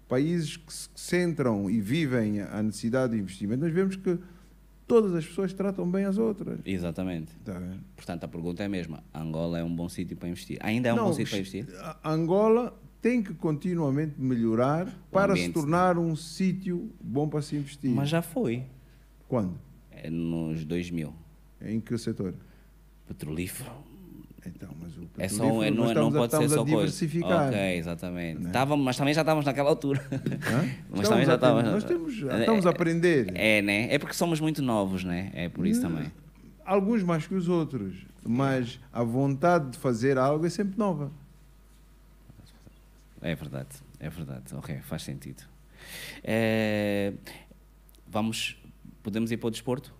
[0.08, 4.16] países que se centram e vivem a necessidade de investimento, nós vemos que
[4.90, 6.58] todas as pessoas tratam bem as outras.
[6.66, 7.32] Exatamente.
[7.44, 7.62] Tá?
[7.94, 9.04] Portanto, a pergunta é a mesma.
[9.14, 10.58] Angola é um bom sítio para investir?
[10.60, 11.68] Ainda é um Não, bom sítio para investir?
[12.04, 17.88] Angola tem que continuamente melhorar para se ambiente, tornar um sítio bom para se investir.
[17.88, 18.64] Mas já foi.
[19.28, 19.56] Quando?
[19.92, 21.14] É nos 2000.
[21.60, 22.34] Em que setor?
[23.06, 23.70] Petrolífero.
[24.46, 26.64] Então, mas o É só, um- é, não, é- não pode ser só coisa.
[26.64, 27.48] diversificar.
[27.48, 28.40] Ok, exatamente.
[28.40, 28.46] Né?
[28.48, 30.00] Estávamos, mas também já estávamos naquela altura.
[30.10, 30.16] Hã?
[30.90, 31.70] Mas Estamos também já estávamos.
[31.70, 33.30] Nós temos, já estamos a aprender.
[33.34, 33.92] É, né?
[33.92, 35.30] É porque somos muito novos, né?
[35.34, 36.10] É por isso também.
[36.64, 41.10] Alguns mais que os outros, mas a vontade de fazer algo é sempre nova.
[43.20, 43.68] É verdade,
[43.98, 44.54] é verdade.
[44.54, 45.42] Ok, faz sentido.
[46.24, 47.12] É,
[48.06, 48.56] vamos,
[49.02, 49.92] podemos ir para o desporto?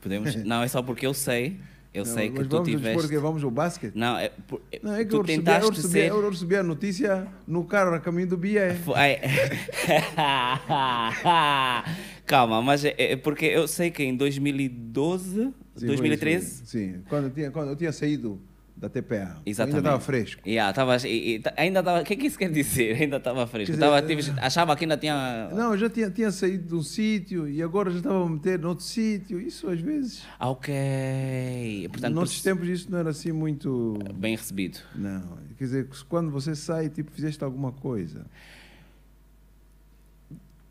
[0.00, 0.34] Podemos?
[0.44, 1.60] Não, é só porque eu sei,
[1.98, 3.00] eu Não, sei que mas tu vamos tiveste.
[3.02, 3.94] porque vamos ao basquete.
[3.94, 6.08] Não, é, por- Não, é que tu eu recebi, tentaste eu, recebi, ser.
[6.10, 8.58] eu recebi a notícia no carro a caminho do BIE.
[8.84, 8.94] Foi-
[12.26, 16.66] Calma, mas é, é porque eu sei que em 2012, Sim, foi 2013, isso.
[16.66, 18.40] Sim, quando eu tinha, quando eu tinha saído
[18.78, 19.36] da TPA.
[19.44, 19.76] Exatamente.
[19.76, 20.42] Ainda estava fresco.
[20.48, 22.00] Yeah, tava, e- e- ainda estava.
[22.00, 22.94] O que é que isso quer dizer?
[23.02, 23.74] Ainda estava fresco.
[23.74, 25.48] Quer Tava, dizer, tive- achava que ainda tinha.
[25.52, 28.58] Não, eu já tinha, tinha saído de um sítio e agora já estava a meter
[28.58, 29.40] noutro sítio.
[29.40, 30.22] Isso às vezes.
[30.38, 31.88] Ah, Ok.
[31.90, 33.98] Portanto, Nos nossos tempos isso não era assim muito.
[34.14, 34.78] bem recebido.
[34.94, 35.38] Não.
[35.58, 38.24] Quer dizer, que quando você sai, tipo, fizeste alguma coisa.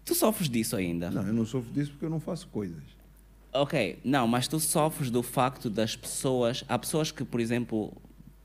[0.05, 1.11] Tu sofres disso ainda?
[1.11, 2.81] Não, eu não sofro disso porque eu não faço coisas.
[3.61, 6.63] Ok, não, mas tu sofres do facto das pessoas.
[6.67, 7.93] Há pessoas que, por exemplo,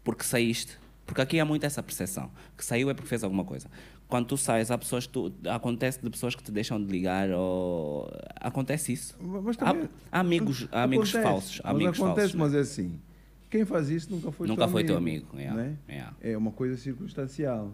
[0.05, 3.69] porque saíste, porque aqui há muito essa percepção, que saiu é porque fez alguma coisa.
[4.09, 7.31] Quando tu sais, há pessoas que tu, acontece de pessoas que te deixam de ligar
[7.31, 9.17] ou acontece isso.
[9.21, 12.35] Mas Há, também, há amigos, há amigos acontece, falsos, há mas amigos acontece, falsos.
[12.35, 12.59] mas né?
[12.59, 13.01] é assim.
[13.49, 15.27] Quem faz isso nunca foi Nunca teu foi amigo.
[15.27, 15.57] teu amigo.
[15.57, 15.77] né?
[15.89, 16.15] yeah.
[16.21, 17.73] É uma coisa circunstancial.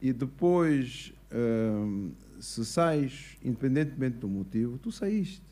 [0.00, 5.42] E depois, hum, se sais, independentemente do motivo, tu saíste.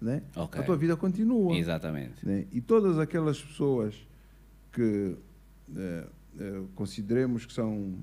[0.00, 0.22] Né?
[0.36, 0.60] Ok.
[0.60, 1.56] A tua vida continua.
[1.56, 2.24] Exatamente.
[2.24, 2.46] né?
[2.52, 3.94] E todas aquelas pessoas
[4.72, 5.16] que
[5.76, 6.06] eh,
[6.38, 7.96] eh, consideremos que são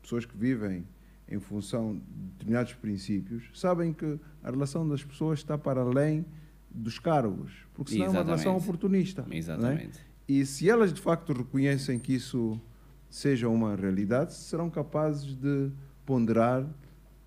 [0.00, 0.86] pessoas que vivem
[1.28, 2.00] em função de
[2.32, 6.24] determinados princípios, sabem que a relação das pessoas está para além
[6.70, 8.64] dos cargos, porque senão é uma relação Exatamente.
[8.64, 9.22] oportunista.
[9.22, 9.36] né?
[9.36, 10.00] Exatamente.
[10.26, 12.60] E se elas de facto reconhecem que isso
[13.08, 15.70] seja uma realidade, serão capazes de
[16.04, 16.66] ponderar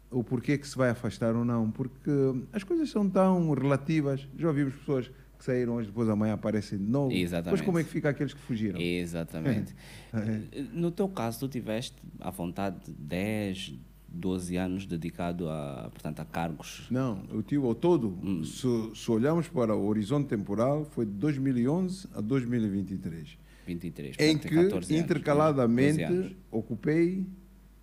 [0.09, 2.09] o porquê que se vai afastar ou não, porque
[2.53, 4.27] as coisas são tão relativas.
[4.37, 7.11] Já ouvimos pessoas que saíram hoje, depois amanhã aparecem de novo.
[7.11, 7.45] Exatamente.
[7.45, 8.79] Depois como é que fica aqueles que fugiram?
[8.79, 9.73] Exatamente.
[10.13, 10.61] É.
[10.73, 13.73] No teu caso, tu tiveste à vontade 10,
[14.07, 16.87] 12 anos dedicado a, portanto, a cargos.
[16.89, 18.41] Não, eu tive ao todo, Hum.
[18.43, 23.37] se, se olharmos para o horizonte temporal, foi de 2011 a 2023,
[23.67, 26.31] 23, em que 14 anos, intercaladamente 12 anos.
[26.49, 27.25] ocupei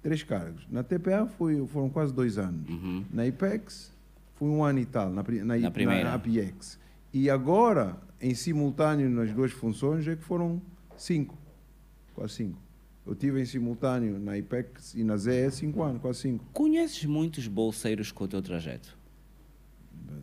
[0.05, 0.67] três cargos.
[0.71, 2.69] Na TPA foi, foram quase dois anos.
[2.69, 3.05] Uhum.
[3.11, 3.91] Na IPEX
[4.35, 6.05] foi um ano e tal, na, na, Na primeira.
[6.05, 6.79] na APIEX.
[7.13, 10.61] E agora, em simultâneo nas duas funções, é que foram
[10.97, 11.37] cinco,
[12.15, 12.59] quase cinco.
[13.07, 16.45] Eu tive em simultâneo na IPEX e na ZE cinco anos, quase cinco.
[16.53, 18.97] Conheces muitos bolseiros com o teu trajeto?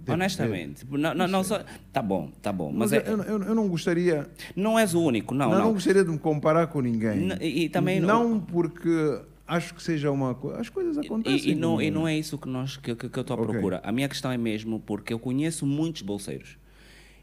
[0.04, 0.86] Deve- Honestamente.
[0.90, 1.64] Não, não, não só...
[1.94, 2.72] Tá bom, tá bom.
[2.72, 5.66] Mas Mas, eu, é, eu, eu não gostaria, não és o único, não, não, não.
[5.66, 7.30] não gostaria de me comparar com ninguém.
[7.30, 9.22] N- e- também não porque
[9.56, 10.60] acho que seja uma coisa.
[10.60, 11.50] As coisas acontecem.
[11.50, 13.40] E, e não, e não é isso que, nós, que, que, que eu estou à
[13.40, 13.52] Ok.
[13.54, 13.82] procura.
[13.84, 16.58] A minha questão é mesmo porque eu conheço muitos bolseiros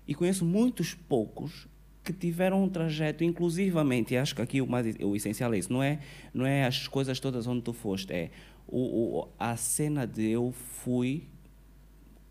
[0.06, 1.66] e conheço muitos poucos
[2.04, 5.82] que tiveram um trajeto, inclusivamente, acho que aqui o, mais, o essencial é isso, não
[5.82, 5.98] é,
[6.32, 8.30] não é as coisas todas onde tu foste, é
[8.66, 8.78] o,
[9.20, 11.24] o- a cena de eu fui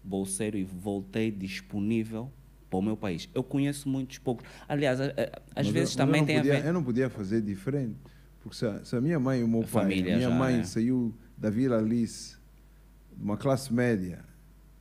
[0.04, 2.32] bolseiro e voltei disponível
[2.70, 3.30] para o meu país.
[3.34, 4.46] Eu conheço muitos poucos.
[4.68, 5.10] Aliás, a- a-
[5.56, 6.68] às Mas vezes eu- também eu tem podia, a ver...
[6.68, 7.96] Eu não podia fazer diferente.
[8.48, 10.30] Porque se a, se a minha mãe e o meu A pai, família a minha
[10.30, 10.64] já, mãe é.
[10.64, 12.38] saiu da Vila Alice,
[13.16, 14.24] de uma classe média,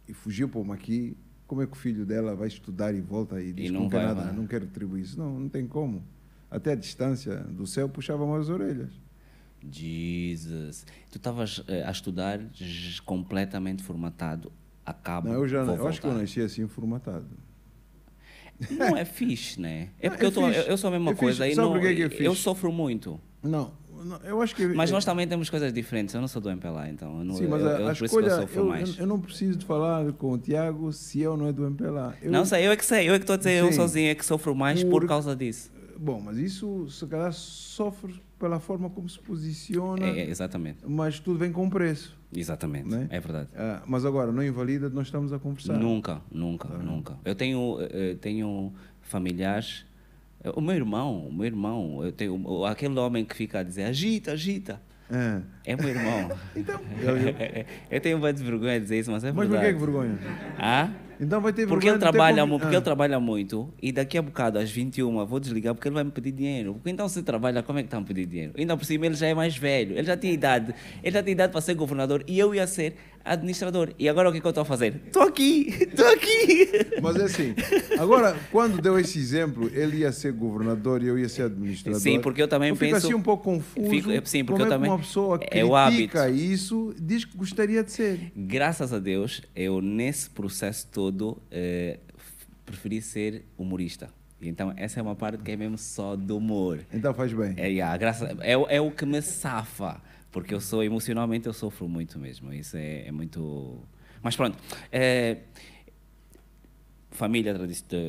[0.08, 3.40] e fugiu para o Maqui, como é que o filho dela vai estudar e volta
[3.40, 5.18] e diz E que não não quer nada, não quer retribuir isso?
[5.18, 6.04] Não, não tem como.
[6.50, 8.90] Até a distância do céu puxava mais as orelhas.
[9.68, 10.86] Jesus.
[11.10, 12.40] Tu estavas eh, a estudar
[13.04, 14.52] completamente formatado.
[14.84, 15.28] Acaba.
[15.28, 17.26] Não, eu, já, eu acho que eu nasci assim formatado.
[18.70, 19.90] Não é fixe, né?
[19.98, 21.52] É Não, porque é eu, tô, eu, eu sou a mesma É coisa fixe.
[21.52, 22.36] e Sabe não, porquê que é eu fixe?
[22.36, 23.20] sofro muito.
[23.46, 23.72] Não,
[24.04, 24.66] não, eu acho que.
[24.66, 26.14] Mas é- nós também temos coisas diferentes.
[26.14, 27.92] Eu não sou do MPLA, então eu não, Sim, mas eu, a, eu, a eu
[27.92, 28.48] escolha.
[28.54, 28.96] Eu, mais.
[28.96, 32.14] eu, eu não preciso de falar com o Tiago se eu não é do MPLA.
[32.22, 33.72] Eu, Não sei, eu é que sei, eu é que estou a dizer, eu Sim.
[33.76, 35.74] sozinho é que sofro mais por, Por- causa disso.
[35.98, 41.18] Bom, mas isso se calhar sofre pela forma como se posiciona, É, é, exatamente, mas
[41.18, 42.14] tudo vem com preço.
[42.34, 43.06] exatamente, Né?
[43.10, 43.48] é verdade.
[43.56, 45.72] Ah, mas agora, não invalida, nós estamos a conversar.
[45.78, 47.16] Nunca, nunca, nunca.
[47.24, 49.86] Eu tenho, eh, tenho familiares.
[50.46, 53.84] Eh, O meu irmão, o meu irmão, eu tenho aquele homem que fica a dizer
[53.84, 54.80] agita, agita.
[55.10, 55.40] É.
[55.72, 56.30] É meu irmão.
[56.56, 57.34] Então, eu- eu-
[57.90, 59.66] eu tenho uma vergonha de dizer isso, mas é mas por verdade.
[59.74, 60.18] que que vergonha?
[60.58, 60.90] Ah?
[61.18, 62.78] Então vai ter Porque ele de ter trabalha, mu- porque Ah.
[62.78, 66.04] ele trabalha muito e daqui a bocado, às 21, eu vou desligar porque ele vai
[66.04, 66.74] me pedir dinheiro.
[66.74, 68.52] Porque então se trabalha, como é que está a me pedir dinheiro?
[68.58, 71.32] Ainda por cima ele já é mais velho, ele já tinha idade, ele já tinha
[71.32, 73.92] idade para ser governador e eu ia ser administrador.
[73.98, 75.00] E agora o que, é que eu estou a fazer?
[75.06, 76.70] Estou aqui, estou aqui.
[77.02, 77.54] Mas é assim,
[77.98, 82.00] agora, quando deu esse exemplo, ele ia ser governador e eu ia ser administrador.
[82.00, 83.90] Sim, porque eu também eu fico penso- assim um pouco confuso.
[83.90, 87.24] Fico- sim, porque como eu é também- que uma pessoa é o critica isso diz
[87.24, 88.32] que gostaria de ser.
[88.36, 91.98] Graças a Deus, eu nesse processo todo eh,
[92.64, 94.08] preferi ser humorista.
[94.40, 96.80] Então essa é uma parte que é mesmo só do humor.
[96.92, 97.54] Então faz bem.
[97.56, 100.00] É, yeah, graças, é, o- é o que me safa,
[100.36, 102.52] porque eu sou emocionalmente eu sofro muito mesmo.
[102.52, 103.82] Isso é, é muito.
[104.22, 104.58] Mas pronto.
[104.92, 105.38] é,
[107.10, 107.54] família,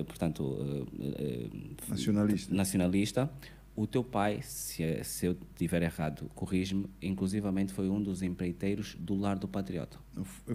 [0.05, 0.57] portanto,
[0.99, 1.49] eh, eh,
[1.87, 2.53] Nacionalista.
[2.53, 3.31] nacionalista.
[3.73, 9.15] O teu pai, se, se eu estiver errado, corrige-me, inclusivamente foi um dos empreiteiros do
[9.15, 9.97] Lar do Patriota.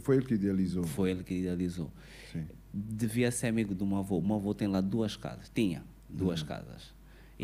[0.03, 0.85] Foi ele que idealizou.
[0.85, 1.91] Foi ele que idealizou.
[2.31, 2.45] Sim.
[2.71, 4.19] Devia ser amigo do meu avô.
[4.19, 5.51] O meu avô tem lá duas casas.
[5.55, 6.93] Tinha duas casas.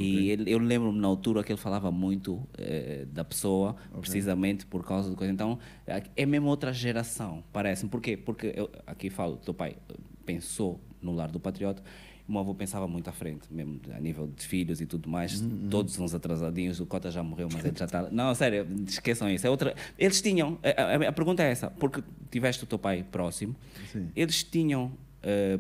[0.01, 4.85] E ele, eu lembro-me na altura que ele falava muito eh, da pessoa, precisamente por
[4.85, 5.33] causa do coisa.
[5.33, 7.91] Então, é- mesmo outra geração, parece-me.
[7.91, 8.17] Por quê?
[8.17, 9.95] Porque, eu, aqui falo, teu pai eh,
[10.25, 11.83] pensou no lar do patriota,
[12.29, 15.43] o meu avô pensava muito à frente, mesmo a nível de filhos e tudo mais.
[15.71, 18.03] Todos uns atrasadinhos, o Cota já morreu, mas ele já está.
[18.11, 19.47] Não, sério, esqueçam isso.
[19.47, 19.75] É outra...
[19.99, 20.59] Eles tinham.
[20.63, 23.57] A, a- a pergunta é essa, porque tiveste o teu pai próximo,
[23.91, 24.11] Sim.
[24.15, 24.93] eles tinham
[25.23, 25.59] eh,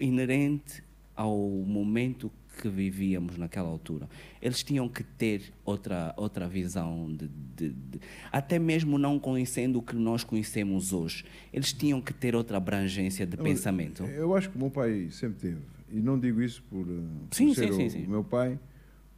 [0.00, 0.84] inerente
[1.16, 2.30] ao momento
[2.60, 4.08] que vivíamos naquela altura.
[4.42, 8.00] Eles tinham que ter outra, outra visão, de, de- de-
[8.32, 11.24] até mesmo não conhecendo o que nós conhecemos hoje.
[11.52, 14.02] Eles tinham que ter outra abrangência de pensamento.
[14.04, 15.60] Eu acho que o meu pai sempre teve.
[15.90, 18.58] E não digo isso por, eh, por Sim, ser sim, o, sim, o meu pai,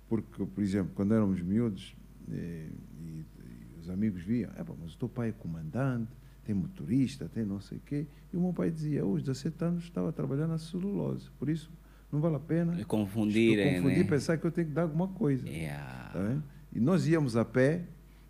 [0.09, 1.95] porque, por exemplo, quando éramos miúdos
[2.31, 2.67] eh,
[3.01, 6.11] e, e os amigos viam, "Epá, mas o teu pai é comandante,
[6.45, 8.07] tem motorista, tem não sei o quê.
[8.33, 11.71] E o meu pai dizia, aos 17 anos estava trabalhando na celulose, por isso
[12.13, 14.05] não vale a pena Confundirem, confundir né?
[14.05, 15.49] e pensar que eu tenho que dar alguma coisa.
[15.49, 16.11] Yeah.
[16.13, 16.37] Tá?
[16.73, 17.83] E nós íamos a pé,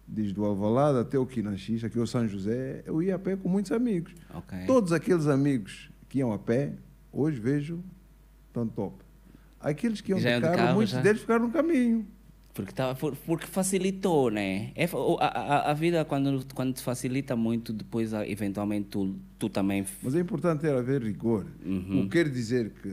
[0.07, 3.49] desde o Alvalade até o Quinanxis, aqui o São José, eu ia a pé com
[3.49, 4.13] muitos amigos.
[4.35, 4.59] Ok.
[4.67, 6.73] Todos aqueles amigos que iam a pé,
[7.13, 7.83] hoje vejo,
[8.49, 8.97] estão top.
[9.61, 11.01] Aqueles que iam Já de iam de carro, carro, muitos já?
[11.03, 12.07] deles ficaram no caminho.
[12.53, 14.73] Porque, por- porque facilitou, né?
[14.75, 14.85] É,
[15.21, 19.87] a, a, a vida, quando, quando te facilita muito, depois, eventualmente, tu, tu também.
[20.03, 21.47] Mas é importante ter haver rigor.
[21.65, 22.01] Uhum.
[22.01, 22.93] O que quer dizer que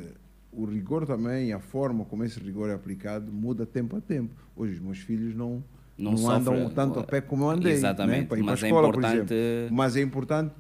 [0.58, 4.34] o rigor também, a forma como esse rigor é aplicado, muda tempo a tempo.
[4.56, 5.64] Hoje os meus filhos não,
[5.98, 7.74] Não não, andam tanto a pé como eu andei.
[7.74, 8.26] Exatamente, né?
[8.26, 9.36] Para ir mas para é a escola, por importante-.
[9.72, 10.54] Mas é importante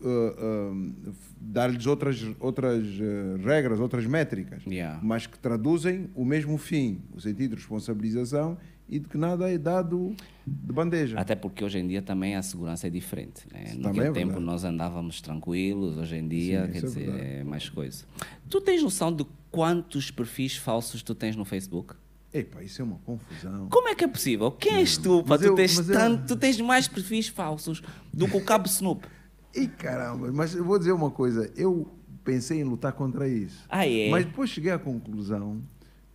[0.00, 4.98] uh, uh, dar-lhes outras, outras uh, regras, outras métricas, Yeah.
[5.02, 8.56] mas que traduzem o mesmo fim, o sentido de responsabilização
[8.88, 10.14] e de que nada é dado
[10.46, 11.18] de bandeja.
[11.18, 13.46] Até porque hoje em dia também a segurança é diferente.
[13.52, 13.64] Né?
[13.68, 14.44] Isso Naquele é tempo verdade.
[14.44, 18.04] nós andávamos tranquilos, hoje em dia, Sim, quer é dizer, é mais coisa.
[18.48, 21.94] Tu tens noção de quantos perfis falsos tu tens no Facebook?
[22.32, 23.68] Epá, isso é uma confusão.
[23.70, 24.50] Como é que é possível?
[24.50, 27.80] Quem és tu para Mas tu eu- mas eu- tanto, tu tens mais perfis falsos
[28.12, 29.06] do que o Cabo Snoop?
[29.56, 31.88] E caramba, mas eu vou dizer uma coisa, eu
[32.24, 33.64] pensei em lutar contra isso.
[33.68, 34.10] Ah, é?
[34.10, 35.62] Mas depois cheguei à conclusão,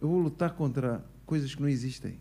[0.01, 2.19] eu vou lutar contra coisas que não existem.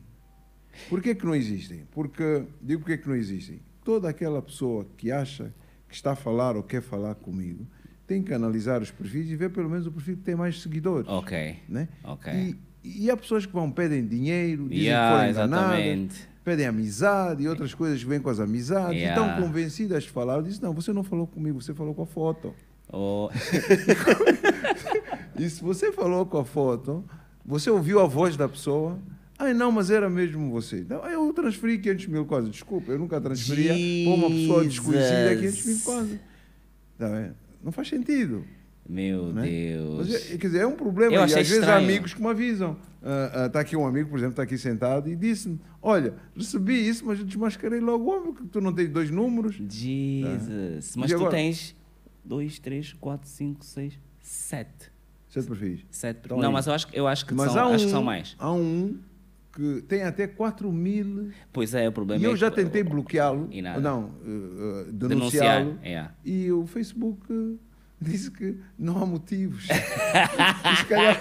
[0.88, 1.82] Por que, que não existem?
[1.92, 3.60] Porque, digo porque que não existem.
[3.84, 5.52] Toda aquela pessoa que acha
[5.88, 7.66] que está a falar ou quer falar comigo,
[8.06, 11.08] tem que analisar os perfis e ver pelo menos o perfil que tem mais seguidores.
[11.08, 11.56] Ok.
[11.68, 11.88] Né?
[12.04, 12.56] Ok.
[12.84, 16.28] E, e há pessoas que vão, pedem dinheiro, dizem Yeah, que foram enganadas, exatamente.
[16.44, 18.96] pedem amizade e outras coisas que vêm com as amizades.
[18.96, 19.26] E Yeah.
[19.30, 20.36] estão convencidas de falar.
[20.36, 22.54] Eu disse, não, você não falou comigo, você falou com a foto.
[22.90, 23.28] Oh,
[25.38, 27.04] E se você falou com a foto,
[27.44, 28.98] você ouviu a voz da pessoa,
[29.38, 30.80] ai não, mas era mesmo você.
[30.80, 33.72] Então, eu transferi 500 mil quase, desculpa, eu nunca transferia
[34.04, 36.20] para uma pessoa desconhecida 500 mil quase.
[36.98, 37.30] Tá?
[37.62, 38.44] Não faz sentido.
[38.88, 39.42] meu né?
[39.42, 40.08] Deus.
[40.08, 41.12] Mas, é- quer dizer, é um problema.
[41.14, 41.84] Eu e às achei vezes há estranho.
[41.84, 42.76] amigos que me avisam.
[43.46, 47.18] Está aqui um amigo, por exemplo, está aqui sentado e disse-me: Olha, recebi isso, mas
[47.20, 49.54] eu desmascarei logo o homem, porque tu não tens dois números.
[49.56, 50.96] Jesus.
[50.96, 51.30] Mas E tu agora?
[51.30, 51.76] tens
[52.24, 54.68] 2, 3, 4, 5, 6, 7.
[55.28, 55.80] Sete perfis.
[55.90, 58.02] Sete, Então, não, mas eu acho, eu acho, que, Mas são, um, acho que são
[58.02, 58.34] mais.
[58.38, 58.98] Há um
[59.58, 61.30] que tem até 4 mil.
[61.52, 63.48] Pois é, o problema E é eu já que- tentei bloqueá-lo.
[63.50, 63.80] E nada.
[63.80, 65.64] Não, eh, Denunciar.
[65.64, 65.78] denunciá-lo.
[65.82, 66.08] é.
[66.24, 67.56] E o Facebook eh,
[68.00, 69.66] disse que não há motivos.
[70.88, 71.20] Calhar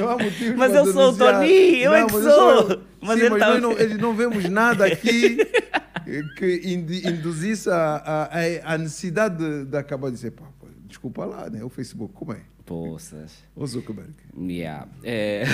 [0.00, 1.34] não há motivos Mas eu sou o denunciar.
[1.34, 2.70] Tony, eu é Não, que mas sou.
[2.70, 5.38] eu Mas Sim, mas tá- nós não, não vemos nada aqui
[6.36, 6.62] que
[7.06, 10.46] induzisse a, a, a- necessidade de, de acabar de dizer, pá,
[10.88, 11.62] desculpa lá, né?
[11.62, 12.40] O Facebook, como é?
[12.66, 13.44] Poças.
[13.54, 14.12] O Zuckerberg.
[14.36, 14.88] Yeah.
[15.04, 15.44] É...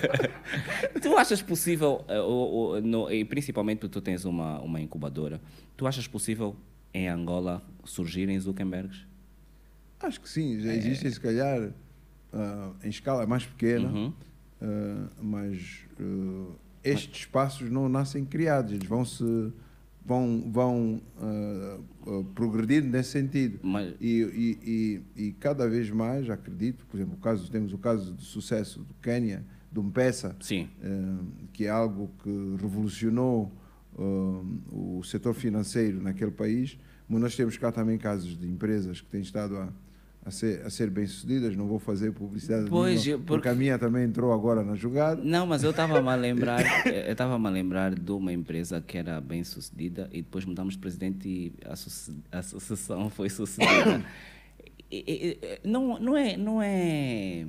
[1.02, 5.40] tu achas possível, eh, o- o- no- e principalmente tu tens uma, uma incubadora,
[5.76, 6.56] tu achas possível
[6.94, 9.06] em Angola surgirem Zuckerbergs?
[10.00, 11.70] Acho que sim, já existem, se calhar,
[12.32, 14.12] ah, em escala mais pequena, Uhum.
[14.62, 16.52] ah, mas ah,
[16.84, 19.52] estes espaços não nascem criados, eles vão se
[20.06, 23.58] vão, vão ah, ah, progredir nesse sentido.
[23.62, 27.78] Mas, E, e, e, e cada vez mais, acredito, por exemplo, o caso, temos o
[27.78, 31.18] caso de sucesso do Quênia, do M-Pesa, sim, eh,
[31.52, 32.30] que é algo que
[32.62, 33.52] revolucionou
[34.70, 36.78] o setor financeiro naquele país,
[37.08, 39.72] mas nós temos cá também casos de empresas que têm estado a,
[40.26, 43.32] a, ser, a ser bem-sucedidas, não vou fazer publicidade Pois, nenhuma, porque...
[43.42, 45.22] porque- a minha também entrou agora na jogada.
[45.22, 49.20] Não, mas eu estava a lembrar, eu estava a lembrar de uma empresa que era
[49.20, 54.04] bem sucedida e depois mudamos de presidente e a, suce- a sucessão foi sucedida.
[54.90, 57.46] E- e- não, não é, não é,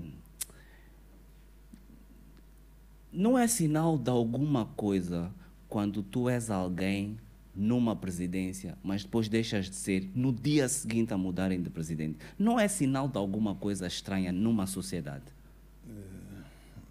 [3.11, 5.31] não é sinal de alguma coisa
[5.67, 7.17] quando tu és alguém
[7.57, 12.19] numa presidência, mas depois deixas de ser no dia seguinte a mudarem de presidente.
[12.37, 15.25] Não é sinal de alguma coisa estranha numa sociedade.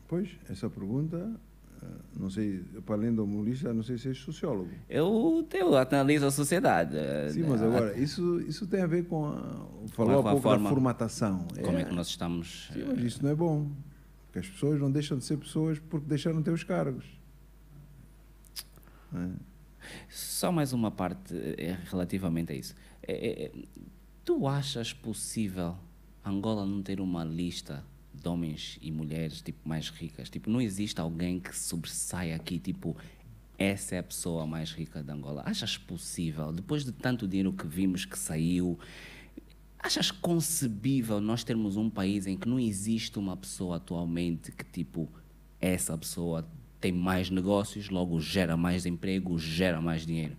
[0.08, 1.30] Pois, essa pergunta,
[1.82, 1.86] eh,
[2.18, 4.70] não sei, para além do humorista, não sei se és sociólogo.
[4.88, 6.96] Eu, eu analiso a sociedade.
[6.96, 9.66] eh, Sim, mas a- agora, isso, isso tem a ver com a.
[9.88, 11.46] Falou com a pouco forma- da formatação.
[11.64, 12.70] Como é que nós estamos.
[12.72, 13.68] Sim, mas isso não é bom.
[14.26, 17.04] Porque as pessoas não deixam de ser pessoas porque deixaram de ter os cargos.
[19.12, 19.28] Não é?
[20.08, 22.74] Só mais uma parte eh, relativamente a isso.
[23.02, 23.66] Eh, eh,
[24.24, 25.76] tu achas possível
[26.24, 30.28] Angola não ter uma lista de homens e mulheres tipo mais ricas?
[30.28, 32.96] Tipo, não existe alguém que sobressaia aqui, tipo,
[33.58, 35.42] essa é a pessoa mais rica de Angola.
[35.46, 38.78] Achas possível, depois de tanto dinheiro que vimos que saiu,
[39.78, 45.08] achas concebível nós termos um país em que não existe uma pessoa atualmente que, tipo,
[45.60, 46.46] essa pessoa
[46.80, 50.36] tem mais negócios, logo gera mais emprego, gera mais dinheiro?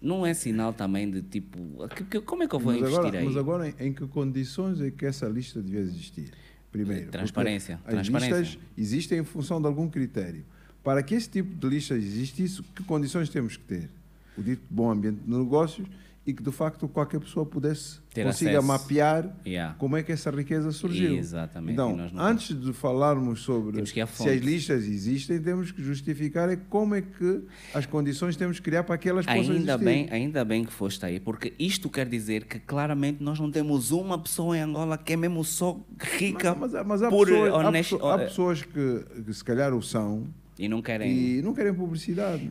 [0.00, 2.98] Não é sinal também de tipo, que- que- como é que eu vou mas investir
[3.00, 3.24] agora, aí?
[3.26, 6.30] mas agora, em, em que condições é que essa lista devia existir?
[6.72, 8.36] Primeiro, porque Transparência, As transparência.
[8.40, 10.44] listas existem em função de algum critério.
[10.82, 13.90] Para que esse tipo de lista existisse, que condições temos que ter?
[14.38, 15.86] O dito bom ambiente de negócios
[16.30, 18.66] e que, de facto, qualquer pessoa pudesse, Ter consiga acesso.
[18.66, 19.74] mapear Yeah.
[19.78, 21.16] como é que essa riqueza surgiu.
[21.16, 26.94] Exatamente, Então, antes de falarmos sobre se as listas existem, temos que justificar é como
[26.94, 27.42] é que
[27.74, 31.04] as condições temos que criar para que elas possam Ainda bem, ainda bem que foste
[31.04, 35.12] aí, porque isto quer dizer que claramente nós não temos uma pessoa em Angola que
[35.12, 35.80] é mesmo só
[36.18, 39.82] rica Mas, mas, mas há, por pessoas, honest- há pessoas que, que se calhar o
[39.82, 40.26] são
[40.58, 41.10] e não querem.
[41.38, 42.50] e não querem publicidade.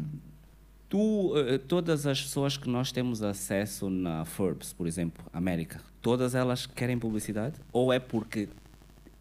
[0.90, 6.34] Tu, eh, todas as pessoas que nós temos acesso na Forbes, por exemplo, América, todas
[6.34, 7.56] elas querem publicidade?
[7.72, 8.50] Ou é porque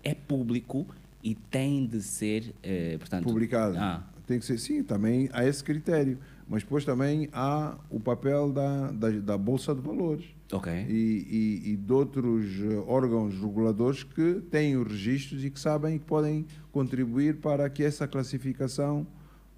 [0.03, 0.87] é público
[1.23, 3.25] e tem de ser, eh, portanto...
[3.25, 3.77] Publicado.
[3.79, 6.19] Ah, Tem que ser, sim, também há esse critério.
[6.49, 10.73] Mas depois também há o papel da, da, da Bolsa de Valores ok.
[10.73, 15.99] e, e, e de outros eh, órgãos reguladores que têm os registros e que sabem
[15.99, 19.07] que podem contribuir para que essa classificação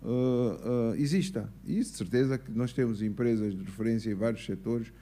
[0.02, 1.52] eh, eh, exista.
[1.64, 4.92] E de certeza que nós temos empresas de referência em vários setores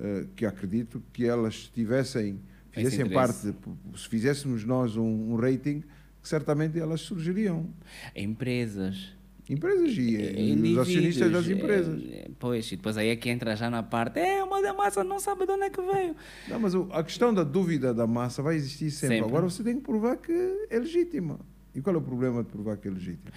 [0.00, 2.40] eh, que acredito que elas tivessem,
[2.72, 3.54] Esse fizessem parte,
[3.96, 5.82] se fizéssemos nós um, um rating,
[6.20, 7.68] que certamente elas surgiriam.
[8.16, 9.16] Empresas.
[9.48, 12.02] Empresas e, e os acionistas das empresas.
[12.38, 15.18] Pois, e depois aí é que entra já na parte, é, uma da massa não
[15.18, 16.14] sabe de onde é que veio.
[16.48, 19.16] Não, mas a questão da dúvida da massa vai existir sempre.
[19.16, 19.30] Sempre.
[19.30, 20.32] Agora você tem que provar que
[20.68, 21.40] é legítima.
[21.78, 23.30] E qual é o problema de provar que é legítima?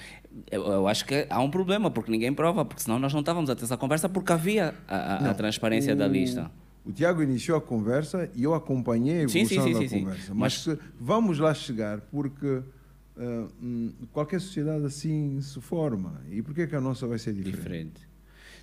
[0.50, 3.52] Eu, eu acho que há um problema, porque ninguém prova, porque senão nós não estávamos
[3.52, 6.52] a ter essa conversa, porque havia a, a- a Não, transparência da o- lista.
[6.84, 9.88] O Tiago iniciou a conversa e eu acompanhei a Sim, sim, evolução sim, da sim,
[9.88, 10.00] sim.
[10.06, 10.34] conversa.
[10.34, 12.64] Mas- Mas, vamos lá chegar, porque
[13.62, 16.20] hum, qualquer sociedade assim se forma.
[16.32, 17.58] E por que que a nossa vai ser diferente?
[17.60, 18.10] Diferente.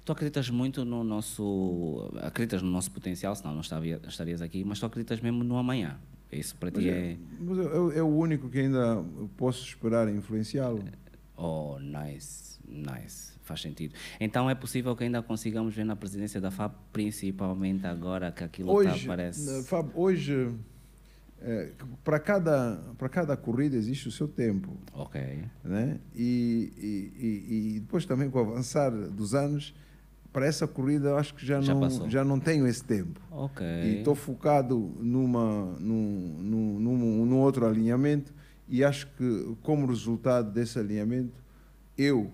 [0.04, 2.10] Tu acreditas muito no nosso.
[2.22, 6.00] Acreditas no nosso potencial, senão não estaria- estarias aqui, mas tu acreditas mesmo no amanhã.
[6.30, 7.16] Isso para Mas ti é, é.
[7.40, 9.02] mas é- é o único que ainda
[9.36, 10.84] posso esperar influenciá-lo.
[11.36, 13.32] Oh, nice, nice.
[13.42, 13.94] Faz sentido.
[14.20, 18.78] Então é possível que ainda consigamos ver na presidência da FAB, principalmente agora que aquilo
[18.82, 19.50] está Hoje, parece.
[19.50, 20.52] na- Fábio, hoje
[21.40, 21.72] é,
[22.04, 25.18] para cada para cada corrida existe o seu tempo, Ok.
[25.64, 25.98] né?
[26.14, 29.72] E, e, e, e depois também com o avançar dos anos,
[30.38, 32.08] para essa corrida acho que já, Já não passou.
[32.08, 33.20] já não tenho esse tempo.
[33.28, 33.66] Ok.
[33.66, 38.32] E estou focado numa, num, num, num, num outro alinhamento
[38.68, 41.32] e acho que, como resultado desse alinhamento,
[41.96, 42.30] eu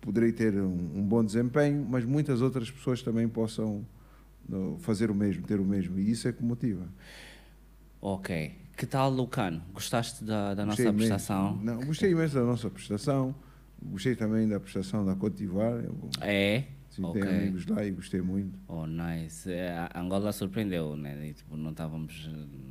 [0.00, 3.84] poderei ter um, um bom desempenho, mas muitas outras pessoas também possam
[4.78, 5.98] fazer o mesmo, ter o mesmo.
[5.98, 6.86] E isso é que motiva.
[8.00, 8.52] Ok.
[8.76, 9.60] Que tal, Lucano?
[9.72, 10.96] Gostaste da, da nossa imenso.
[10.98, 11.56] prestação?
[11.56, 13.34] Não, gostei imenso da nossa prestação.
[13.82, 15.12] Gostei também da prestação da.
[15.12, 16.64] Eu, É?
[16.94, 17.20] Sim, ok.
[17.22, 18.58] Tenho amigos lá e gostei muito.
[18.68, 19.50] Oh, nice.
[19.52, 21.28] É, A Angola surpreendeu, né?
[21.28, 22.30] E, tipo, não estávamos,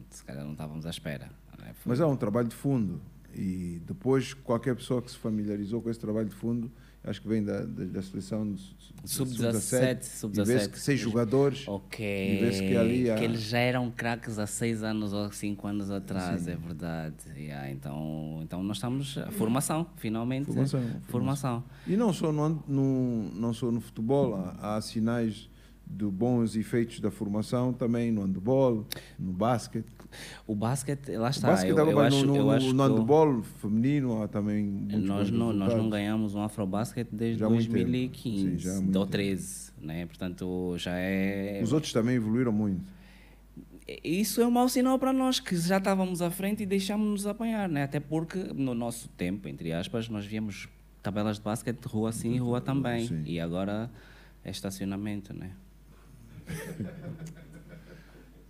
[0.10, 1.30] se calhar não estávamos à espera.
[1.60, 1.74] né?
[1.86, 3.02] Mas é um trabalho de fundo.
[3.36, 6.72] E depois, qualquer pessoa que se familiarizou com esse trabalho de fundo,
[7.04, 8.62] acho que vem da, da, da seleção de
[9.06, 10.76] Sub-17, e vê-se que sub-17.
[10.78, 11.68] seis jogadores.
[11.68, 12.06] Ok.
[12.06, 15.92] E que ali há- Que eles já eram craques há seis anos ou cinco anos
[15.92, 16.52] atrás, Sim.
[16.52, 17.16] é verdade.
[17.36, 19.18] Yeah, então, então nós estamos.
[19.18, 20.46] a Formação, finalmente.
[20.46, 21.64] Formação, Formação.
[21.86, 25.50] E não só no, no, não só no futebol, há, há sinais
[25.86, 28.86] de bons efeitos da formação também no handball,
[29.20, 29.86] no basquete.
[30.48, 31.48] O basquete, lá O está.
[31.50, 35.30] basquete eu, eu acho, no, eu no, acho no o- handball feminino há também nós
[35.32, 37.76] não, nós não ganhamos um Afrobasket desde Já há muito tempo.
[37.76, 39.12] 2015 Sim, já há muito ou tempo.
[39.12, 40.06] 13, né?
[40.06, 41.60] Portanto, já é.
[41.64, 42.82] Os outros também evoluíram muito.
[44.04, 47.68] Isso é um mau sinal para nós que já estávamos à frente e deixámos-nos apanhar,
[47.68, 47.84] né?
[47.84, 50.70] Até porque no nosso tempo, entre aspas, nós víamos
[51.02, 53.08] tabelas de basquete de rua sim, rua também.
[53.08, 53.24] Sim.
[53.26, 53.92] E agora
[54.44, 55.52] é estacionamento, né?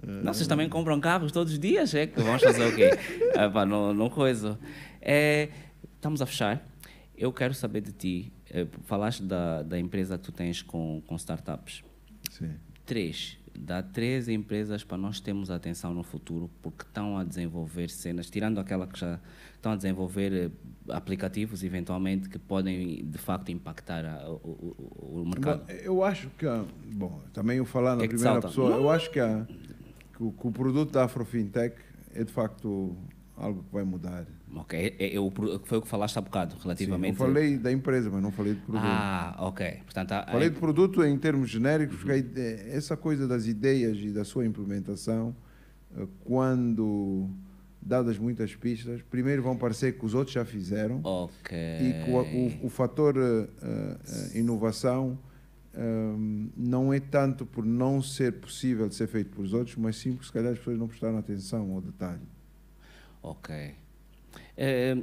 [0.05, 2.07] Não, vocês também compram carros todos os dias, é?
[2.07, 2.89] Que vamos fazer o quê?
[3.35, 4.59] Ah, pá, não, não coisa.
[5.01, 5.49] É,
[5.95, 6.63] estamos a fechar.
[7.17, 8.33] Eu quero saber de ti.
[8.51, 11.83] eh, falaste da, da empresa que tu tens com, com startups.
[12.29, 12.51] Sim.
[12.85, 13.37] Três.
[13.57, 18.59] Dá três empresas para nós termos atenção no futuro, porque estão a desenvolver cenas, tirando
[18.59, 19.19] aquela que já
[19.55, 20.49] estão a desenvolver eh,
[20.89, 24.75] aplicativos, eventualmente, que podem, de facto, impactar a- o,
[25.21, 25.69] o- mercado.
[25.83, 26.45] Eu acho que,
[26.93, 29.45] bom, também eu falar na é primeira pessoa, eu acho que, há-
[30.15, 31.75] que o, que o produto da Afrofintech
[32.13, 32.95] é de facto
[33.35, 34.25] algo que vai mudar.
[34.55, 37.17] Ok, é- é pro- foi o que falaste há bocado, Sim, eu relativamente...
[37.17, 38.83] falei da empresa, mas não falei de produto.
[38.85, 39.79] Ah, ok.
[39.85, 43.47] Portanto, há- Falei há- de produto em termos genéricos, porque a ide- essa coisa das
[43.47, 45.35] ideias e da sua implementação,
[45.97, 47.29] eh, quando
[47.85, 51.57] dadas muitas pistas, primeiro vão parecer que os outros já fizeram Ok.
[51.57, 53.47] e que o, o- o fator eh,
[54.33, 55.17] eh, inovação
[55.73, 56.13] eh,
[56.55, 60.11] não é tanto por não ser possível de ser feito por os outros, mas sim
[60.13, 62.21] porque se calhar as pessoas não prestaram atenção ao detalhe.
[63.21, 63.73] Ok.
[64.57, 64.97] Eh,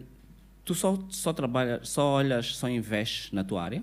[0.65, 3.83] tu só, só trabalhas, só olhas, só investes na tua área?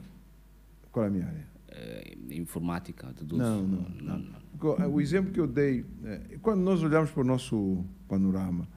[0.91, 1.47] Qual é a minha área?
[1.69, 3.41] Eh, informática, deduzo?
[3.43, 4.23] Não, não,
[4.57, 5.85] Porque O exemplo que eu dei,
[6.41, 8.67] quando nós olhamos para o nosso panorama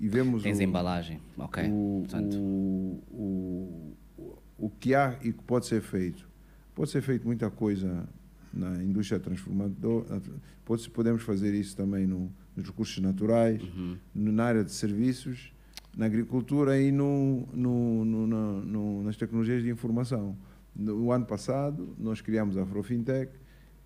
[0.00, 1.64] e vemos Tens o, embalagem, ok.
[1.70, 6.28] o, Portanto, o, o, o que há e que pode ser feito.
[6.74, 8.08] Pode ser feito muita coisa
[8.52, 10.20] na indústria transformadora,
[10.64, 13.96] pode, podemos fazer isso também no, nos recursos naturais, uhum.
[14.14, 15.52] na área de serviços,
[15.96, 18.26] na agricultura e no, no, no-
[18.64, 20.36] no- nas tecnologias de informação.
[20.74, 23.30] No ano passado, nós criamos a Afrofintech,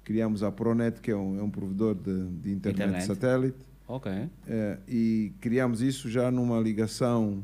[0.05, 3.07] criamos a Pronet, que é um, é um provedor de, de internet, Internet.
[3.07, 4.11] satélite, Ok.
[4.49, 7.43] eh, e criamos isso já numa ligação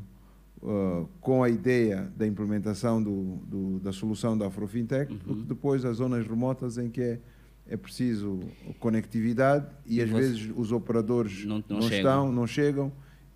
[0.63, 5.19] ah, com a ideia da implementação do, do- da solução da Afrofintech, Uhum.
[5.19, 7.19] porque depois as zonas remotas em que é,
[7.67, 8.39] é preciso
[8.79, 12.91] conectividade e E às vezes os operadores Não- não, não estão, não chegam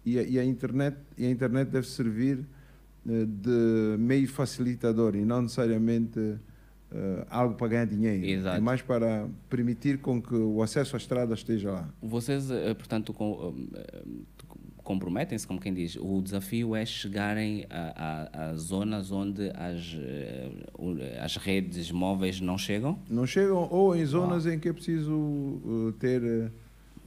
[0.06, 2.46] e a, e a internet e a internet deve servir
[3.08, 6.20] eh, de meio facilitador e não necessariamente
[6.92, 8.26] eh, algo para ganhar dinheiro.
[8.26, 8.58] Exato.
[8.58, 11.90] É mais para permitir com que o acesso à estrada esteja lá.
[12.02, 14.04] Vocês, eh, portanto, com- eh,
[14.84, 19.98] comprometem-se, como quem diz, o desafio é chegarem a, a- a zonas onde as,
[21.24, 23.00] as redes móveis não chegam?
[23.10, 26.22] Não chegam ou em zonas em que é preciso uh, ter.
[26.22, 26.52] uh,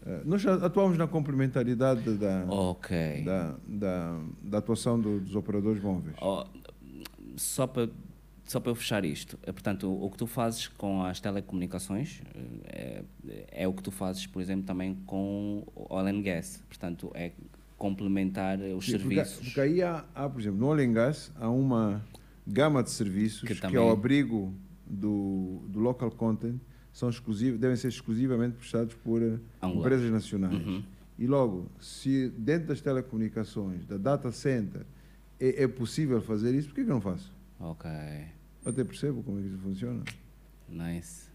[0.04, 3.22] uh, nós atuamos na complementaridade da, Ok.
[3.24, 6.16] da, da, da atuação do- dos operadores móveis.
[6.20, 6.44] Oh,
[7.36, 7.88] só para
[8.50, 12.22] só para eu fechar isto, é, portanto, o, o que tu fazes com as telecomunicações
[12.64, 16.62] eh, é, é o que tu fazes, por exemplo, também com o oil and gas.
[16.68, 17.32] Portanto, é
[17.76, 19.44] complementar os Sim, porque- serviços.
[19.46, 22.04] Porque aí há, há, por exemplo, no Oil and Gas, há uma
[22.46, 24.52] gama de serviços Que que, também- ao abrigo
[24.86, 26.58] do, do local content
[26.92, 29.80] são exclusivos, devem ser exclusivamente prestados por uh, Angular.
[29.92, 30.54] empresas nacionais.
[30.66, 30.82] Uhum.
[31.18, 34.82] E logo, se dentro das telecomunicações, da data center,
[35.38, 37.32] é, é possível fazer isso, por que, que eu não faço?
[37.60, 37.88] Ok.
[38.68, 40.04] Eu até percebo como é que isso funciona.
[40.68, 41.30] Nice.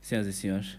[0.00, 0.78] Senhoras e senhores,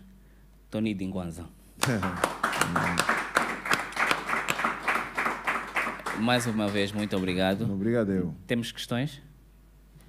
[0.70, 1.50] Tony Dingwanza.
[6.22, 7.70] mais uma vez, muito obrigado.
[7.70, 8.34] Obrigado eu.
[8.48, 9.22] Temos questões?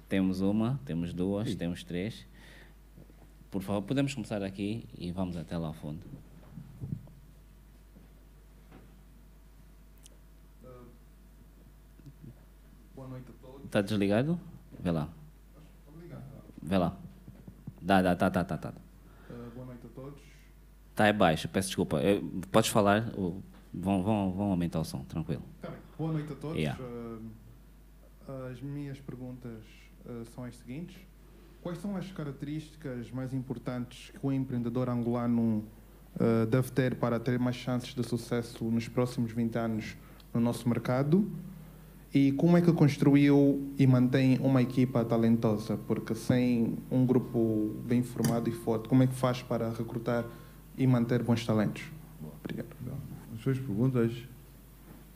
[0.07, 1.57] Temos uma, temos duas, Sim.
[1.57, 2.25] temos três.
[3.51, 5.99] Por favor, podemos começar aqui e vamos até lá ao fundo.
[12.95, 13.65] boa noite a todos.
[13.65, 14.39] Está desligado?
[14.79, 15.09] Vê lá.
[16.65, 16.97] Vê lá.
[17.81, 18.73] Dá, dá, tá, tá, tá, tá.
[19.29, 20.21] Uh, boa noite a todos.
[20.91, 21.97] Está é baixo, peço desculpa.
[21.97, 23.11] Eu, podes falar,
[23.73, 25.43] vão, vão, vão aumentar o som, tranquilo.
[25.61, 25.79] Tá bem.
[25.97, 26.57] Boa noite a todos.
[26.57, 26.81] Yeah.
[26.81, 27.21] Uh,
[28.49, 29.61] as minhas perguntas
[30.05, 30.95] uh, são as seguintes.
[31.61, 35.63] Quais são as características mais importantes que o empreendedor angolano
[36.49, 39.97] deve ter para ter mais chances de sucesso nos próximos 20 anos
[40.33, 41.31] no nosso mercado?
[42.13, 45.77] E como é que construiu e mantém uma equipa talentosa?
[45.87, 50.23] Porque sem um grupo bem formado e forte, como é que faz para recrutar
[50.77, 51.83] e manter bons talentos?
[52.39, 52.67] Obrigado.
[53.33, 54.11] As suas perguntas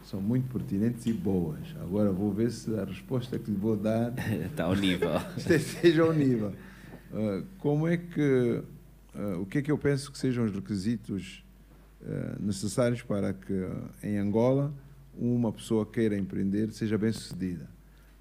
[0.04, 1.76] são muito pertinentes e boas.
[1.82, 4.14] Agora vou ver se a resposta que lhe vou dar
[4.46, 5.12] está ao nível.
[5.38, 6.52] seja ao nível.
[7.12, 8.64] Uh, como é que
[9.14, 11.46] uh, o que é que eu penso que sejam os requisitos
[12.02, 13.70] uh, necessários para que
[14.02, 14.74] em Angola
[15.18, 17.70] uma pessoa queira empreender seja bem sucedida?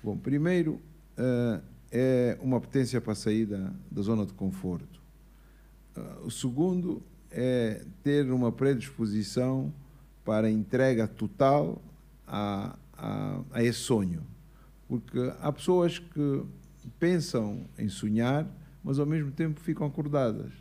[0.02, 0.80] Bom, primeiro
[1.18, 5.00] uh, é uma potência para a saída da zona de conforto.
[5.96, 9.72] Uh, o segundo é ter uma predisposição
[10.24, 11.80] para entrega total
[12.26, 14.22] a, a, a esse sonho.
[14.88, 16.42] Porque há pessoas que
[16.98, 18.46] pensam em sonhar,
[18.82, 20.52] mas ao mesmo tempo ficam acordadas.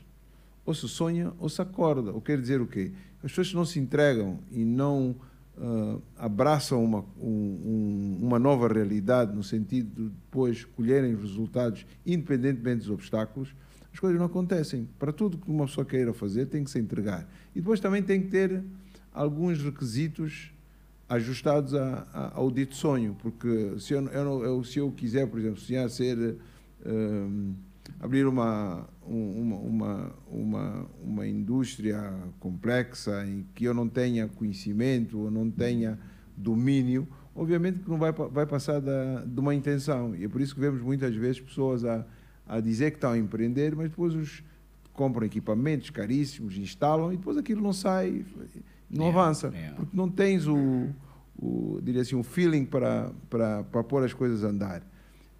[0.65, 2.11] Ou se sonha ou se acorda.
[2.11, 2.91] Ou quer dizer o quê?
[3.23, 5.15] As pessoas não se entregam e não
[5.57, 12.89] uh, abraçam uma, um, uma nova realidade, no sentido de depois colherem resultados independentemente dos
[12.89, 13.55] obstáculos,
[13.93, 14.87] as coisas não acontecem.
[14.99, 17.27] Para tudo que uma pessoa queira fazer, tem que se entregar.
[17.55, 18.63] E depois também tem que ter
[19.13, 20.51] alguns requisitos
[21.07, 25.59] ajustados a, a, ao dito sonho, porque se eu, eu, se eu quiser, por exemplo,
[25.59, 26.37] sonhar ser.
[26.85, 27.55] Uh,
[27.99, 35.31] abrir uma, uma, uma, uma, uma indústria complexa em que eu não tenha conhecimento ou
[35.31, 35.99] não tenha
[36.35, 40.15] domínio, obviamente que não vai, vai passar da, de uma intenção.
[40.15, 42.05] E é por isso que vemos muitas vezes pessoas a,
[42.47, 44.43] a dizer que estão a empreender, mas depois os
[44.93, 48.25] compram equipamentos caríssimos, instalam e depois aquilo não sai,
[48.89, 49.47] não yeah, avança.
[49.53, 49.75] Yeah.
[49.75, 50.89] Porque não tens o,
[51.37, 54.83] o, diria assim, o feeling para, para, para pôr as coisas a andar.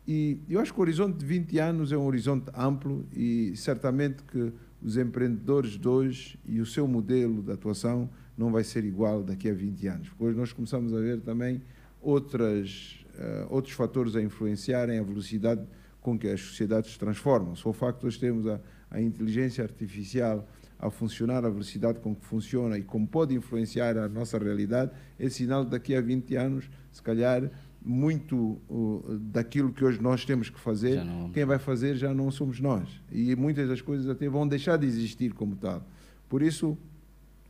[0.07, 4.21] E eu acho que o horizonte de 20 anos é um horizonte amplo e certamente
[4.23, 9.23] que os empreendedores de hoje e o seu modelo de atuação não vai ser igual
[9.23, 10.09] daqui a 20 anos.
[10.09, 11.61] Porque hoje nós começamos a ver também
[11.99, 15.65] outras, uh, outros fatores a influenciarem a velocidade
[16.01, 17.55] com que as sociedades se transformam.
[17.55, 18.59] Só o facto de nós termos a,
[18.91, 20.47] a inteligência artificial
[20.77, 25.29] a funcionar a velocidade com que funciona e como pode influenciar a nossa realidade, é
[25.29, 27.49] sinal de daqui a 20 anos, se calhar,
[27.85, 31.01] muito uh, daquilo que hoje nós temos que fazer,
[31.33, 32.89] quem vai fazer já não somos nós.
[33.11, 35.85] E muitas das coisas até vão deixar de existir como tal.
[36.27, 36.75] Por isso,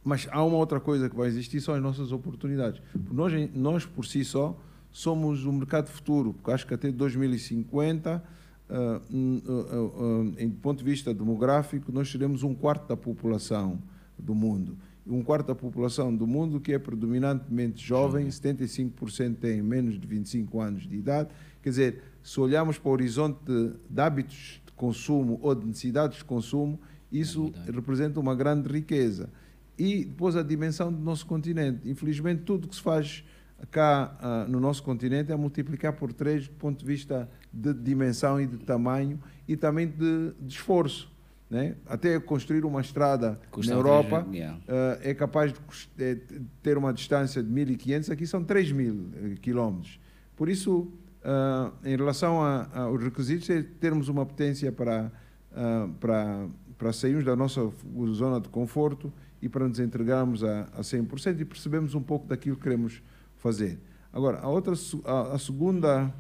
[0.04, 2.82] mas há uma outra coisa que vai existir, são as nossas oportunidades.
[3.12, 4.60] Nós, nós por si só,
[4.92, 8.22] somos o mercado futuro, porque acho que até 2050,
[8.70, 13.82] uh, uh, em ponto de vista demográfico, nós seremos um quarto da população
[14.20, 14.78] do mundo
[15.08, 20.60] um quarto da população do mundo que é predominantemente jovem, 75% tem menos de 25
[20.60, 21.30] anos de idade.
[21.62, 26.18] Quer dizer, se olharmos para o horizonte de, de hábitos de consumo ou de necessidades
[26.18, 26.80] de consumo,
[27.12, 29.30] isso é representa uma grande riqueza.
[29.78, 31.88] E depois a dimensão do nosso continente.
[31.89, 33.24] Infelizmente, tudo que se faz
[33.72, 38.39] cá uh, no nosso continente é multiplicar por três do ponto de vista de dimensão
[38.39, 41.12] e de tamanho e também de, de esforço.
[41.56, 41.78] Né?
[41.86, 44.58] Até construir uma estrada Custa na Europa yeah.
[44.58, 45.54] uh, é capaz
[45.96, 46.16] de
[46.62, 49.98] ter uma distância de 1.500, aqui são 3.000 eh, quilómetros.
[50.36, 50.80] Por isso,
[51.24, 55.10] uh, em relação aos requisitos, é termos uma potência para,
[55.54, 56.46] uh, para,
[56.78, 57.72] para sairmos da nossa
[58.12, 62.58] zona de conforto e para nos entregarmos a, a 100% e percebemos um pouco daquilo
[62.58, 63.02] que queremos
[63.38, 63.80] fazer.
[64.12, 64.74] Agora, a, outra,
[65.06, 66.14] a, a segunda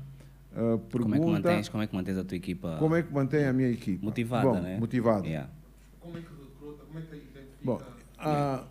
[0.55, 2.77] Uh, pergunta, como, é que mantens, como é que mantens a tua equipa?
[2.79, 4.05] Como é que mantém a minha equipa?
[4.05, 4.79] Motivada, Bom, né?
[4.79, 5.27] Motivada.
[5.27, 5.49] Yeah.
[5.99, 6.85] Como é que recruta?
[6.85, 7.45] Como é que identifica?
[7.61, 7.81] Bom,
[8.19, 8.65] uh,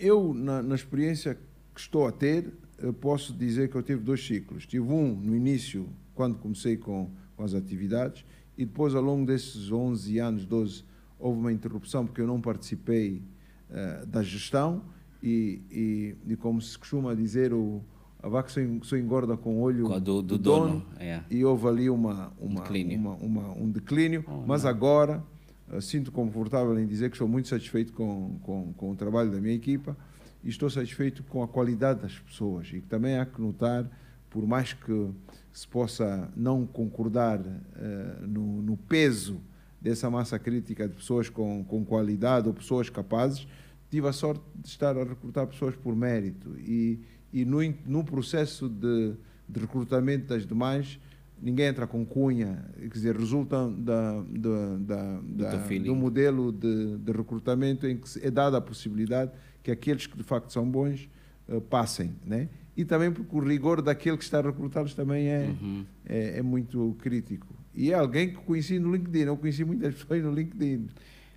[0.00, 1.36] eu, na, na, experiência
[1.74, 2.52] que estou a ter,
[3.00, 4.64] posso dizer que eu tive dois ciclos.
[4.64, 8.24] Tive um no início, quando comecei com, com as atividades,
[8.56, 10.84] e depois, ao longo desses 11 anos, 12,
[11.18, 13.22] houve uma interrupção porque eu não participei
[13.70, 14.84] uh, da gestão
[15.22, 17.82] e, e, e, como se costuma dizer, o
[18.24, 21.20] a vaca só, só engorda com o olho do, do, do dono, dono é.
[21.30, 22.98] e houve ali uma, uma, declínio.
[22.98, 24.70] Uma, uma, um declínio, oh, mas não.
[24.70, 25.22] agora
[25.70, 29.38] uh, sinto confortável em dizer que estou muito satisfeito com, com, com o trabalho da
[29.38, 29.94] minha equipa
[30.42, 32.72] e estou satisfeito com a qualidade das pessoas.
[32.72, 33.86] E também há que notar,
[34.30, 35.10] por mais que
[35.52, 39.38] se possa não concordar uh, no, no, peso
[39.78, 43.46] dessa massa crítica de pessoas com, com qualidade ou pessoas capazes,
[43.90, 46.56] tive a sorte de estar a recrutar pessoas por mérito.
[46.58, 47.00] E,
[47.34, 49.14] e no, no processo de,
[49.48, 51.00] de recrutamento das demais,
[51.42, 57.10] ninguém entra com cunha, quer dizer, resultam da, da, da, do, do, modelo de, de,
[57.10, 59.32] recrutamento em que é dada a possibilidade
[59.64, 61.10] que aqueles que de facto são bons
[61.48, 62.48] uh, passem, né?
[62.76, 65.84] E também porque o rigor daquele que está a recrutá-los também é, uhum.
[66.06, 67.52] é, é, muito crítico.
[67.74, 70.86] E é alguém que conheci no LinkedIn, eu conheci muitas pessoas no LinkedIn.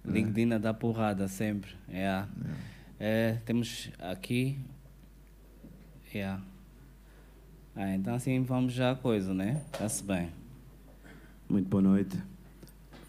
[0.06, 0.60] LinkedIn é.
[0.60, 2.04] dá porrada sempre, é.
[2.04, 2.26] é.
[3.00, 4.60] é temos aqui,
[6.16, 6.38] é.
[7.76, 9.62] Ah, então assim vamos já a coisa, né?
[9.74, 10.30] Está-se bem.
[11.50, 12.18] Muito boa noite.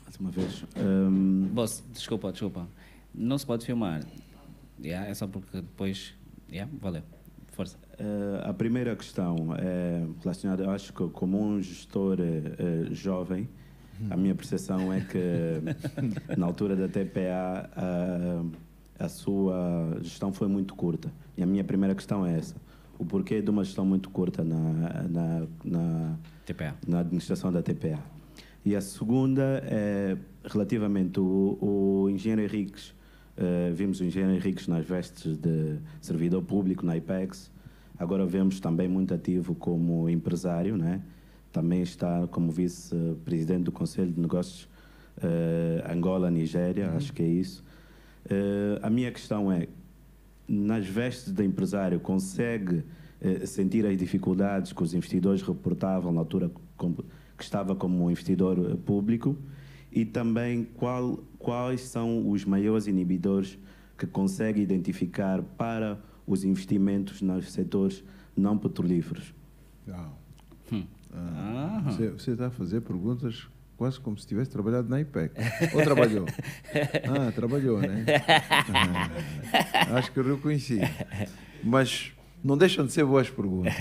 [0.05, 0.65] Mais uma vez.
[0.77, 1.49] Um...
[1.53, 2.67] Boss, desculpa, desculpa.
[3.15, 4.03] Não se pode filmar.
[4.83, 6.15] Yeah, é só porque depois.
[6.51, 7.03] Yeah, valeu.
[7.53, 7.79] Força.
[7.95, 13.49] Uh, a primeira questão é relacionada, eu acho que como um gestor uh, jovem,
[14.11, 20.75] a minha percepção é que na altura da TPA a, a sua gestão foi muito
[20.75, 21.13] curta.
[21.37, 22.55] E a minha primeira questão é essa
[22.99, 24.59] o porquê de uma gestão muito curta na,
[25.09, 26.75] na, na, TPA.
[26.87, 27.99] na administração da TPA.
[28.65, 32.91] E a segunda é relativamente o, o engenheiro Henriques,
[33.37, 37.51] uh, vimos o engenheiro Henriques nas vestes de servidor público na IPEX,
[37.99, 41.03] agora vemos também muito ativo como empresário, né?
[41.53, 44.69] também está como vice-presidente do Conselho de Negócios
[45.19, 46.97] uh, Angola-Nigéria, uhum.
[46.97, 47.65] acho que é isso.
[48.27, 49.69] Uh, a minha questão é,
[50.49, 52.83] nas vestes de empresário, consegue
[53.21, 56.51] eh, sentir as dificuldades que os investidores reportavam na altura
[57.37, 59.37] que estava como investidor eh, público
[59.93, 63.59] e também qual, quais são os maiores inibidores
[63.97, 68.05] que consegue identificar para os investimentos nos setores
[68.37, 69.35] não petrolíferos.
[70.73, 70.85] Hum.
[71.13, 73.49] Ah, você, você está a fazer perguntas
[73.79, 75.33] quase como se tivesse trabalhado na IPEC.
[75.73, 76.27] Ou trabalhou?
[77.09, 78.05] Ah, trabalhou, né?
[79.73, 80.81] Ah, acho que eu reconheci.
[81.63, 82.13] Mas
[82.45, 83.73] não deixam de ser boas perguntas.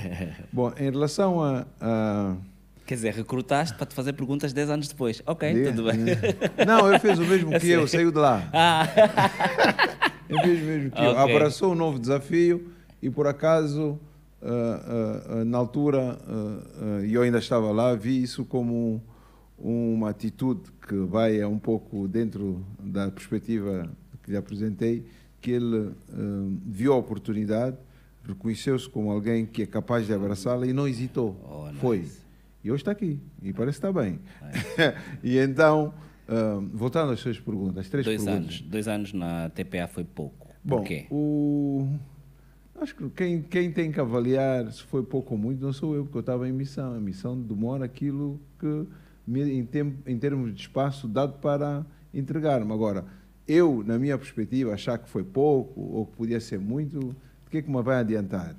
[0.54, 1.66] Bom, em relação a.
[1.82, 2.36] a...
[2.86, 5.22] Quer dizer, recrutaste para te fazer perguntas 10 anos depois.
[5.26, 5.72] Ok, de...
[5.72, 5.98] tudo bem.
[6.66, 8.48] Não, eu fiz o mesmo que eu, saiu de lá.
[8.54, 8.88] Ah.
[10.30, 11.08] Eu fiz o mesmo que okay.
[11.08, 11.18] eu.
[11.18, 12.70] Abraçou um novo desafio
[13.02, 13.98] e por acaso,
[14.42, 16.20] uh, uh, uh, na altura,
[17.06, 19.02] e eu ainda estava lá, vi isso como
[19.58, 23.90] uma atitude que vai é um pouco dentro da perspectiva
[24.24, 25.06] que lhe apresentei,
[25.42, 25.94] que ele uh,
[26.66, 27.78] viu a oportunidade,
[28.28, 31.36] reconheceu-se como alguém que é capaz de abraçá-la e não hesitou.
[31.50, 31.80] Oh, nice.
[31.80, 32.06] Foi.
[32.64, 33.20] E hoje está aqui.
[33.42, 34.20] E parece que está bem.
[35.24, 35.94] e então,
[36.28, 38.56] uh, voltando às suas perguntas, três dois perguntas.
[38.56, 40.48] Anos, dois anos na TPA foi pouco.
[40.64, 41.08] Bom, Por quê?
[41.10, 41.88] O...
[42.80, 46.04] Acho que quem, quem tem que avaliar se foi pouco ou muito não sou eu,
[46.04, 46.94] porque eu estava em missão.
[46.94, 48.86] A missão demora aquilo que
[49.28, 52.72] em, tempo, em termos de espaço dado para entregar-me.
[52.72, 53.06] Agora,
[53.48, 57.58] eu, na minha perspectiva, achar que foi pouco ou que podia ser muito, o que
[57.58, 58.56] é que me vai adiantar?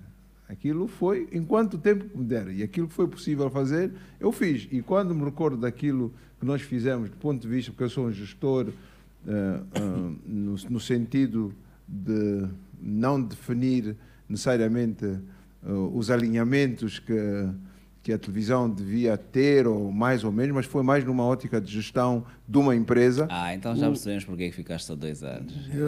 [0.49, 2.49] Aquilo foi enquanto tempo me der.
[2.49, 4.67] E aquilo que foi possível fazer, eu fiz.
[4.71, 8.07] E quando me recordo daquilo que nós fizemos, do ponto de vista, porque eu sou
[8.07, 11.53] um gestor, uh, uh, no, no, sentido
[11.87, 12.47] de
[12.81, 13.95] não definir
[14.27, 17.13] necessariamente uh, os alinhamentos que
[18.09, 21.71] que a televisão devia ter, ou mais ou menos, mas foi mais numa ótica de
[21.71, 23.29] gestão de uma empresa.
[23.29, 25.53] Ah, então já percebemos porque é que ficaste só dois anos.
[25.77, 25.85] não,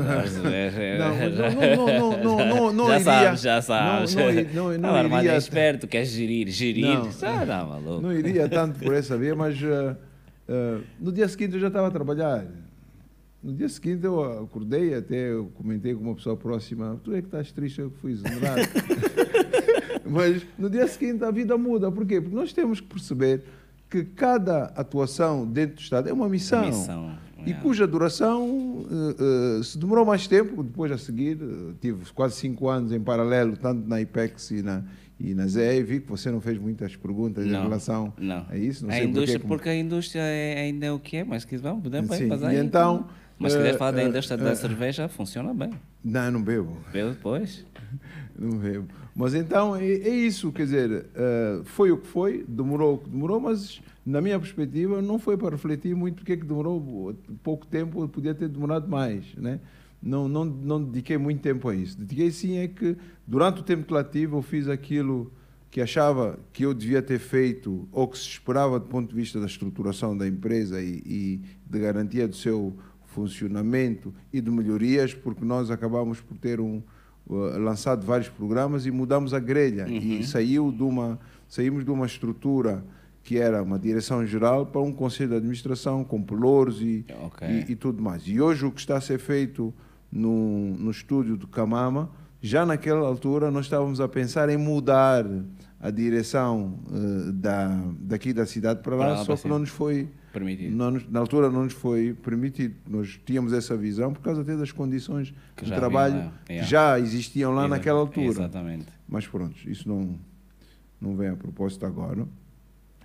[2.22, 4.14] não, não, não, já iria, sabes, já sabes.
[4.14, 6.84] Não, não, não, não iria, é esperto, quer gerir, gerir.
[6.84, 8.02] Não, ah, não, maluco.
[8.02, 9.97] não iria tanto por essa via, mas uh,
[10.47, 12.44] uh, no dia seguinte eu já estava a trabalhar.
[13.42, 17.28] No dia seguinte eu acordei, até eu comentei com uma pessoa próxima, tu é que
[17.28, 18.60] estás triste, eu fui exonerado.
[20.11, 21.91] Mas no dia seguinte a vida muda.
[21.91, 22.20] Por quê?
[22.20, 23.43] Porque nós temos que perceber
[23.89, 26.66] que cada atuação dentro do Estado é uma missão.
[26.66, 27.55] missão e é.
[27.55, 32.69] cuja duração, uh, uh, se demorou mais tempo, depois a seguir, uh, tive quase cinco
[32.69, 34.82] anos em paralelo, tanto na IPEX e na,
[35.19, 38.47] e na ZE, vi que você não fez muitas perguntas não, em relação não.
[38.49, 38.87] a isso.
[38.87, 41.57] Não a indústria, porque, porque a indústria é, ainda é o que é, mas que
[41.57, 42.28] vamos, podemos Sim.
[42.28, 43.09] passar e aí, então,
[43.39, 45.70] Mas se quiser falar da indústria da cerveja, funciona bem.
[46.05, 46.77] Não, não bebo.
[46.93, 47.65] Bebo depois?
[48.39, 48.89] não bebo.
[49.20, 53.10] Mas então é, é isso, quer dizer, uh, foi o que foi, demorou o que
[53.10, 57.66] demorou, mas na minha perspectiva não foi para refletir muito porque é que demorou pouco
[57.66, 59.60] tempo, podia ter demorado mais, né?
[60.02, 61.98] Não, não, não dediquei muito tempo a isso.
[61.98, 65.30] Dediquei sim é que durante o tempo que lá tive eu fiz aquilo
[65.70, 69.38] que achava que eu devia ter feito ou que se esperava do ponto de vista
[69.38, 72.74] da estruturação da empresa e, e de garantia do seu
[73.05, 76.82] funcionamento e de melhorias, porque nós acabamos por ter um,
[77.59, 79.86] lançado vários programas e mudamos a grelha.
[79.86, 80.19] Uhum.
[80.20, 82.85] E saiu de uma, saímos de uma estrutura
[83.23, 87.47] que era uma direção geral para um conselho de administração com pelouros e, Ok.
[87.47, 88.27] e, e tudo mais.
[88.27, 89.73] E hoje o que está a ser feito
[90.11, 95.24] no, no estúdio do Camama, já naquela altura nós estávamos a pensar em mudar
[95.78, 99.59] a direção eh, da, daqui da cidade para lá, Para lá, só para que não
[99.61, 100.74] nos foi Permitido.
[100.77, 102.74] não na altura não nos foi permitido.
[102.89, 106.32] Nós tínhamos essa visão por causa até das condições Que de trabalho yeah.
[106.48, 108.27] que já existiam lá naquela altura.
[108.28, 108.86] Exatamente.
[109.09, 110.19] Mas pronto, isso não,
[111.01, 112.27] não vem a propósito agora.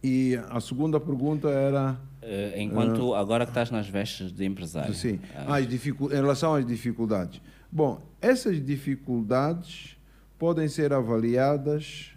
[0.03, 4.91] E a segunda pergunta era Eh, enquanto agora que estás nas vestes de empresário.
[4.91, 7.41] assim, ah, as dificu- em relação às dificuldades.
[7.71, 9.97] Bom, essas dificuldades
[10.37, 12.11] podem ser avaliadas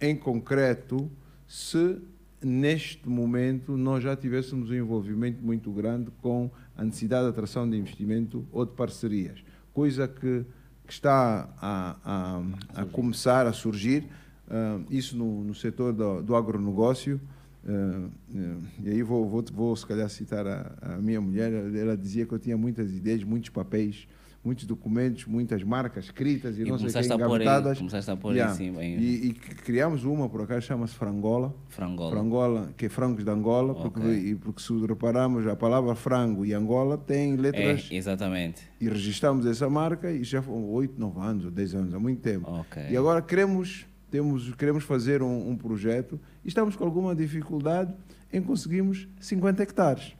[0.00, 1.10] em concreto
[1.46, 1.98] se
[2.42, 7.76] neste momento nós já tivéssemos um envolvimento muito grande com a necessidade de atração de
[7.76, 9.42] investimento ou de parcerias,
[9.72, 10.44] coisa que,
[10.86, 14.04] que está a, a, a começar a surgir,
[14.48, 17.20] ah, isso no, no setor do, do agronegócio.
[17.66, 21.96] ah, ah, e aí vou, vou, vou se calhar citar a, a minha mulher, ela
[21.96, 24.06] dizia que eu tinha muitas ideias, muitos papéis,
[24.46, 27.78] muitos documentos, muitas marcas escritas e, E não sei que, engavetadas.
[27.78, 28.54] começaste a pôr em Yeah.
[28.54, 31.52] cima, em- E, e criámos uma, por acaso, chama-se Frangola.
[31.68, 32.10] Frangola.
[32.12, 34.14] Frangola, que é frangos de Angola, porque, Ok.
[34.30, 38.62] e porque se repararmos, a palavra frango e Angola tem É, letras exatamente.
[38.80, 42.20] e registramos essa marca e já foram 8, 9 anos ou 10 anos, há muito
[42.20, 42.48] tempo.
[42.48, 42.80] Ok.
[42.88, 47.92] E agora queremos, temos, queremos fazer um, um projeto e estamos com alguma dificuldade
[48.32, 50.14] em conseguirmos 50 hectares.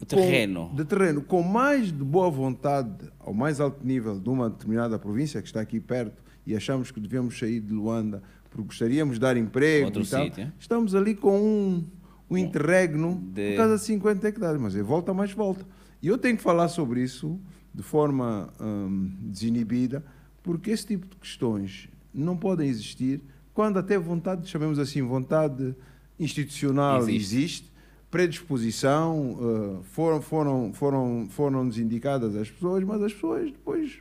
[0.00, 0.68] O terreno.
[0.68, 4.98] Com, de terreno, com mais de boa vontade, ao mais alto nível de uma determinada
[4.98, 9.20] província que está aqui perto e achamos que devemos sair de Luanda porque gostaríamos de
[9.20, 10.52] dar emprego Outro e tal, sítio.
[10.58, 11.84] estamos ali com um,
[12.30, 15.66] um interregno De- por causa de 50 hectares, mas é volta mais volta.
[16.02, 17.38] E eu tenho que falar sobre isso
[17.74, 20.02] de forma hum, desinibida,
[20.42, 23.20] porque esse tipo de questões não podem existir
[23.52, 25.74] quando até vontade, chamemos assim, vontade
[26.18, 27.36] institucional Existe.
[27.36, 27.72] existe,
[28.10, 29.36] predisposição,
[29.82, 33.98] eh, foram, foram, foram, foram indicadas as pessoas, mas as pessoas depois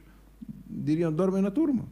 [0.69, 1.85] diriam dormem na turma.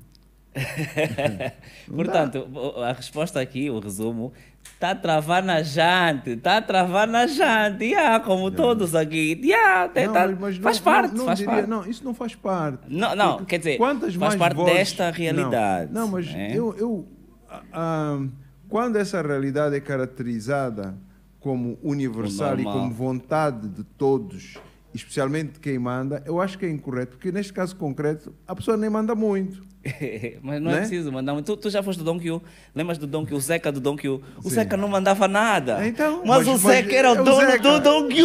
[1.87, 4.31] Portanto, a resposta aqui, o resumo,
[4.63, 9.39] está a travar na jante, está a travar na jante, yeah, como todos aqui.
[9.43, 11.69] Yeah, Não, tá- mas- faz não- parte, não, faz diria- parte.
[11.69, 12.83] Não, isso não faz parte.
[12.87, 16.31] Não, não, Porque quer dizer, quantas faz mais parte vozes- desta realidade, Não, não, mas
[16.31, 16.51] né?
[16.53, 17.07] eu, eu
[17.49, 18.25] ah, ah,
[18.69, 20.95] quando essa realidade é caracterizada
[21.43, 24.57] como universal e como vontade de todos,
[24.93, 28.77] especialmente de quem manda, eu acho que é incorreto, porque neste caso concreto a pessoa
[28.77, 29.61] nem manda muito.
[30.41, 30.79] Mas não é Né?
[30.79, 31.45] preciso mandar muito.
[31.45, 32.41] Tu, tu já foste do Dom Q?
[32.73, 33.35] Lembras do Dom Q?
[33.35, 34.07] O Zeca do Dom Q?
[34.07, 34.49] O Sim.
[34.51, 35.85] Zeca não mandava nada.
[35.85, 37.57] Então, mas, mas- o mas Zeca era é o dono Zeca.
[37.59, 38.15] do Dom Q.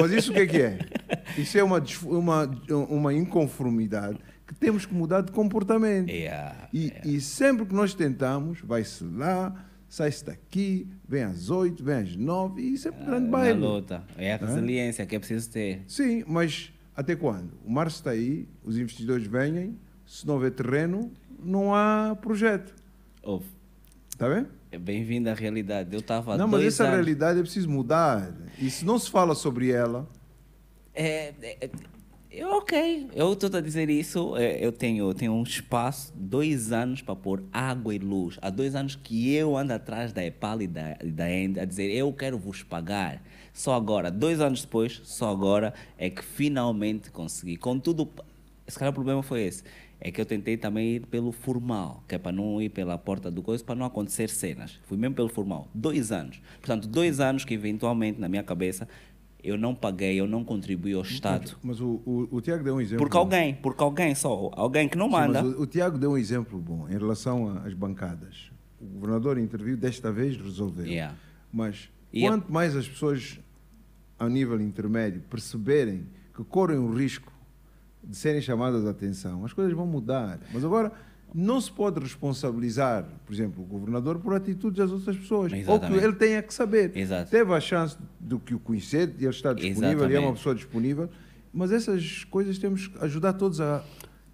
[0.00, 0.78] Mas isso o que é que é?
[1.38, 2.50] Isso é uma, uma,
[2.88, 6.08] uma inconformidade que temos que mudar de comportamento.
[6.10, 9.54] Yeah, E, e sempre que nós tentamos, vai-se lá,
[9.90, 13.58] sai-se daqui, vem às oito, vem às nove, e sempre grande na baile.
[13.60, 14.02] luta.
[14.16, 15.82] É a resiliência que é preciso ter.
[15.86, 17.50] Sim, mas até quando?
[17.66, 19.76] O março está aí, os investidores vêm,
[20.06, 21.12] se não houver terreno,
[21.42, 22.74] não há projeto.
[23.22, 23.46] Ouve,
[24.08, 24.46] Está bem?
[24.72, 25.92] é bem-vindo à realidade.
[25.92, 26.94] Eu estava Não, mas essa anos...
[26.94, 28.32] realidade é preciso mudar.
[28.58, 30.08] E se não se fala sobre ela,
[30.94, 31.70] É, é, é,
[32.30, 34.36] eu, ok, eu estou a dizer isso.
[34.36, 38.38] é, eu tenho, tenho um espaço, dois anos para pôr água e luz.
[38.40, 41.64] Há dois anos que eu ando atrás da EPAL e da, e da END a
[41.64, 43.22] dizer eu quero vos pagar.
[43.52, 47.56] Só agora, dois anos depois, só agora é que finalmente consegui.
[47.56, 48.08] Contudo,
[48.66, 49.64] esse cara o problema foi esse.
[50.00, 53.30] É que eu tentei também ir pelo formal, que é para não ir pela porta
[53.30, 54.80] do coisa, para não acontecer cenas.
[54.84, 55.68] Fui mesmo pelo formal.
[55.74, 56.40] Dois anos.
[56.58, 58.88] Portanto, dois anos que eventualmente, na minha cabeça,
[59.42, 61.56] eu não paguei, eu não contribuí ao Estado.
[61.62, 63.04] mas o, o, o Tiago deu um exemplo.
[63.04, 65.42] Porque alguém, porque alguém só, alguém que não Sim, manda.
[65.42, 68.50] mas o, o Tiago deu um exemplo bom em relação às bancadas.
[68.80, 70.86] O governador interviu, desta vez resolveu.
[70.86, 71.14] Yeah.
[71.52, 73.38] Mas E a- quanto mais as pessoas,
[74.18, 77.30] a nível intermédio, perceberem que correm o risco
[78.02, 80.38] de serem chamadas a atenção, as coisas vão mudar.
[80.52, 80.90] Mas agora
[81.34, 85.44] não se pode responsabilizar, por exemplo, o governador por atitudes das outras pessoas.
[85.52, 86.04] Ou que Exatamente.
[86.04, 86.96] ele tenha que saber.
[86.96, 87.30] Exato.
[87.30, 90.36] Teve a chance de que o conhecer, de ele estar disponível, ele é uma Exatamente.
[90.36, 91.10] pessoa disponível.
[91.52, 93.84] Mas essas coisas temos que ajudar todos a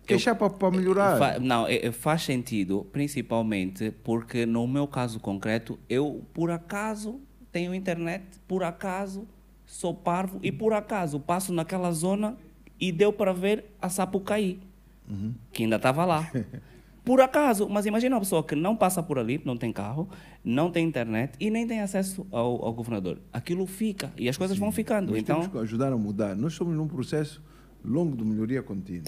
[0.06, 1.18] queixar para, para melhorar.
[1.18, 7.20] Fa- não, é- é- faz sentido, principalmente porque no meu caso concreto, eu por acaso
[7.50, 9.26] tenho internet, por acaso
[9.64, 12.36] sou parvo e por acaso passo naquela zona
[12.78, 14.60] e deu para ver a Sapucaí,
[15.08, 15.34] Uhum.
[15.52, 16.30] que ainda estava lá.
[17.06, 20.08] Por acaso, mas imagina uma pessoa que não passa por ali, não tem carro,
[20.44, 23.20] não tem internet e nem tem acesso ao, ao governador.
[23.32, 25.12] Aquilo fica e as coisas vão ficando.
[25.12, 26.34] Nós então, temos que ajudar a mudar.
[26.34, 27.40] Nós estamos num processo
[27.84, 29.04] longo de melhoria contínua.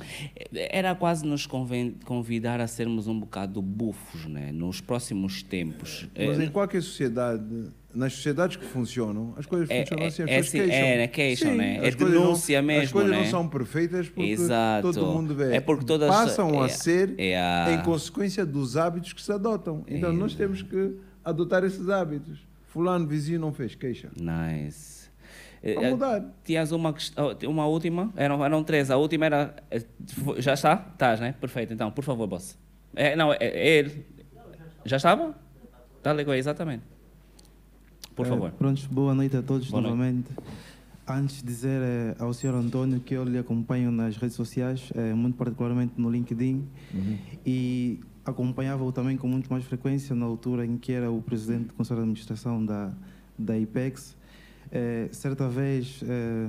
[0.52, 1.46] Era quase nos
[2.04, 4.50] convidar a sermos um bocado bufos, né?
[4.52, 6.06] Nos próximos tempos.
[6.16, 7.42] Mas É, em qualquer sociedade,
[7.94, 10.74] nas sociedades que funcionam, as coisas É- funcionam é- assim, as é assim, queixam.
[10.76, 11.76] é, né, queixam, Sim, né?
[11.84, 13.18] É as coisas não- denúncia As mesmo, coisas né?
[13.18, 14.92] não são perfeitas porque Exato.
[14.92, 15.56] todo mundo vê.
[15.56, 19.32] É porque todas- Passam a é- ser é a- em consequência dos hábitos que se
[19.32, 19.84] adotam.
[19.88, 20.12] Então É.
[20.12, 22.46] nós temos que adotar esses hábitos.
[22.68, 24.10] Fulano, vizinho, não fez queixa.
[24.14, 24.97] Nice.
[25.60, 26.24] Para Eh, mudar.
[26.44, 28.12] Tinhas uma, oh, uma última?
[28.16, 28.90] Eram, eram três.
[28.90, 29.56] A última era.
[29.70, 29.82] eh,
[30.38, 30.86] Já está?
[30.92, 31.34] Estás, né?
[31.40, 31.72] Perfeito.
[31.72, 32.56] Então, por favor, boss.
[32.94, 34.06] É, não, é, é ele.
[34.84, 35.34] Já estava?
[36.02, 36.84] Tá legal, exatamente.
[38.14, 38.50] Por Eh, favor.
[38.52, 39.96] Prontos, boa noite a todos Boa noite.
[39.96, 40.28] novamente.
[41.10, 42.54] Antes de dizer eh, ao Sr.
[42.54, 46.68] Antônio que eu lhe acompanho nas redes sociais, eh, muito particularmente no LinkedIn,
[47.46, 51.72] e acompanhava-o também com muito mais frequência na altura em que era o presidente do
[51.74, 52.92] Conselho de Administração da,
[53.38, 54.16] da IPEX.
[54.70, 56.48] Eh, certa vez, eh,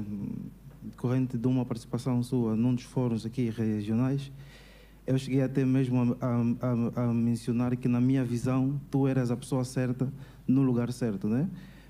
[0.84, 4.32] decorrente de uma participação sua num dos fóruns aqui regionais,
[5.08, 9.38] eu cheguei até mesmo a, a- a- mencionar que, na minha visão, tu eras a
[9.38, 10.12] pessoa certa
[10.48, 11.50] no lugar certo, né?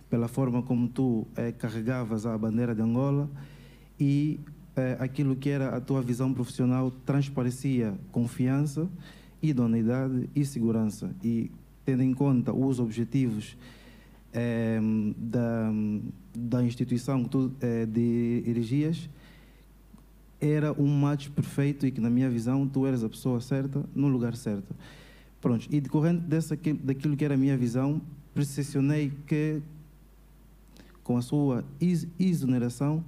[0.09, 3.29] Pela forma como tu eh, carregavas a bandeira de Angola
[3.99, 4.39] e
[4.99, 8.87] aquilo que era a tua visão profissional transparecia confiança,
[9.41, 11.13] idoneidade e segurança.
[11.21, 11.51] E
[11.83, 13.57] tendo em conta os objetivos
[14.33, 14.79] eh,
[15.17, 15.71] da,
[16.35, 17.27] da instituição
[17.61, 19.09] eh, dirigias,
[20.39, 24.07] era um match perfeito e que, na minha visão, tu eras a pessoa certa no
[24.07, 24.73] lugar certo.
[25.41, 28.01] Pronto, e decorrente dessa, daquilo que era a minha visão,
[28.33, 29.61] percepcionei que,
[31.03, 31.65] com a sua
[32.19, 33.03] exoneração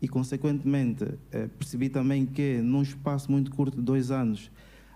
[0.00, 4.50] e, consequentemente, eh, percebi também que, num espaço muito curto de dois anos,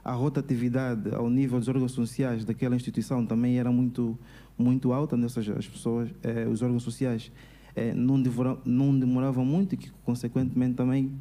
[0.05, 4.19] a rotatividade ao nível dos órgãos sociais daquela instituição também era muito,
[4.56, 5.24] muito alta, né?
[5.24, 7.31] ou seja, as pessoas, eh, os órgãos sociais
[7.74, 11.12] eh, não, devora- não demoravam muito que, consequentemente, também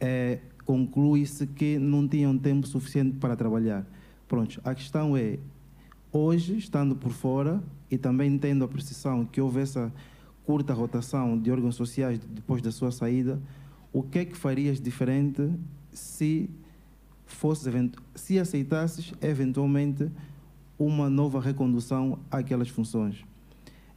[0.00, 3.84] eh, conclui-se que não tinham tempo suficiente para trabalhar.
[4.28, 5.38] Pronto, a questão é,
[6.12, 9.92] hoje, estando por fora e também tendo a percepção que houve essa
[10.46, 13.40] curta rotação de órgãos sociais depois da sua saída,
[13.92, 15.50] o que é que farias diferente
[15.92, 16.48] se
[17.66, 20.08] event- se aceitasses eventualmente
[20.78, 23.24] uma nova recondução àquelas funções?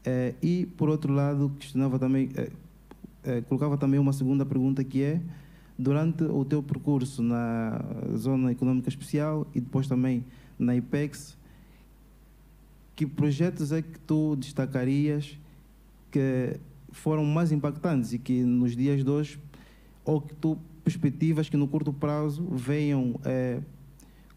[0.06, 2.52] Eh, e por outro lado, questionava também, eh,
[3.24, 5.22] eh, colocava também uma segunda pergunta que é
[5.78, 7.82] durante o teu percurso na
[8.16, 10.24] zona econômica especial e depois também
[10.58, 11.38] na IPEX,
[12.96, 15.38] que projetos é que tu destacarias
[16.12, 16.58] que
[16.92, 19.40] foram mais impactantes e que nos dias de hoje,
[20.06, 23.60] ou que tu perspectivas que no curto prazo venham eh,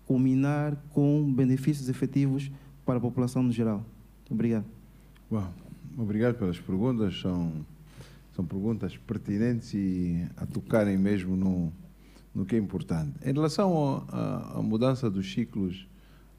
[0.09, 2.51] culminar com benefícios efetivos
[2.87, 3.85] para a população no geral?
[4.31, 4.65] Obrigado.
[5.31, 5.47] Bom,
[5.99, 7.21] obrigado pelas perguntas.
[7.21, 7.53] São,
[8.35, 11.71] são perguntas pertinentes e a tocarem mesmo no,
[12.35, 13.13] no que é importante.
[13.23, 15.87] Em relação à mudança dos ciclos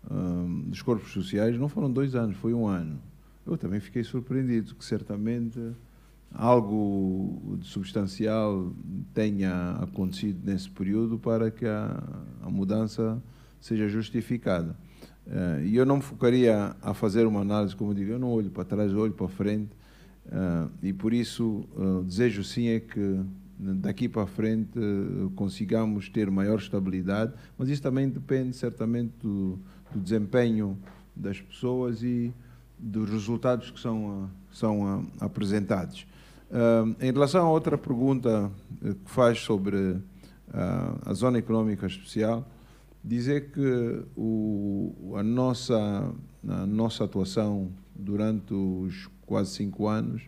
[0.09, 2.99] hum, dos corpos sociais, não foram dois anos, foi um ano.
[3.45, 5.59] Eu também fiquei surpreendido que certamente
[6.33, 8.73] algo de substancial
[9.13, 12.03] tenha acontecido nesse período para que a,
[12.41, 13.21] a mudança
[13.59, 14.75] seja justificada.
[15.29, 18.31] Eh, E eu não me focaria a fazer uma análise, como eu digo, eu não
[18.31, 19.69] olho para trás, olho para frente,
[20.31, 23.21] eh, e por isso eh, desejo sim é que
[23.61, 24.79] daqui para frente
[25.35, 29.59] consigamos ter maior estabilidade, mas isso também depende certamente do,
[29.93, 30.77] do desempenho
[31.13, 32.33] das pessoas e
[32.77, 36.07] dos resultados que são, são apresentados.
[37.01, 38.49] Em relação a outra pergunta
[38.79, 39.97] que faz sobre
[41.05, 42.49] a zona económica especial,
[43.09, 46.13] dizer que o, a, nossa,
[46.47, 50.21] a nossa atuação durante os quase cinco anos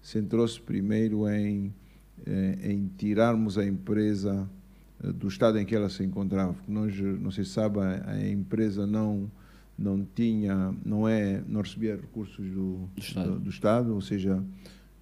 [0.00, 1.74] centrou-se primeiro em,
[2.24, 4.48] eh, em tirarmos a empresa
[5.02, 6.54] eh, do estado em que ela se encontrava.
[6.68, 9.30] Nós, não se sabe, a, empresa não
[9.76, 13.30] não tinha, não é, não recebia recursos do, Do Estado.
[13.30, 14.42] do, do Estado, ou seja,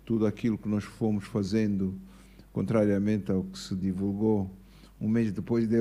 [0.04, 1.94] tudo aquilo que nós fomos fazendo,
[2.52, 4.50] contrariamente ao que se divulgou
[5.00, 5.76] um mês depois de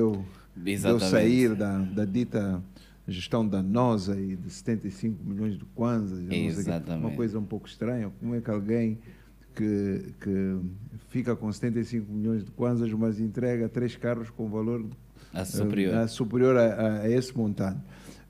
[0.56, 1.10] de eu Exatamente.
[1.10, 2.62] sair da, da dita
[3.06, 6.24] gestão danosa e de 75 milhões de kwanzas.
[6.30, 7.04] Exatamente.
[7.06, 8.98] uma coisa um pouco estranha, como é que alguém
[9.54, 10.56] que, que
[11.08, 14.84] fica com 75 milhões de kwanzas, mas entrega três carros com valor
[15.32, 15.94] A superior.
[15.94, 17.78] eh, superior a, a- a esse montante.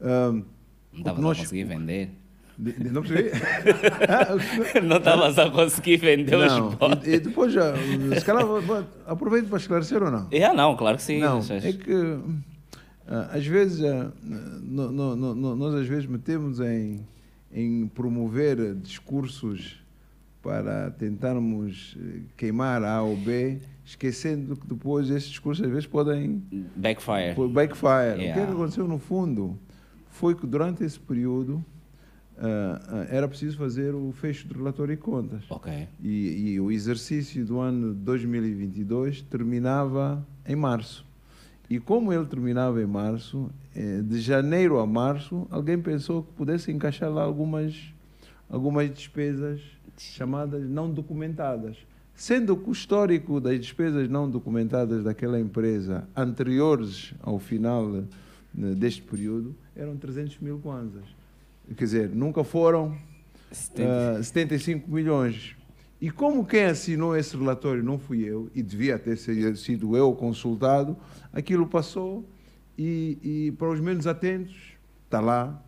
[0.00, 0.42] Ahm,
[0.92, 2.10] Não estavas nós- a conseguir vender?
[2.58, 3.30] Não percebi?
[4.86, 6.68] Não estavas a conseguir vender não.
[6.68, 7.06] os botes?
[7.06, 7.74] E, e depois, já,
[8.18, 10.28] se calhar, vou- vou- aproveito para esclarecer ou não?
[10.32, 11.18] Ah, não, claro que sim.
[11.20, 12.18] Não, é que
[13.06, 17.00] ah, às vezes ah, no- no- no- nós às vezes metemos em,
[17.52, 19.82] em promover discursos
[20.42, 26.40] para tentarmos eh, queimar A ou B, esquecendo que depois esses discursos às vezes podem
[26.76, 27.34] Backfire.
[27.52, 28.12] backfire.
[28.12, 28.46] O que, é Yeah.
[28.46, 29.58] que aconteceu no fundo
[30.08, 31.64] foi que durante esse período
[32.38, 35.44] ah, era preciso fazer o fecho de relatório e contas.
[35.48, 35.88] Ok.
[36.02, 41.04] E, e o exercício do ano 2022 terminava em março.
[41.68, 46.70] E como ele terminava em março, eh, de janeiro a março, alguém pensou que pudesse
[46.70, 47.92] encaixar lá algumas,
[48.48, 49.60] algumas despesas
[49.98, 51.76] chamadas não documentadas.
[52.14, 58.04] Sendo que o histórico das despesas não documentadas daquela empresa anteriores ao final
[58.54, 61.04] né, deste período eram 300 mil kwanzas.
[61.74, 62.96] Quer dizer, nunca foram
[63.78, 65.56] ah, 75 milhões.
[66.00, 70.12] E como quem assinou esse relatório não fui eu, e devia ter sido sido eu
[70.12, 70.96] consultado,
[71.32, 72.28] aquilo passou
[72.78, 73.18] e,
[73.48, 74.54] e para os menos atentos,
[75.06, 75.62] está lá,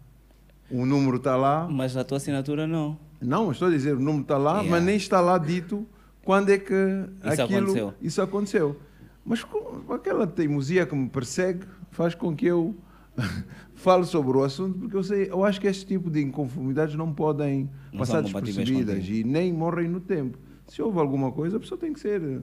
[0.70, 1.66] o número está lá.
[1.70, 2.98] Mas a tua assinatura não.
[3.20, 4.70] Não, estou a dizer, o número está lá, Yeah.
[4.70, 5.86] mas nem está lá dito
[6.22, 7.94] quando é que Isso aquilo, aconteceu.
[8.02, 8.76] isso aconteceu.
[9.24, 12.76] Mas com aquela teimosia que me persegue faz com que eu
[13.74, 17.12] fale sobre o assunto, porque eu sei, eu acho que este tipo de inconformidades não
[17.12, 20.38] podem Não passar despercebidas e nem morrem no tempo.
[20.66, 22.42] Se houve alguma coisa, a pessoa tem que ser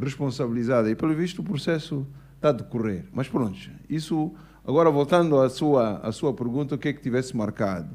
[0.00, 0.90] responsabilizada.
[0.90, 2.06] E pelo visto o processo
[2.36, 3.04] está a decorrer.
[3.12, 4.32] Mas pronto, isso.
[4.66, 7.88] Agora voltando à sua, à sua pergunta, o que é que tivesse marcado?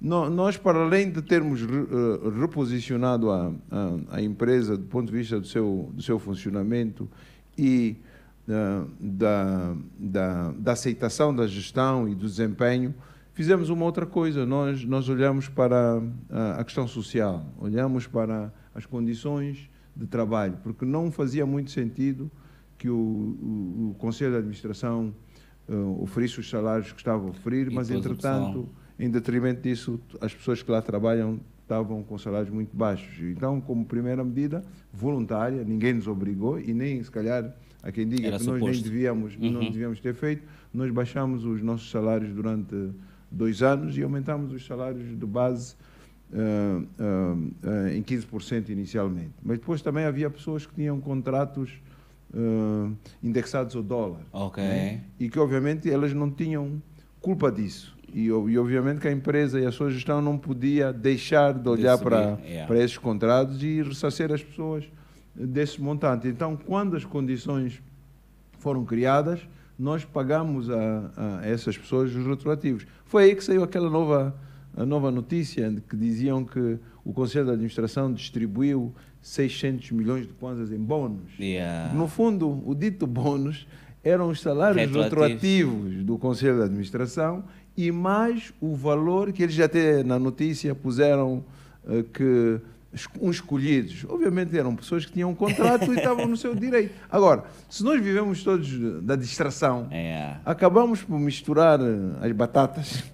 [0.00, 5.16] No- Nós, para além de termos eh, reposicionado a, a, a empresa do ponto de
[5.18, 7.08] vista do seu, do seu funcionamento
[7.56, 7.96] e
[8.98, 12.94] da, da, da aceitação da gestão e do desempenho,
[13.32, 14.44] fizemos uma outra coisa.
[14.44, 16.02] Nós, nós olhamos para
[16.58, 22.30] a, questão social, olhamos para as condições de trabalho, porque não fazia muito sentido
[22.78, 25.14] que o, o, o Conselho de Administração
[26.00, 28.68] oferisse os salários que estava a oferir, E mas, entretanto,
[28.98, 33.20] em detrimento disso, as pessoas que lá trabalham estavam com salários muito baixos.
[33.20, 38.28] Então, como primeira medida, voluntária, ninguém nos obrigou e nem, se calhar, há quem diga
[38.28, 38.84] Era que nós nem suposto.
[38.90, 39.70] devíamos, não Uhum.
[39.70, 40.42] devíamos ter feito,
[40.72, 42.74] nós baixamos os nossos salários durante
[43.30, 45.74] dois anos e aumentamos os salários de base
[46.32, 47.36] ah, ah,
[47.88, 49.32] ah, em 15% inicialmente.
[49.42, 51.70] Mas depois também havia pessoas que tinham contratos
[53.22, 54.62] indexados ao dólar Ok.
[54.62, 55.00] né?
[55.18, 56.80] e que obviamente elas não tinham
[57.20, 57.96] culpa disso.
[58.12, 61.96] E, e obviamente que a empresa e a sua gestão não podia deixar de olhar
[61.98, 62.66] para, yeah.
[62.66, 64.84] para esses contratos e ressarcer as pessoas
[65.46, 66.28] desse montante.
[66.28, 67.82] Então, quando as condições
[68.58, 69.40] foram criadas,
[69.78, 71.10] nós pagamos a,
[71.40, 72.86] a essas pessoas os retroativos.
[73.04, 74.36] Foi aí que saiu aquela nova,
[74.76, 80.70] a nova notícia que diziam que o Conselho de Administração distribuiu 600 milhões de kwanzas
[80.70, 81.32] em bónus.
[81.38, 81.94] Yeah.
[81.94, 83.66] No fundo, o dito bónus
[84.04, 85.04] eram os salários Retroativos.
[85.04, 87.44] retroativos do Conselho de Administração
[87.76, 91.44] e mais o valor que eles já até na notícia puseram
[91.86, 92.60] eh, que
[93.20, 94.04] uns escolhidos.
[94.08, 96.92] Obviamente eram pessoas que tinham um contrato e estavam no seu direito.
[97.10, 98.68] Agora, se nós vivemos todos
[99.02, 100.40] da distração, Yeah.
[100.44, 103.04] acabamos por misturar eh, as batatas,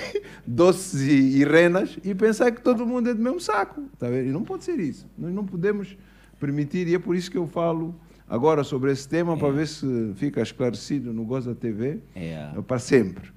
[0.46, 3.82] doces e, e renas e pensar que todo mundo é do mesmo saco.
[3.98, 4.28] Tá vendo?
[4.28, 5.06] E não pode ser isso.
[5.18, 5.96] Nós não podemos
[6.40, 7.94] permitir, e é por isso que eu falo
[8.28, 12.58] agora sobre esse tema, para ver se fica esclarecido no Goza TV Yeah.
[12.58, 13.30] eh, para sempre.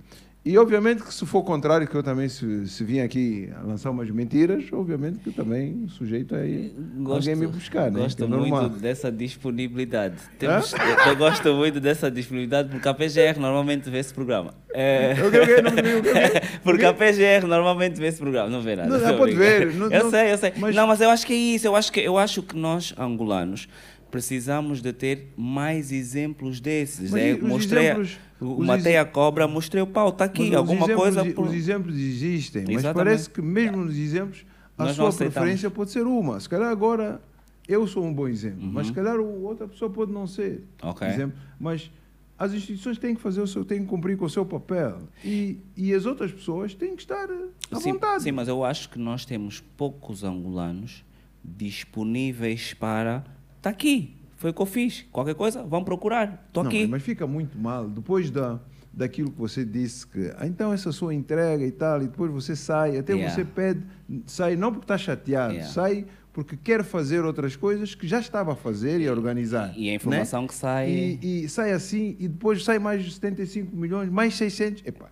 [0.50, 3.92] E obviamente que se for contrário, que eu também se, se vim aqui a lançar
[3.92, 6.74] umas mentiras, obviamente que também sujeito a ir
[7.06, 8.00] alguém me buscar, né?
[8.00, 10.16] Gosto é muito dessa disponibilidade.
[10.40, 10.80] Temos, eu,
[11.12, 14.54] eu gosto muito dessa disponibilidade porque a PGR normalmente vê esse programa.
[14.74, 15.62] É, O quê, o quê?
[15.62, 18.50] Não o o porque a PGR normalmente vê esse programa.
[18.50, 18.90] Não vê nada.
[18.98, 20.54] Não, não, pode ver, não- eu sei, eu sei.
[20.58, 21.68] mas- Não, mas eu acho que é isso.
[21.68, 23.68] Eu acho que, eu acho que nós, angolanos,
[24.12, 27.12] precisamos de ter mais exemplos desses.
[27.12, 30.42] Mas É, os mostrei, exemplos- os matei a cobra, mostrei o pau, está aqui.
[30.44, 31.24] Mas os alguma exemplos- coisa.
[31.24, 32.96] Os por- exemplos existem, mas Exatamente.
[33.06, 34.46] parece que mesmo nos exemplos
[34.78, 36.40] a Nós sua preferência pode ser uma.
[36.40, 37.22] Se calhar agora
[37.68, 38.94] eu sou um bom exemplo, mas Uhum.
[38.94, 40.64] se calhar o- outra pessoa pode não ser.
[40.82, 41.08] Ok.
[41.08, 41.38] Exemplo.
[41.60, 41.92] Mas
[42.38, 45.58] as instituições têm que fazer o seu, têm que cumprir com o seu papel e,
[45.76, 48.24] e as outras pessoas têm que estar eh, à sim, vontade.
[48.24, 51.04] sim, mas eu acho que nós temos poucos angolanos
[51.44, 53.24] disponíveis para.
[53.60, 55.06] Está aqui, foi o que eu fiz.
[55.12, 56.44] Qualquer coisa, vão procurar.
[56.48, 56.88] Estou aqui.
[56.88, 58.60] mas fica muito mal depois da
[58.92, 62.56] daquilo que você disse que ah, então essa sua entrega e tal e depois você
[62.56, 63.34] sai até Yeah.
[63.36, 63.82] você pede
[64.26, 65.72] sai não porque está chateado Yeah.
[65.72, 69.88] sai porque quer fazer outras coisas que já estava a fazer e a organizar E
[69.88, 69.96] a né?
[69.96, 70.90] informação que sai.
[71.22, 75.06] e, e sai assim e depois sai mais de 75 milhões mais 600 Epá,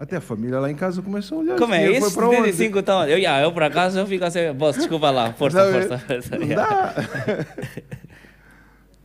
[0.00, 1.86] até a família lá em casa começou a olhar Como esse é?
[1.86, 2.36] dinheiro Esse foi para onde?
[2.52, 3.02] 75 então.
[3.06, 6.38] Eu, yeah, eu por acaso eu fico assim, boss, desculpa lá, força, Não, força, força.
[6.38, 6.94] não dá.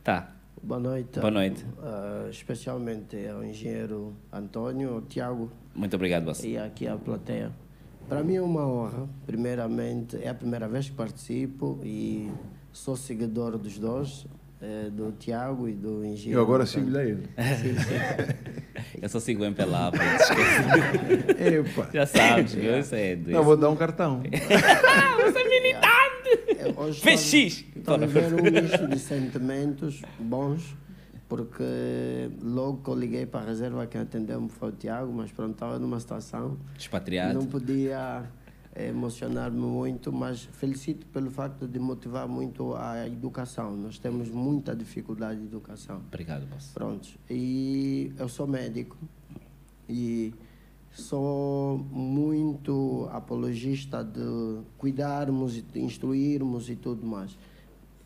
[0.02, 0.32] Tá.
[0.62, 1.18] Boa noite.
[1.20, 1.64] Boa noite.
[1.82, 6.42] Ah, especialmente ao engenheiro Antônio, ao Tiago Muito obrigado, boss.
[6.44, 7.50] e aqui à plateia.
[8.08, 12.30] Para mim é uma honra, primeiramente, é a primeira vez que participo e
[12.72, 14.26] sou seguidor dos dois,
[14.60, 16.38] eh, do Tiago e do Engenheiro.
[16.40, 17.28] Eu agora sigo ele.
[19.00, 19.98] Eu só sigo Pelapa.
[21.38, 21.88] Epa.
[21.92, 22.78] Já sabes, viu?
[22.78, 24.22] Isso é Não, vou dar um cartão.
[26.58, 27.64] Eu hoje Fez estou- X.
[27.76, 30.74] Estou a viver um misto de sentimentos bons,
[31.28, 31.62] porque
[32.42, 35.78] logo que eu liguei para a reserva, quem atendeu-me foi o Tiago, mas pronto, estava
[35.78, 37.34] numa situação Expatriado.
[37.34, 38.24] não podia
[38.76, 43.76] emocionar-me muito, mas felicito pelo facto de motivar muito a educação.
[43.76, 46.02] Nós temos muita dificuldade de educação.
[46.08, 46.72] Obrigado, boss.
[46.74, 47.08] Pronto.
[47.30, 48.96] E eu sou médico
[49.88, 50.34] e
[50.92, 57.36] sou muito apologista de cuidarmos, e de instruirmos e tudo mais.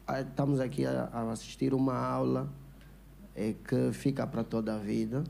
[0.06, 2.48] Ah, Estamos aqui a, a assistir uma aula
[3.34, 5.24] eh, que fica para toda a vida.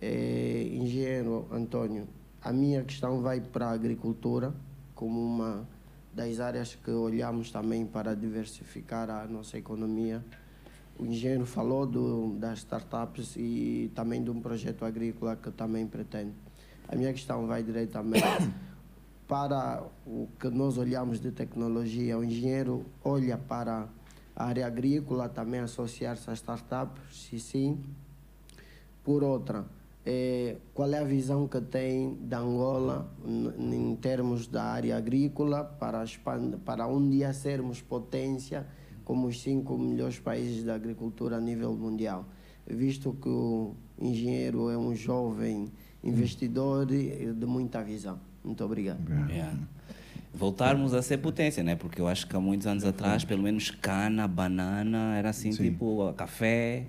[0.00, 2.08] Eh, engenheiro Antônio,
[2.42, 4.54] a minha questão vai para a agricultura
[4.94, 5.68] como uma
[6.12, 10.24] das áreas que olhamos também para diversificar a nossa economia.
[10.98, 16.32] O engenheiro falou do, das startups e também de um projeto agrícola que também pretendo.
[16.88, 18.24] A minha questão vai diretamente
[19.28, 22.18] para o que nós olhamos de tecnologia.
[22.18, 23.86] O engenheiro olha para
[24.34, 27.78] a área agrícola, também associar-se às startups, se sim.
[29.04, 29.64] Por outra,
[30.12, 36.04] eh, qual é a visão que tem da Angola em termos da área agrícola para,
[36.64, 38.66] para um dia sermos potência
[39.04, 42.26] como os cinco melhores países da agricultura a nível mundial?
[42.66, 45.70] Visto que o engenheiro é um jovem
[46.02, 48.18] investidor de muita visão.
[48.42, 49.08] Muito obrigado.
[49.30, 49.56] Yeah.
[50.34, 51.76] Voltarmos a ser potência, né?
[51.76, 55.70] Porque eu acho que há muitos anos atrás, pelo menos cana, banana, era assim, Sim.
[55.70, 56.86] tipo, café.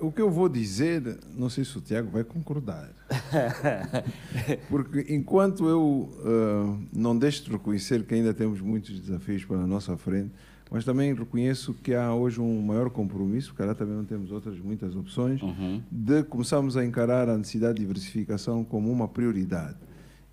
[0.00, 2.90] O que eu vou dizer, não sei se o Tiago vai concordar.
[4.68, 9.96] Porque enquanto eu ah, não deixo de reconhecer que ainda temos muitos desafios pela nossa
[9.96, 10.30] frente,
[10.70, 14.58] mas também reconheço que há hoje um maior compromisso, porque lá também não temos outras
[14.58, 15.80] muitas opções, Uhum.
[15.90, 19.76] de começarmos a encarar a necessidade de diversificação como uma prioridade.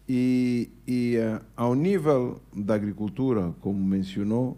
[0.07, 4.57] E, e ah, ao nível da agricultura, como mencionou,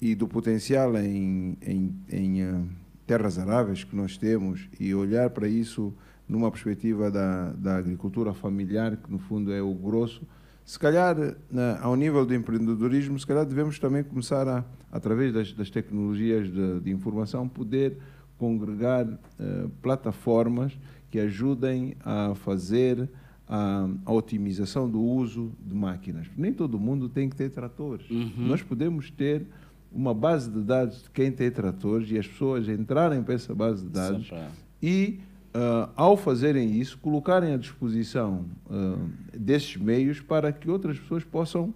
[0.00, 2.60] e do potencial em, em, em ah,
[3.06, 5.92] terras aráveis que nós temos, e olhar para isso
[6.28, 10.22] numa perspectiva da, da agricultura familiar, que no fundo é o grosso,
[10.64, 11.16] se calhar,
[11.50, 16.50] na, ao nível do empreendedorismo, se calhar devemos também começar a, através das, das tecnologias
[16.50, 17.98] de, de informação, poder
[18.38, 19.06] congregar
[19.38, 20.76] eh, plataformas
[21.10, 23.08] que ajudem a fazer
[23.46, 26.26] a, a otimização do uso de máquinas.
[26.36, 28.06] Nem todo mundo tem que ter tratores.
[28.36, 29.46] Nós podemos ter
[29.94, 33.84] uma base de dados de quem tem tratores e as pessoas entrarem para essa base
[33.84, 34.48] de dados Só pra-
[34.82, 35.20] e,
[35.54, 38.96] ah, ao fazerem isso, colocarem à disposição ah,
[39.36, 41.72] desses meios para que outras pessoas possam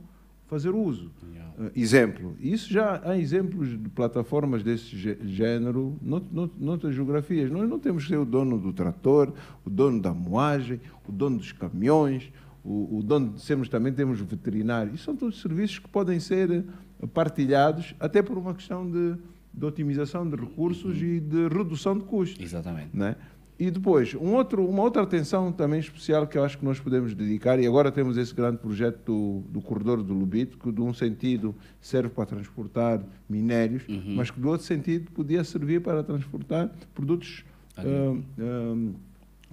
[0.46, 1.10] fazer uso.
[1.32, 1.52] Yeah.
[1.60, 7.50] Ah, exemplo, isso já há exemplos de plataformas desse género nout- nout- noutras geografias.
[7.50, 9.32] Nós não temos que ser o dono do trator,
[9.64, 12.32] o dono da moagem, o dono dos caminhões,
[12.64, 14.94] o, o dono de sermos também temos veterinário.
[14.94, 16.64] Isso são todos serviços que podem ser
[17.06, 19.16] partilhados até por uma questão de,
[19.52, 22.90] de otimização de recursos e de redução de custos Exatamente.
[22.92, 23.16] né?
[23.58, 27.12] E depois, um outro, uma outra atenção também especial que eu acho que nós podemos
[27.12, 30.94] dedicar, e agora temos esse grande projeto do, do corredor do Lubito, que de um
[30.94, 33.82] sentido serve para transportar minérios,
[34.14, 37.44] mas que do outro sentido podia servir para transportar produtos,
[37.76, 38.92] ah, ah,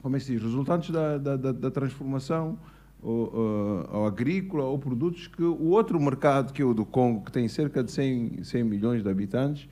[0.03, 2.59] como é que se diz, resultantes da, da, da, da transformação
[3.05, 7.31] ou, ao agrícola ou produtos que o outro mercado, que é o do Congo, que
[7.31, 9.67] tem cerca de 100, 100 milhões de habitantes,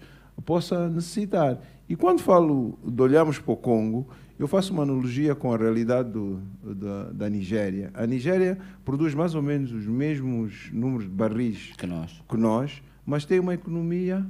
[0.45, 1.59] possa necessitar.
[1.89, 4.07] E quando falo de olharmos para o Congo,
[4.37, 7.91] eu faço uma analogia com a realidade do, da, da Nigéria.
[7.93, 12.23] A Nigéria produz mais ou menos os mesmos números de barris Que nós.
[12.27, 14.25] que nós, mas tem uma economia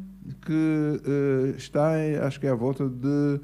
[0.45, 1.91] que eh, está,
[2.25, 3.39] acho que é à volta de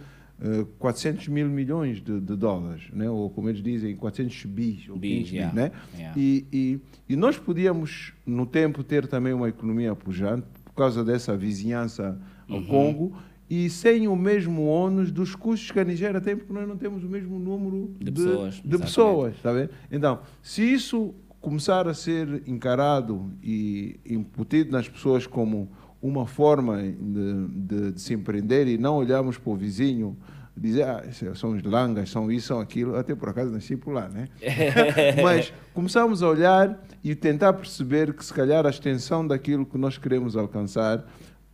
[0.77, 3.09] 400 mil milhões de, de dólares, né?
[3.09, 5.71] ou como eles dizem, 400 bis, ou Bis, 500 yeah, bis, né?
[5.97, 6.19] yeah.
[6.19, 6.79] E, e,
[7.09, 12.59] e nós podíamos, no tempo, ter também uma economia pujante, por causa dessa vizinhança ao
[12.59, 12.65] Uhum.
[12.65, 13.17] Congo,
[13.49, 17.03] e sem o mesmo ônus dos custos que a Nigéria tem, porque nós não temos
[17.03, 19.69] o mesmo número De pessoas, de pessoas, está bem?
[19.91, 25.69] Então, se isso começar a ser encarado e incutido nas pessoas como
[26.01, 30.17] uma forma de, de- de se empreender e não olharmos para o vizinho
[30.55, 33.93] dizer, ah, isso são os langas, são isso, são aquilo, até por acaso nasci por
[33.93, 34.27] lá, né?
[35.23, 39.97] Mas começamos a olhar e tentar perceber que se calhar a extensão daquilo que nós
[39.97, 41.05] queremos alcançar,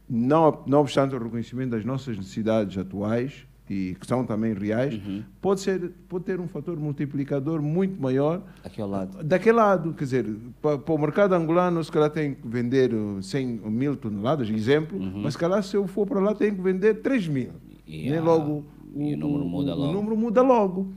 [0.10, 5.24] não, não obstante o reconhecimento das nossas necessidades atuais, e que são também reais, Uhum.
[5.42, 8.44] pode, ser, pode ter um fator multiplicador muito maior
[8.80, 9.24] ao lado.
[9.24, 9.94] daquele lado.
[9.94, 13.72] Quer dizer, para, para o mercado angolano, se calhar tem que vender uh, 100 ou
[13.72, 17.28] mil toneladas, exemplo, mas se calhar se eu for para lá, tenho que vender 3
[17.28, 17.48] mil.
[17.48, 17.54] Uhum.
[17.94, 18.12] Yeah.
[18.16, 18.66] Nem logo
[18.96, 19.94] E o número muda o logo.
[19.94, 20.94] número muda logo.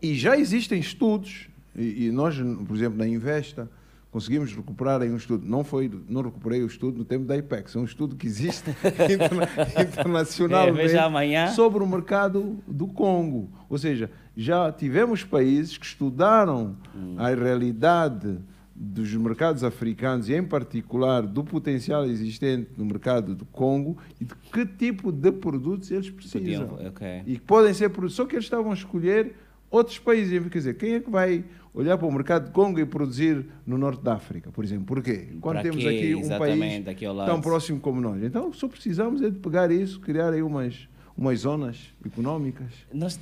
[0.00, 2.36] E já existem estudos, e, e nós,
[2.66, 3.70] por exemplo, na Investa,
[4.12, 5.44] conseguimos recuperar aí um estudo.
[5.44, 8.70] Não foi, não recuperei o estudo no tempo da IPEX, é um estudo que existe
[9.10, 9.48] interna-
[9.82, 11.48] internacionalmente É, veja amanhã.
[11.48, 13.50] sobre o mercado do Congo.
[13.68, 17.16] Ou seja, já tivemos países que estudaram Hum.
[17.18, 18.38] a realidade
[18.74, 24.34] dos mercados africanos e, em particular, do potencial existente no mercado do Congo e de
[24.52, 26.66] que tipo de produtos eles precisam.
[26.68, 27.22] Podiam, ok.
[27.26, 28.16] E que podem ser produtos.
[28.16, 29.36] Só que eles estavam a escolher
[29.70, 30.38] outros países.
[30.48, 31.44] Quer dizer, quem é que vai
[31.74, 34.84] olhar para o mercado do Congo e produzir no norte da África, por exemplo?
[34.86, 35.28] Porquê?
[35.40, 35.88] Quando Para temos quê?
[35.88, 38.22] aqui um Exatamente, país tão próximo como nós.
[38.22, 42.68] Então, só precisamos é de pegar isso, criar aí umas, umas zonas económicas.
[42.92, 43.18] Nós,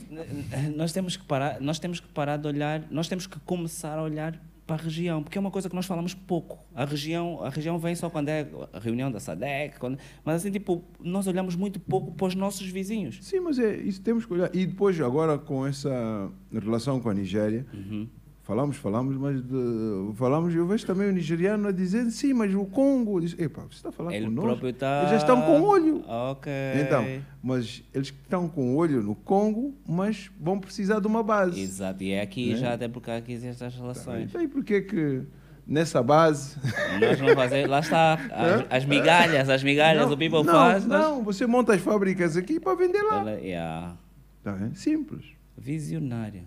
[0.77, 4.03] nós temos que parar, nós temos que parar de olhar, nós temos que começar a
[4.03, 6.57] olhar para a região, porque é uma coisa que nós falamos pouco.
[6.73, 10.51] A região, a região vem só quando é a reunião da SADC, quando, mas assim
[10.53, 13.19] tipo, nós olhamos muito pouco para os nossos vizinhos.
[13.21, 14.49] Sim, mas é isso temos que olhar.
[14.55, 18.07] E depois, agora, com essa relação com a Nigéria, Uhum.
[18.51, 22.65] Falamos, falamos, mas de, falamos, eu vejo também o nigeriano a dizer, sim, mas o
[22.65, 23.21] Congo.
[23.21, 24.49] Diz, Epa, você está a falar Ele conosco?
[24.49, 24.99] próprio está.
[25.03, 26.03] Eles já estão com olho.
[26.09, 26.53] Ok.
[26.85, 27.05] Então,
[27.41, 31.61] mas eles que estão com olho no Congo, mas vão precisar de uma base.
[31.61, 32.57] Exato, e é aqui Né?
[32.57, 34.25] já até porque aqui existem estas relações.
[34.31, 35.23] Então, e porquê que
[35.65, 36.57] nessa base.
[37.01, 38.15] Nós não fazemos, lá está,
[38.69, 40.85] as, as migalhas, as migalhas, não, o people não, faz.
[40.85, 43.21] nós- Não, você monta as fábricas aqui para vender lá.
[43.21, 43.97] Ela- yeah.
[44.43, 44.75] Tá vendo?
[44.75, 45.25] Simples.
[45.57, 46.43] Visionário.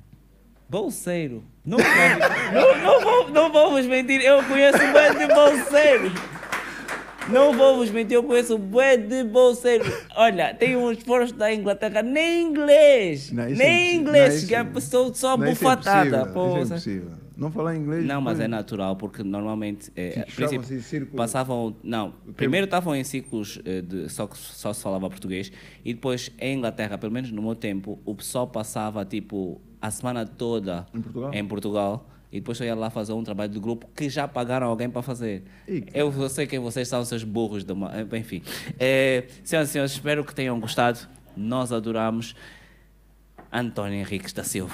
[0.70, 1.44] Bolseiro.
[1.77, 1.84] Vi-
[2.53, 6.11] não, não, vou, não vou vos mentir, eu conheço bué de bolseiro.
[7.30, 9.85] Não vou vos mentir, eu conheço bué de bolseiro.
[10.18, 13.31] Olha, tem uns esforço da Inglaterra, nem inglês.
[13.31, 13.56] Não, é nem
[13.95, 14.02] impossível.
[14.02, 16.07] inglês, Não, que é é- pessoa só Não, é bufatada.
[16.07, 17.11] isso é impossível.
[17.35, 18.06] Não falar inglês.
[18.06, 19.90] Não, mas é natural, porque normalmente.
[19.95, 21.15] É, a princípio, chama-se círculo.
[21.18, 21.76] passavam.
[21.81, 25.52] Não, primeiro estavam em ciclos eh, de, só só se falava português,
[25.84, 30.26] e depois em Inglaterra, pelo menos no meu tempo, o pessoal passava tipo a semana
[30.26, 31.34] toda Em Portugal?
[31.34, 34.68] em Portugal, e depois eu ia lá fazer um trabalho de grupo que já pagaram
[34.68, 35.44] alguém para fazer.
[35.68, 37.74] Ih, Eu, sei que vocês são seus burros, de
[38.18, 38.42] enfim.
[38.80, 41.00] Eh, senhoras e senhores, espero que tenham gostado.
[41.36, 42.34] Nós adoramos.
[43.52, 44.74] António Henriques da Silva.